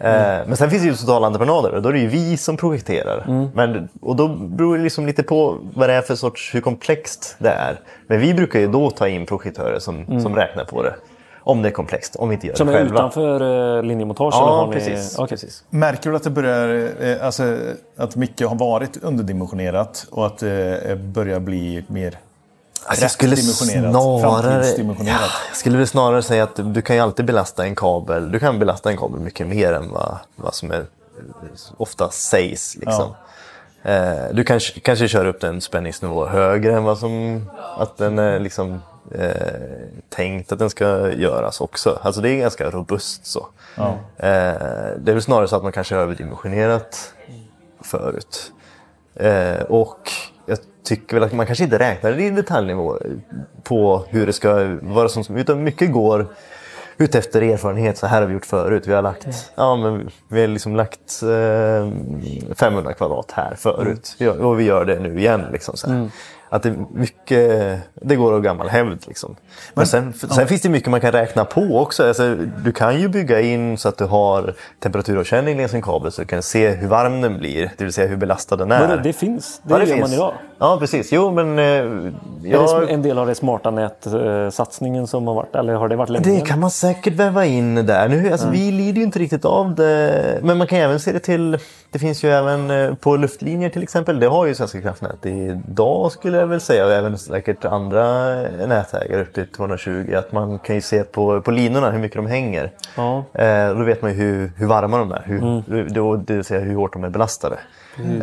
[0.00, 3.24] Eh, men sen finns det ju totalentreprenader och då är det ju vi som projekterar.
[3.54, 7.36] Men, och då beror det liksom lite på vad det är för sorts, hur komplext
[7.38, 7.80] det är.
[8.06, 10.94] Men vi brukar ju då ta in projektörer som, som räknar på det.
[11.44, 12.94] Om det är komplext, om vi inte gör Som det är själva.
[12.94, 14.34] utanför eh, linjemontage?
[14.34, 14.72] eller Ja, har ni...
[14.72, 15.18] precis.
[15.18, 15.28] Okej.
[15.28, 15.64] precis.
[15.70, 17.58] Märker du att det börjar, eh, alltså,
[17.96, 22.18] att mycket har varit underdimensionerat och att det börjar bli mer
[22.84, 24.66] Alltså, jag skulle snarare,
[25.04, 25.18] ja,
[25.48, 28.32] jag skulle väl snarare säga att du kan ju alltid belasta en kabel.
[28.32, 30.84] Du kan belasta en kabel mycket mer än vad, vad som är,
[31.76, 32.76] ofta sägs.
[32.76, 33.14] Liksom.
[33.82, 37.44] Eh, du kanske, kanske kör upp den spänningsnivå högre än vad som
[37.78, 39.30] att den är liksom, eh,
[40.08, 41.98] tänkt att den ska göras också.
[42.02, 43.46] Alltså det är ganska robust så.
[44.16, 44.28] Eh,
[44.98, 47.14] det är väl snarare så att man kanske har överdimensionerat
[47.80, 48.52] förut.
[49.14, 50.10] Eh, och
[50.46, 52.98] jag tycker väl att man kanske inte räknar i detaljnivå
[53.62, 56.26] på hur det ska vara som utan mycket går
[56.98, 57.98] ut efter erfarenhet.
[57.98, 58.86] Så här har vi gjort förut.
[58.86, 64.14] Vi har lagt, ja, men vi har liksom lagt eh, 500 kvadrat här förut.
[64.18, 65.44] Gör, och vi gör det nu igen.
[65.52, 66.10] Liksom, så här.
[66.52, 69.04] Att det, är mycket, det går av gammal hävd.
[69.06, 69.36] Liksom.
[69.74, 72.08] Men, sen, sen finns det mycket man kan räkna på också.
[72.08, 72.34] Alltså,
[72.64, 76.26] du kan ju bygga in så att du har temperaturavkänning längs en kabel så du
[76.26, 77.70] kan se hur varm den blir.
[77.78, 78.88] Det vill säga hur belastad den är.
[78.88, 79.60] Vadå, det finns?
[79.64, 80.00] Det Ja, gör finns.
[80.00, 80.34] man idag?
[80.58, 81.12] Ja, precis.
[81.12, 81.58] Jo, men...
[81.58, 85.54] Eh, Är det en del av det smarta nät-satsningen som har varit?
[85.54, 86.24] Eller har det varit länge?
[86.40, 88.08] det kan man säkert väva in där.
[88.08, 90.38] Nu, alltså, Vi lider ju inte riktigt av det.
[90.42, 91.58] Men man kan även se det till...
[91.92, 94.20] Det finns ju även eh, på luftlinjer till exempel.
[94.20, 96.86] Det har ju Svenska kraftnät idag skulle jag väl säga.
[96.86, 98.34] Och även säkert andra
[98.66, 100.14] nätägare upp till 220.
[100.16, 102.72] Att man kan ju se på, på linorna hur mycket de hänger.
[102.96, 103.24] Ja.
[103.34, 105.22] Eh, då vet man ju hur, hur varma de är.
[105.24, 107.58] Hur, då, det vill säga hur hårt de är belastade.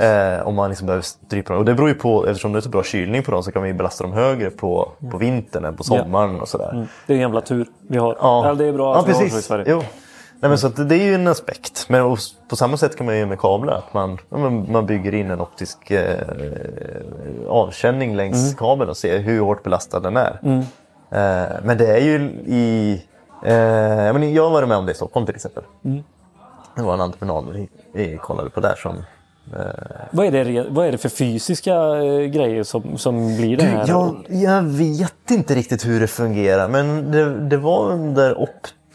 [0.01, 1.59] Eh, om man liksom behöver strypa dem.
[1.59, 3.63] Och det beror ju på, eftersom det är så bra kylning på dem så kan
[3.63, 6.71] vi belasta dem högre på, på vintern än på sommaren och sådär.
[6.73, 6.87] Mm.
[7.07, 8.17] Det är en jävla tur vi har.
[8.19, 8.45] Ja.
[8.45, 9.41] Eller det är bra ja, att vi har så i.
[9.41, 9.65] Sverige.
[9.67, 9.83] Jo.
[10.41, 11.85] Nej, men så det är ju en aspekt.
[11.89, 12.17] Men
[12.49, 13.73] på samma sätt kan man ju med kablar.
[13.73, 14.17] Att man,
[14.71, 16.17] man bygger in en optisk eh,
[17.47, 18.55] avkänning längs Mm.
[18.55, 20.39] kabeln och ser hur hårt belastad den är.
[21.11, 23.01] Eh, men det är ju i...
[23.45, 25.63] Eh, jag, men jag har varit med om det i Stockholm till exempel.
[25.85, 26.03] Mm.
[26.75, 29.03] Det var en entreprenad vi, vi kollade på där som
[30.11, 33.85] Vad är det, vad är det för fysiska eh, grejer som, som blir det här?
[33.87, 38.37] Jag, jag vet inte riktigt hur det fungerar men det, det var under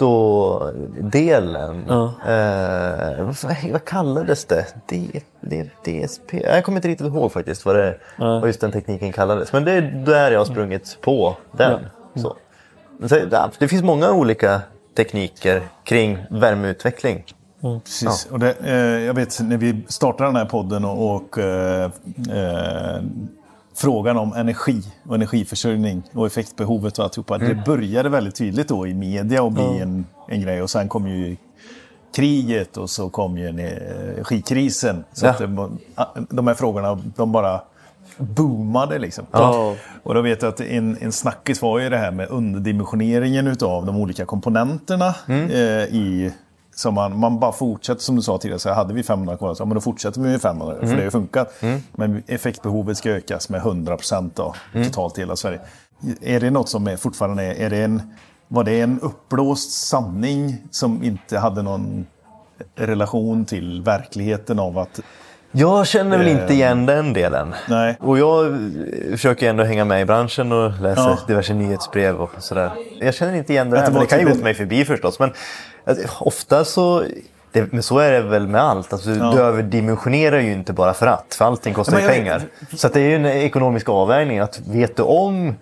[0.02, 1.84] optodelen.
[1.88, 2.14] Ja.
[2.26, 3.36] Eh, vad,
[3.72, 4.66] vad kallades det?
[4.86, 6.42] D, D, DSP?
[6.42, 9.52] Jag kommer inte riktigt ihåg faktiskt vad, det, vad just den tekniken kallades.
[9.52, 11.86] Men det är där jag har sprungit på den.
[12.14, 12.36] Så.
[12.98, 14.60] Men så, ja, det finns många olika
[14.96, 17.24] tekniker kring värmeutveckling.
[17.84, 18.28] Precis.
[18.30, 21.90] Och det, eh, jag vet när vi startade den här podden och, och eh,
[22.32, 23.02] eh,
[23.74, 27.38] frågan om energi och energiförsörjning och effektbehovet och alltihopa.
[27.38, 30.62] Det började väldigt tydligt då i media och bli en, en grej.
[30.62, 31.36] Och sen kom ju
[32.16, 35.05] kriget och så kom ju energikrisen.
[35.12, 35.30] Så Ja.
[35.30, 35.38] att
[36.30, 37.60] de här frågorna, de bara
[38.18, 39.26] boomade liksom.
[39.30, 39.76] Ja.
[40.02, 43.86] Och då vet jag att en, en snackis var ju det här med underdimensioneringen utav
[43.86, 45.51] de olika komponenterna Mm.
[45.51, 46.32] eh, i
[46.74, 49.66] som man, man bara fortsätter som du sa tidigare, så hade vi 500 kvar, så
[49.66, 50.88] men då fortsätter vi med 500 Mm.
[50.88, 51.55] för det har ju funkat.
[51.92, 54.86] Men effektbehovet ska ökas med 100 procent Mm.
[54.86, 55.60] totalt i hela Sverige.
[56.20, 58.02] Är det något som är fortfarande är, är det en,
[58.48, 62.06] var det en uppblåst sanning som inte hade någon
[62.74, 65.01] relation till verkligheten av att
[65.56, 67.55] Jag känner väl inte igen den delen.
[67.68, 67.97] Nej.
[68.01, 68.52] Och jag eh,
[69.10, 71.18] försöker ändå hänga med i branschen och läser Ja.
[71.26, 72.70] diverse nyhetsbrev och sådär.
[73.01, 75.18] Jag känner inte igen det det men det kan ju gått en- mig förbi förstås.
[75.18, 75.31] Men
[75.86, 77.05] eh, ofta så...
[77.52, 78.93] Det, men så är det väl med allt.
[78.93, 81.35] Alltså, Du överdimensionerar ju inte bara för att.
[81.39, 82.43] För allting kostar Ja, ju pengar.
[82.76, 84.39] Så det är ju en ekonomisk avvägning.
[84.39, 85.55] Att vet du om...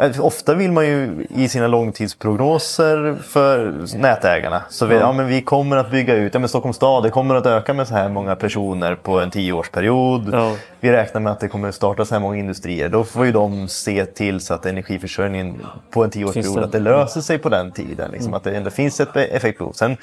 [0.00, 4.62] eh, Ofta vill man ju i sina långtidsprognoser för nätägarna.
[4.68, 5.12] Så vi, ja.
[5.12, 7.88] men vi kommer att bygga ut, ja, men Stockholms stad det kommer att öka med
[7.88, 10.28] så här många personer på en tioårsperiod.
[10.32, 10.56] Ja.
[10.80, 12.88] Vi räknar med att det kommer att starta så här många industrier.
[12.88, 17.20] Då får ju de se till så att energiförsörjningen på en tioårsperiod, att det löser
[17.20, 18.10] sig på den tiden.
[18.10, 19.72] Liksom, Att det ändå finns ett effektbehov.
[19.72, 19.96] Sen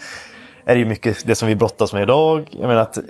[0.67, 2.47] är det ju mycket det som vi brottas med idag.
[2.51, 3.03] Jag, menar att, eh,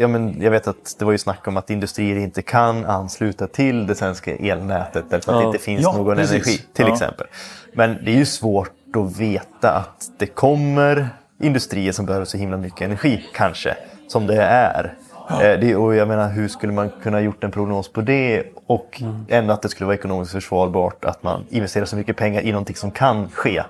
[0.00, 3.46] jag, men, jag vet att det var ju snack om att industrier inte kan ansluta
[3.46, 5.40] till det svenska elnätet därför att Ja.
[5.40, 6.32] det inte finns Ja, någon precis.
[6.34, 6.92] energi till Ja.
[6.92, 7.26] exempel.
[7.72, 11.08] Men det är ju svårt att veta att det kommer
[11.42, 13.76] industrier som behöver så himla mycket energi, kanske,
[14.08, 14.94] som det är.
[15.30, 19.02] Eh, Det, och jag menar, hur skulle man kunna gjort en prognos på det och
[19.28, 22.76] ändå att det skulle vara ekonomiskt försvarbart att man investerar så mycket pengar i någonting
[22.76, 23.62] som kan ske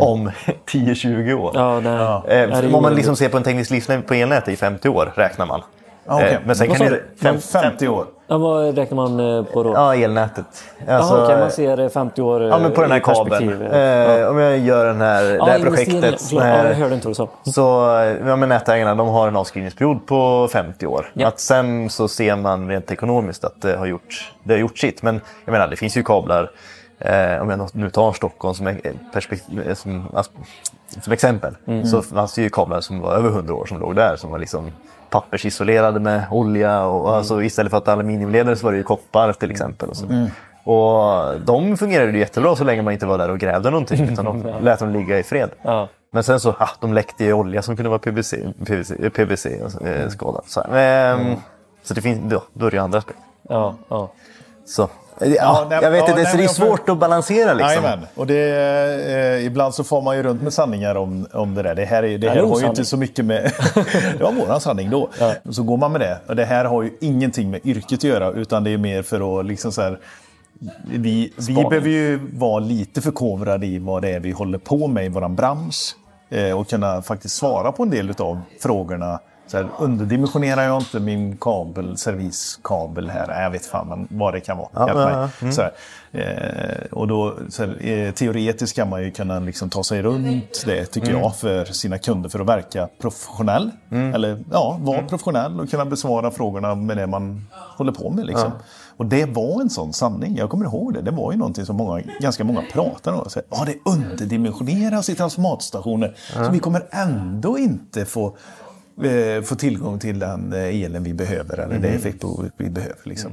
[0.00, 0.30] om
[0.66, 1.52] 10-20 år.
[1.54, 1.92] Ja, nej.
[1.92, 4.56] Eh, Nej, det är om man liksom ser på en teknisk livslängd på elnätet i
[4.56, 5.60] 50 år, räknar man.
[6.06, 6.32] Ja, okej.
[6.32, 6.90] Eh, Men sen kan det...
[6.90, 7.04] du?
[7.22, 8.06] fem, 50 år.
[8.30, 9.72] Ja, vad räknar man eh, på då?
[9.72, 10.44] Ja, elnätet.
[10.88, 13.50] Alltså, Jaha, okej, man ser eh, 50 år eh, Ja, men på den här perspektiv.
[13.50, 14.20] kabeln.
[14.22, 16.20] Eh, Om jag gör den här, det här projektet.
[16.28, 17.28] Förlåt, ja, jag hörde inte vad du sa.
[17.52, 17.60] Så
[18.26, 21.10] ja, men nätägarna de har en avskrivningsperiod på 50 år.
[21.14, 21.28] Ja.
[21.28, 25.02] Att sen så ser man rent ekonomiskt att det har gjort, det har gjort sitt.
[25.02, 26.50] Men jag menar, det finns ju kablar.
[26.98, 28.74] Eh, om jag nu tar Stockholm som, eh,
[29.74, 30.08] som,
[31.00, 31.54] som exempel.
[31.90, 34.16] Så fanns det ju kablar som var över 100 år som låg där.
[34.16, 34.72] Som var liksom
[35.10, 36.84] pappersisolerade med olja.
[36.84, 39.88] Och, alltså, istället för att aluminiumledare så var det ju koppar till exempel.
[39.88, 40.06] Och, så.
[40.64, 44.08] och de fungerade ju jättebra så länge man inte var där och grävde någonting.
[44.08, 45.50] Utan de lät dem ligga i fred.
[45.62, 45.88] Ja.
[46.10, 48.34] Men sen så, ah, de läckte ju olja som kunde vara PVC,
[48.66, 50.42] PVC, PVC eh, skadad.
[50.46, 51.14] Så, här.
[51.14, 51.34] Ehm,
[51.82, 53.24] så det finns, då, då är det ju andra aspekter.
[53.48, 54.10] Ja, ja.
[54.66, 54.88] Så,
[55.20, 57.68] ja, nej, jag vet ja, inte, nej, det är får- svårt att balansera liksom.
[57.84, 58.06] Jajamän.
[58.14, 61.74] Och det, eh, ibland så får man ju runt med sanningar om, om det där.
[61.74, 63.42] Det här, är, det Ja, här det har ju inte så mycket med...
[64.18, 65.08] det var våran sanning då.
[65.50, 66.18] Så går man med det.
[66.26, 68.30] Och det här har ju ingenting med yrket att göra.
[68.30, 69.98] Utan det är mer för att liksom så här...
[70.90, 75.04] Vi, vi behöver ju vara lite förkovrade i vad det är vi håller på med
[75.04, 75.94] i våran bransch.
[76.30, 79.18] Eh, och kunna faktiskt svara på en del av frågorna.
[79.48, 83.42] Så här, underdimensionerar jag inte min kabel, serviskabel här?
[83.42, 84.68] Jag vet fan men vad det kan vara.
[84.74, 85.52] Ja, ja.
[85.52, 85.72] Så här,
[86.12, 90.62] eh, och då, så här, eh, teoretiskt kan man ju kunna liksom ta sig runt
[90.66, 93.70] det, tycker jag, för sina kunder för att verka professionell.
[93.90, 97.46] Eller ja, vara professionell och kunna besvara frågorna med det man
[97.76, 98.26] håller på med.
[98.26, 98.52] Liksom.
[98.96, 100.36] Och det var en sån sanning.
[100.36, 101.02] Jag kommer ihåg det.
[101.02, 103.24] Det var ju någonting som många, ganska många pratade om.
[103.50, 106.16] Ja, det underdimensioneras i transformatorstationer.
[106.32, 108.36] Så vi kommer ändå inte få
[109.44, 112.96] få tillgång till den eh, elen vi behöver eller det effektbehovet vi behöver.
[113.02, 113.30] Liksom.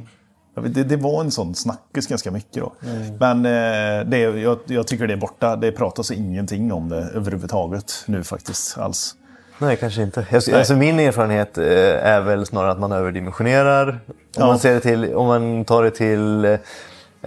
[0.55, 2.73] Vet, Det, det var en sån snackis ganska mycket då.
[3.19, 5.55] Men eh, det, jag, jag tycker det är borta.
[5.55, 9.15] Det pratas ingenting om det överhuvudtaget nu faktiskt alls.
[9.59, 10.25] Nej, kanske inte.
[10.31, 11.65] Jag, alltså, min erfarenhet eh,
[12.07, 13.87] är väl snarare att man överdimensionerar.
[13.89, 14.45] Om, Ja.
[14.47, 16.57] man, ser det till, om man tar det till...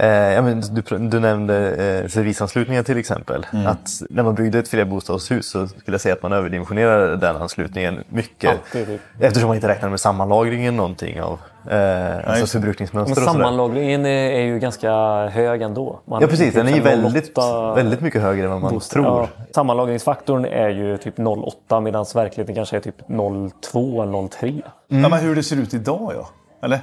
[0.01, 1.69] eh, ja, men du, du nämnde
[2.03, 3.47] eh, serviceanslutningen till exempel.
[3.53, 3.67] Mm.
[3.67, 8.05] Att när man byggde ett flerbostadshus så skulle jag säga att man överdimensionerade den anslutningen
[8.09, 8.51] mycket.
[8.51, 9.01] Alltid, typ.
[9.21, 11.39] Eftersom man inte räknade med sammanlagringen någonting av
[11.71, 14.93] eh, alltså förbrukningsmönster Men sammanlagringen är är ju ganska
[15.27, 16.01] hög ändå.
[16.05, 18.73] Man Ja precis, den är ju typ väldigt, 0,8 väldigt mycket högre än vad man
[18.75, 19.07] boost- tror.
[19.07, 24.63] Ja, sammanlagringsfaktorn är ju typ 0,8 medan verkligheten kanske är typ 0,2 eller 0,3.
[24.89, 26.29] Ja, men hur det ser ut idag ja.
[26.63, 26.81] Eller?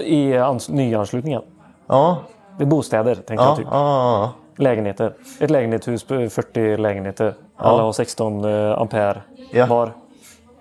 [0.00, 1.42] I ans- nyanslutningen.
[1.88, 2.22] Ja,
[2.58, 3.56] Det är bostäder, tänker ja, jag.
[3.56, 3.66] Typ.
[3.70, 5.12] ja, Lägenheter.
[5.40, 7.34] Ett lägenhetshus, på 40 lägenheter.
[7.56, 9.22] Alla har 16 eh, ampere
[9.52, 9.66] Ja.
[9.66, 9.92] var.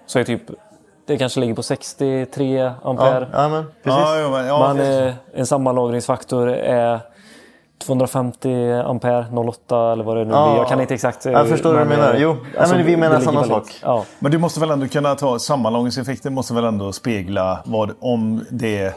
[0.06, 0.42] Så är typ,
[1.08, 3.28] det kanske ligger på 63 ampere.
[3.34, 4.00] ja, ja men precis.
[4.02, 7.00] Ja, jo, men, ja, Man, eh, en sammanlagringsfaktor är
[7.86, 10.46] 250 ampere, 08 eller vad det nu Ja.
[10.50, 10.58] blir.
[10.58, 11.26] Jag kan inte exakt.
[11.26, 12.14] eh, Jag förstår vad du men, menar.
[12.14, 13.80] eh, Jo, ja, men vi menar samma sak.
[13.84, 14.06] Ja.
[14.20, 18.94] Men du måste väl ändå kunna ta sammanlagringseffekten måste väl ändå spegla vad om det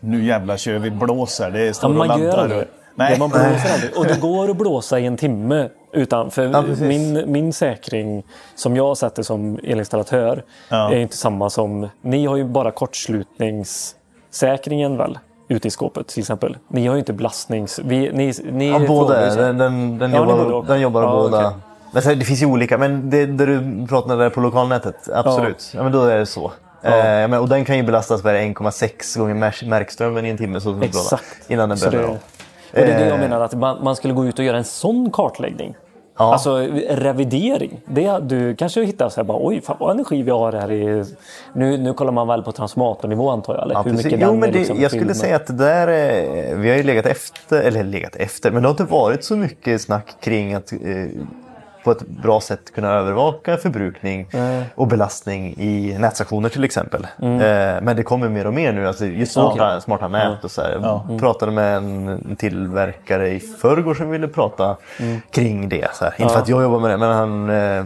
[0.00, 1.50] nu jävla kör vi blåser.
[1.50, 2.38] Det Ja, står men och laddar.
[2.38, 2.64] aldrig.
[2.94, 3.12] Nej.
[3.12, 3.96] Ja, man blåser aldrig.
[3.98, 5.68] Och det går att blåsa i en timme.
[5.92, 8.24] Utan, för Ja, min, min säkring
[8.54, 10.90] som jag sätter som elinstallatör Ja.
[10.92, 11.88] är inte samma som...
[12.02, 15.18] Ni har ju bara kortslutningssäkringen väl?
[15.48, 16.56] Ute i skåpet till exempel.
[16.68, 17.80] Ni har ju inte belastnings...
[17.84, 19.34] Vi, ni, ni Ja, båda.
[19.34, 21.46] Den, den, den, Ja, jobbar, den jobbar Ja, båda.
[21.46, 21.58] okej.
[21.92, 25.72] Men det finns ju olika, men det, det du pratade där på lokalnätet, absolut.
[25.74, 25.82] Ja.
[25.82, 26.52] men då är det så.
[26.86, 30.36] Eh, ja, men, och den kan ju belastas med 1,6 gånger mär- märkströmmen i en
[30.36, 30.60] timme.
[30.60, 31.24] Så Exakt.
[31.50, 32.10] Innan den bränner av.
[32.10, 32.18] och
[32.72, 33.20] det är det jag Eh.
[33.20, 35.74] menar, att man, man skulle gå ut och göra en sån kartläggning.
[36.18, 36.32] Ja.
[36.32, 36.56] Alltså
[36.90, 37.80] revidering.
[37.86, 41.04] Det, du kanske hittar så här bara, oj, fan vad energi vi har här i...
[41.52, 43.62] Nu, nu kollar man väl på transformatornivå antar jag?
[43.62, 43.74] Eller?
[43.74, 44.04] Ja, Hur precis.
[44.04, 45.16] mycket Jo, men det, liksom jag skulle med.
[45.16, 48.68] säga att det där är, vi har ju legat efter, eller legat efter, men det
[48.68, 50.78] har inte varit så mycket snack kring att eh,
[51.86, 54.28] på ett bra sätt kunna övervaka förbrukning
[54.74, 57.06] och belastning i nätstationer till exempel.
[57.22, 57.34] Mm.
[57.40, 60.62] Eh, men det kommer mer och mer nu, alltså just smarta, smarta nät och så
[60.62, 60.78] här.
[60.82, 61.18] Jag Mm.
[61.20, 65.20] pratade med en tillverkare i förrgår som ville prata Mm.
[65.30, 65.88] kring det.
[65.94, 66.14] Så här.
[66.18, 67.84] Inte för att jag jobbar med det, men han eh,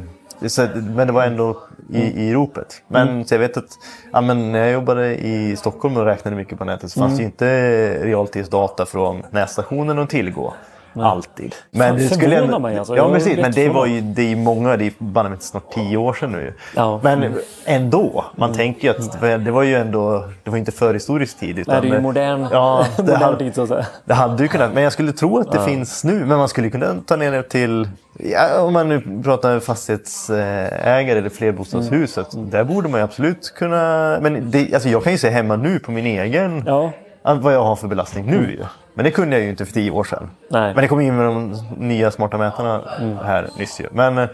[0.48, 1.56] så, men det var ändå
[1.92, 2.18] i, Mm.
[2.18, 2.82] i ropet.
[2.88, 3.68] Men så jag vet att
[4.12, 7.18] ja, men när jag jobbade i Stockholm och räknade mycket på nätet så fanns Mm.
[7.18, 10.54] det inte realtidsdata från nätstationen att tillgå.
[10.94, 11.54] Alltid.
[11.70, 12.96] Men det skulle ändå- mig, alltså.
[12.96, 15.96] Ja Jag precis, men det var ju det är många, det är banne snart tio
[15.96, 16.54] år sedan nu.
[16.76, 17.00] Ja.
[17.02, 17.34] Men
[17.64, 21.58] ändå, man tänker ju att det var ju ändå, det var inte förhistorisk tid.
[21.58, 23.86] Utan Nej, det är ju modern, Ja, det modern hade- tid så att säga.
[24.04, 26.24] det hade ju kunnat, men jag skulle tro att det finns nu.
[26.24, 27.88] Men man skulle kunna ta ner det till,
[28.18, 32.34] ja, om man nu pratar fastighetsägare eller flerbostadshuset.
[32.34, 32.50] Mm.
[32.50, 35.78] Där borde man ju absolut kunna, men det, alltså jag kan ju se hemma nu
[35.78, 36.92] på min egen, Ja.
[37.22, 38.64] Vad jag har för belastning nu ju.
[38.94, 40.30] Men det kunde jag ju inte för tio år sedan.
[40.50, 40.74] Nej.
[40.74, 42.82] Men det kom in med de nya smarta mätarna
[43.24, 43.86] här nyss ju.
[43.92, 44.28] Men eh,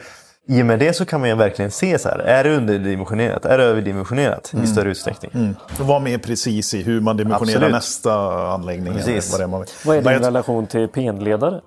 [0.49, 3.45] i och med det så kan man ju verkligen se så här, är det underdimensionerat?
[3.45, 5.55] Är det överdimensionerat i större utsträckning?
[5.79, 7.75] Var mer precis i hur man dimensionerar Absolut.
[7.75, 8.13] nästa
[8.49, 8.93] anläggning.
[8.93, 9.33] Precis.
[9.33, 9.67] Vad det är man.
[9.85, 11.61] Vad är din relation till penledare?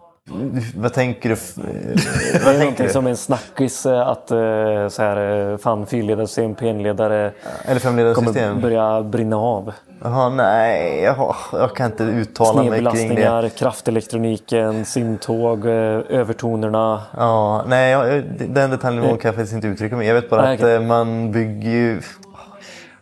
[0.75, 1.35] Vad tänker du?
[1.35, 1.95] eh, Det
[2.33, 2.91] vad är tänker någonting du?
[2.93, 4.37] som en snackis eh, att eh,
[4.89, 7.31] så här, eh, fan fyrledarsystem, penledare
[7.65, 7.79] Eller
[8.13, 9.73] kommer börja brinna av.
[10.03, 13.49] Jaha, nej, jag, jag kan inte uttala mig kring det.
[13.57, 15.71] Kraftelektroniken, simtåg, eh,
[16.09, 17.01] övertonerna.
[17.17, 20.07] Ja, nej, jag, den detaljen kan jag faktiskt inte uttrycka mig.
[20.07, 22.01] Jag vet bara Nej, att eh, man bygger ju...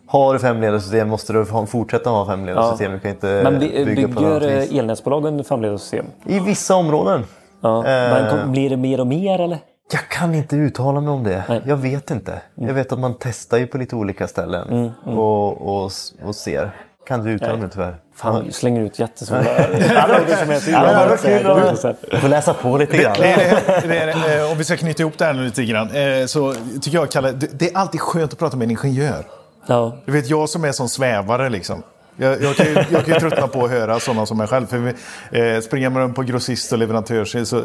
[0.08, 2.92] Har du femledarsystem måste du ha, fortsätta ha femledarsystem.
[2.92, 6.06] Du kan inte Men bygga bygger elnätsbolagen femledarsystem?
[6.26, 7.24] I vissa områden.
[7.60, 7.82] Ja.
[7.82, 8.30] Men Eh.
[8.30, 9.58] kom, blir det mer och mer eller?
[9.92, 11.42] Jag kan inte uttala mig om det.
[11.48, 11.62] Nej.
[11.66, 12.40] Jag vet inte.
[12.54, 14.68] Jag vet att man testar ju på lite olika ställen
[15.06, 15.90] Mm, Och, och,
[16.24, 16.70] och ser.
[17.06, 17.96] Kan du uttala mig tyvärr.
[18.16, 19.42] Fan, vi slänger ut jättesvåra
[19.90, 21.08] Ja,
[22.10, 23.16] Jag får läsa på lite grann.
[24.52, 25.90] Om vi ska knyta ihop det här nu lite grann.
[25.90, 29.24] eh, Så tycker jag, Kalle, det det är alltid skönt att prata med en ingenjör.
[29.68, 29.96] Ja.
[30.06, 31.82] Du vet, jag som är som svävare liksom.
[32.16, 34.66] Jag, jag, kan ju, jag kan ju tröttna på att höra sådana som mig själv.
[34.66, 34.94] För vi,
[35.54, 37.64] eh, springer man runt på grossist och leverantörs så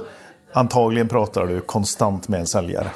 [0.53, 2.87] antagligen pratar du konstant med en säljare.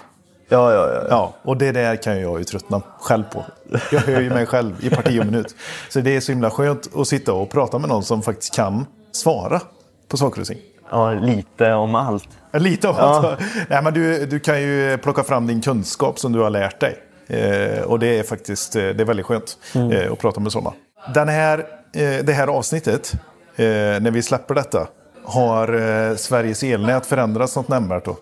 [0.50, 1.08] Ja, ja, ja.
[1.10, 3.46] Ja, och det där kan jag ju tröttna själv på.
[3.92, 5.56] Jag hör ju mig själv i parti och minut.
[5.90, 8.86] Så det är så himla skönt att sitta och prata med någon som faktiskt kan
[9.12, 9.62] svara
[10.08, 10.60] på saker och ting.
[10.92, 12.30] ja, lite om allt.
[12.54, 13.40] Lite av allt.
[13.70, 17.07] Nej, men du, du kan ju plocka fram din kunskap som du har lärt dig.
[17.28, 19.58] Eh, och det är faktiskt eh, det är väldigt skönt
[19.92, 20.74] eh, att prata med sådana.
[21.14, 21.60] Den här,
[21.94, 23.14] eh, det här avsnittet,
[23.56, 23.66] eh,
[24.00, 24.88] när vi släpper detta,
[25.24, 28.18] har eh, Sveriges elnät förändrats något nämnvärt då?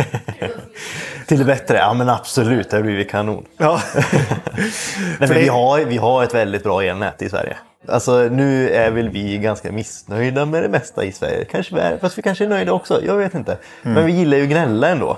[1.28, 1.78] Till det bättre?
[1.78, 3.46] Ja men absolut, det har blivit kanon.
[3.58, 3.82] Ja.
[5.20, 7.58] Nej, vi, har, vi har ett väldigt bra elnät i Sverige.
[7.88, 11.46] Alltså nu är väl vi ganska missnöjda med det mesta i Sverige.
[11.46, 13.58] Kanske vi är, fast vi kanske är nöjda också, jag vet inte.
[13.82, 15.18] Men vi gillar ju gnälla ändå.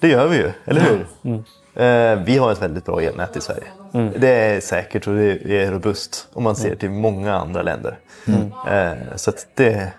[0.00, 1.06] Det gör vi ju, eller hur?
[1.74, 3.64] Eh, vi har ett väldigt bra elnät i Sverige.
[3.94, 4.12] Mm.
[4.16, 7.98] Det är säkert och det är robust om man ser till många andra länder.
[8.26, 8.52] Mm.
[8.68, 9.92] Eh, så det,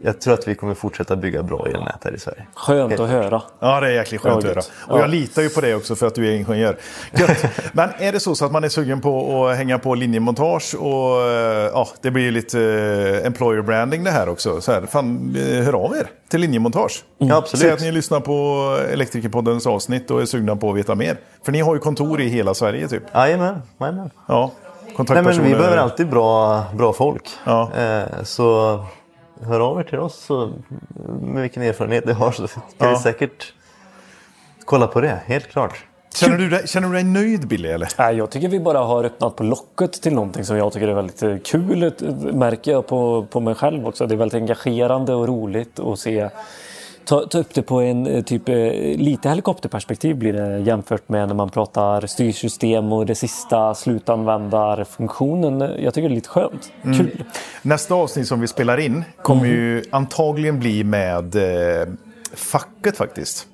[0.00, 2.46] jag tror att vi kommer fortsätta bygga bra elnät här i Sverige.
[2.54, 3.42] Skönt att höra.
[3.60, 4.60] Ja, det är jäkligt skönt att Ja, höra.
[4.60, 5.00] Och Ja.
[5.00, 6.76] jag litar ju på det också för att du är ingenjör.
[7.12, 7.44] Gött.
[7.72, 11.22] Men är det så, så att man är sugen på att hänga på linjemontage och
[11.22, 12.60] eh, ja, det blir ju lite
[13.20, 14.60] eh, employer branding det här också.
[14.60, 17.04] Så här, fan, eh, hör av er till linjemontage.
[17.18, 17.62] Ja, absolut.
[17.62, 18.32] Säg att ni lyssnar på
[18.92, 21.16] Elektrikerpoddens avsnitt och är sugna på att veta mer.
[21.44, 23.02] För ni har ju kontor i hela Sverige typ.
[23.14, 23.62] Jajamän.
[24.28, 24.50] Ja,
[25.08, 27.22] Nej, men vi behöver alltid bra, bra folk.
[27.44, 27.70] Ja.
[27.78, 28.80] Eh, så
[29.42, 30.52] hör av er till oss så,
[31.22, 32.90] med vilken erfarenhet ni har så ska Ja.
[32.90, 33.52] vi säkert
[34.64, 35.20] kolla på det.
[35.26, 35.84] Helt klart.
[36.14, 37.88] Känner du, dig, känner du dig nöjd Billy eller?
[37.98, 40.94] Nej, jag tycker vi bara har öppnat på locket till någonting som jag tycker är
[40.94, 41.82] väldigt eh, kul.
[41.82, 41.90] eh,
[42.32, 44.06] Märker jag på, på mig själv också.
[44.06, 46.28] Det är väldigt engagerande och roligt att se
[47.10, 48.54] Ta, ta upp det på en eh, typ eh,
[48.96, 55.60] lite helikopterperspektiv blir det jämfört med när man pratar styrsystem och det sista slutanvändarfunktionen.
[55.60, 56.72] Jag tycker det är lite skönt.
[56.82, 57.24] Kul.
[57.62, 61.88] Nästa avsnitt som vi spelar in kommer ju antagligen bli med eh,
[62.34, 63.46] facket faktiskt.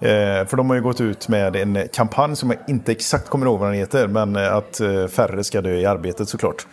[0.00, 3.46] Eh, för de har ju gått ut med en kampanj som jag inte exakt kommer
[3.46, 4.06] ihåg vad den heter.
[4.06, 6.66] Men eh, att eh, färre ska dö i arbetet såklart.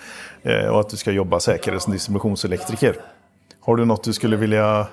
[0.43, 2.95] Eh, och att du ska jobba säkrare som distributionselektriker.
[3.61, 4.87] Har du något du skulle vilja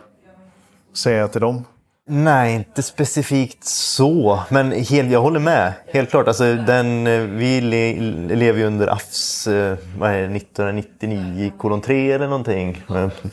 [0.98, 1.64] säga till dem?
[2.10, 4.40] Nej, inte specifikt så.
[4.50, 5.72] Men helt, jag håller med.
[5.92, 6.28] Helt klart.
[6.28, 7.94] Alltså, den, eh, vi le,
[8.36, 12.84] lever ju under AFS eh, vad är det, 1999 kolon 3 eller någonting.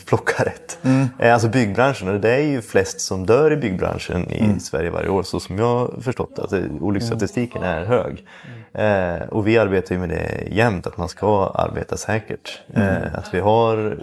[0.05, 0.77] Plockar rätt.
[1.19, 2.07] Eh, Alltså byggbranschen.
[2.07, 5.23] Och det är ju flest som dör i byggbranschen i Sverige varje år.
[5.23, 6.39] Så som jag har förstått.
[6.39, 8.25] Alltså, olycksstatistiken är hög.
[8.73, 10.87] Eh, och vi arbetar ju med det jämt.
[10.87, 12.59] Att man ska arbeta säkert.
[12.73, 13.97] Eh, att vi har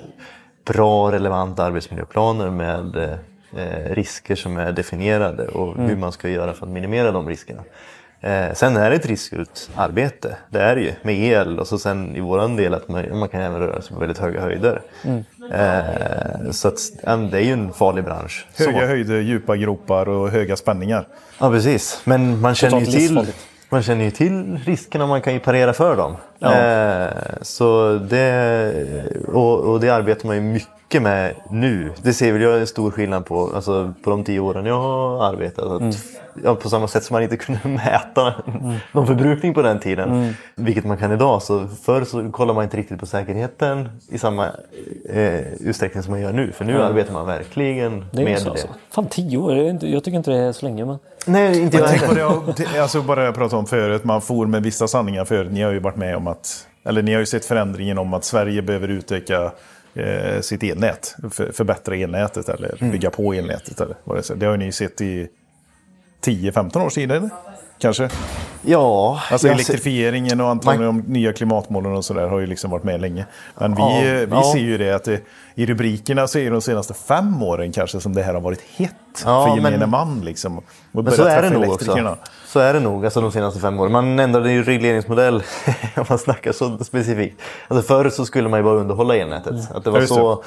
[0.67, 3.17] bra relevanta arbetsmiljöplaner med eh,
[3.91, 7.63] risker som är definierade och hur man ska göra för att minimera de riskerna.
[8.25, 11.79] Eh, sen är det ett riskfyllt arbete, det är det ju, med el och så
[11.79, 14.83] sen i våran del att man, man kan även röra sig på väldigt höga höjder.
[15.53, 18.47] Eh, så att, ja, det är ju en farlig bransch.
[18.59, 18.87] Höga Så.
[18.87, 21.07] höjder, djupa gropar och höga spänningar.
[21.39, 23.27] Ja precis, men man känner, ju till,
[23.69, 26.17] man känner ju till riskerna och man kan ju parera för dem.
[26.41, 27.09] Eh,
[27.43, 28.73] så det,
[29.29, 31.91] och, och det arbetar man ju mycket med nu.
[32.03, 35.25] Det ser väl jag en stor skillnad på, alltså, på de tio åren jag har
[35.25, 35.65] arbetat.
[35.65, 35.93] Att, Mm.
[36.45, 38.35] ja, på samma sätt som man inte kunde mäta
[38.93, 40.35] någon förbrukning på den tiden, Mm.
[40.55, 41.43] vilket man kan idag.
[41.43, 44.47] Så förr så kollar man inte riktigt på säkerheten i samma
[45.09, 46.53] eh, utsträckning som man gör nu.
[46.53, 48.51] För nu arbetar man verkligen Det med så, det.
[48.51, 48.69] alltså.
[48.91, 49.55] Fan, tio år.
[49.55, 50.85] det är inte- Jag tycker inte det är så länge.
[50.85, 50.99] Men...
[51.27, 52.15] Nej, inte jag heller.
[52.15, 52.21] det,
[52.75, 55.53] jag- alltså bara jag pratade om förut, man får med vissa sanningar förut.
[55.53, 58.25] Ni har ju varit med om att, eller ni har ju sett förändringen om att
[58.25, 59.53] Sverige behöver utöka
[59.95, 61.17] eh, sitt elnät.
[61.31, 62.93] För, förbättra elnätet eller Mm.
[62.93, 63.81] bygga på elnätet.
[63.81, 64.35] Eller vad det, är.
[64.35, 65.29] det har ni sett i
[66.25, 67.31] 10-15 års tid, eller?
[67.79, 68.11] Kanske?
[68.63, 73.01] Ja, Alltså elektrifieringen och antagligen de nya klimatmålen och sådär har ju liksom varit med
[73.01, 73.27] länge.
[73.59, 74.51] Men vi, Ja, eh, vi ja.
[74.53, 75.21] ser ju det att det,
[75.55, 78.61] i rubrikerna så är det de senaste fem åren kanske som det här har varit
[78.77, 78.93] hett
[79.25, 80.21] Ja, för gemene men- man.
[80.21, 82.17] Liksom, och Men så är det nog också.
[82.47, 83.93] Så är det nog, alltså de senaste fem åren.
[83.93, 85.43] Man ändrade ju regleringsmodell
[85.97, 87.41] om man snackar så specifikt.
[87.69, 89.55] Alltså förr så skulle man ju bara underhålla elnätet.
[89.75, 90.45] Att det var Ja, så.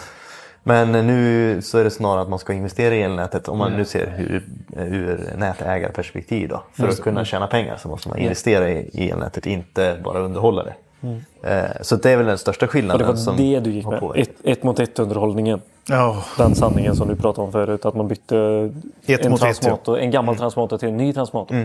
[0.68, 3.86] Men nu så är det snarare att man ska investera i elnätet om man nu
[3.86, 4.44] ser hur,
[4.78, 6.50] ur nätägarperspektiv.
[6.50, 6.64] Då.
[6.74, 10.64] För att kunna tjäna pengar så måste man investera i, i elnätet, inte bara underhålla
[10.64, 10.74] det.
[11.44, 13.08] Eh, Så det är väl den största Och det skillnaden.
[13.08, 14.04] var som det du gick med.
[14.16, 15.62] Ett, ett mot ett underhållningen.
[15.88, 17.86] Ja, Den sanningen som du pratade om förut.
[17.86, 19.38] Att man bytte Ett en, mot ett, Mm.
[19.38, 21.56] transmotor, en gammal transmotor till en ny transmotor.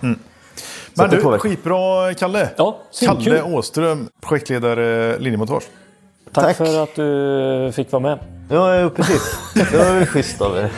[0.00, 2.48] Men att det du, skitbra Kalle.
[2.56, 2.76] Ja.
[3.00, 5.62] Kalle Åström, projektledare Linjemontage.
[6.36, 6.56] Tack, Tack.
[6.56, 8.18] för att du fick vara med.
[8.48, 9.38] Ja, ja, precis.
[9.54, 10.68] Det var ju schysst av er.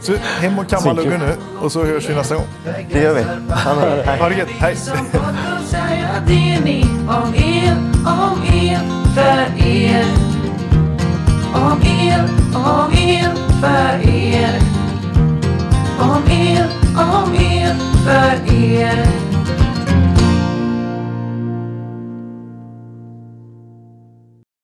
[0.00, 2.44] Så hem och kamma luggen nu och så hörs vi nästa gång.
[2.92, 3.22] Det gör vi.
[4.18, 4.34] Ha det.
[4.34, 4.76] Gött, hej!
[4.76, 8.80] Som podden säger det ni om er, om er,
[9.14, 10.04] för er.
[11.54, 12.24] Om er,
[12.54, 14.60] om er, för er.
[16.00, 17.74] Om er, om er,
[18.04, 19.31] för er.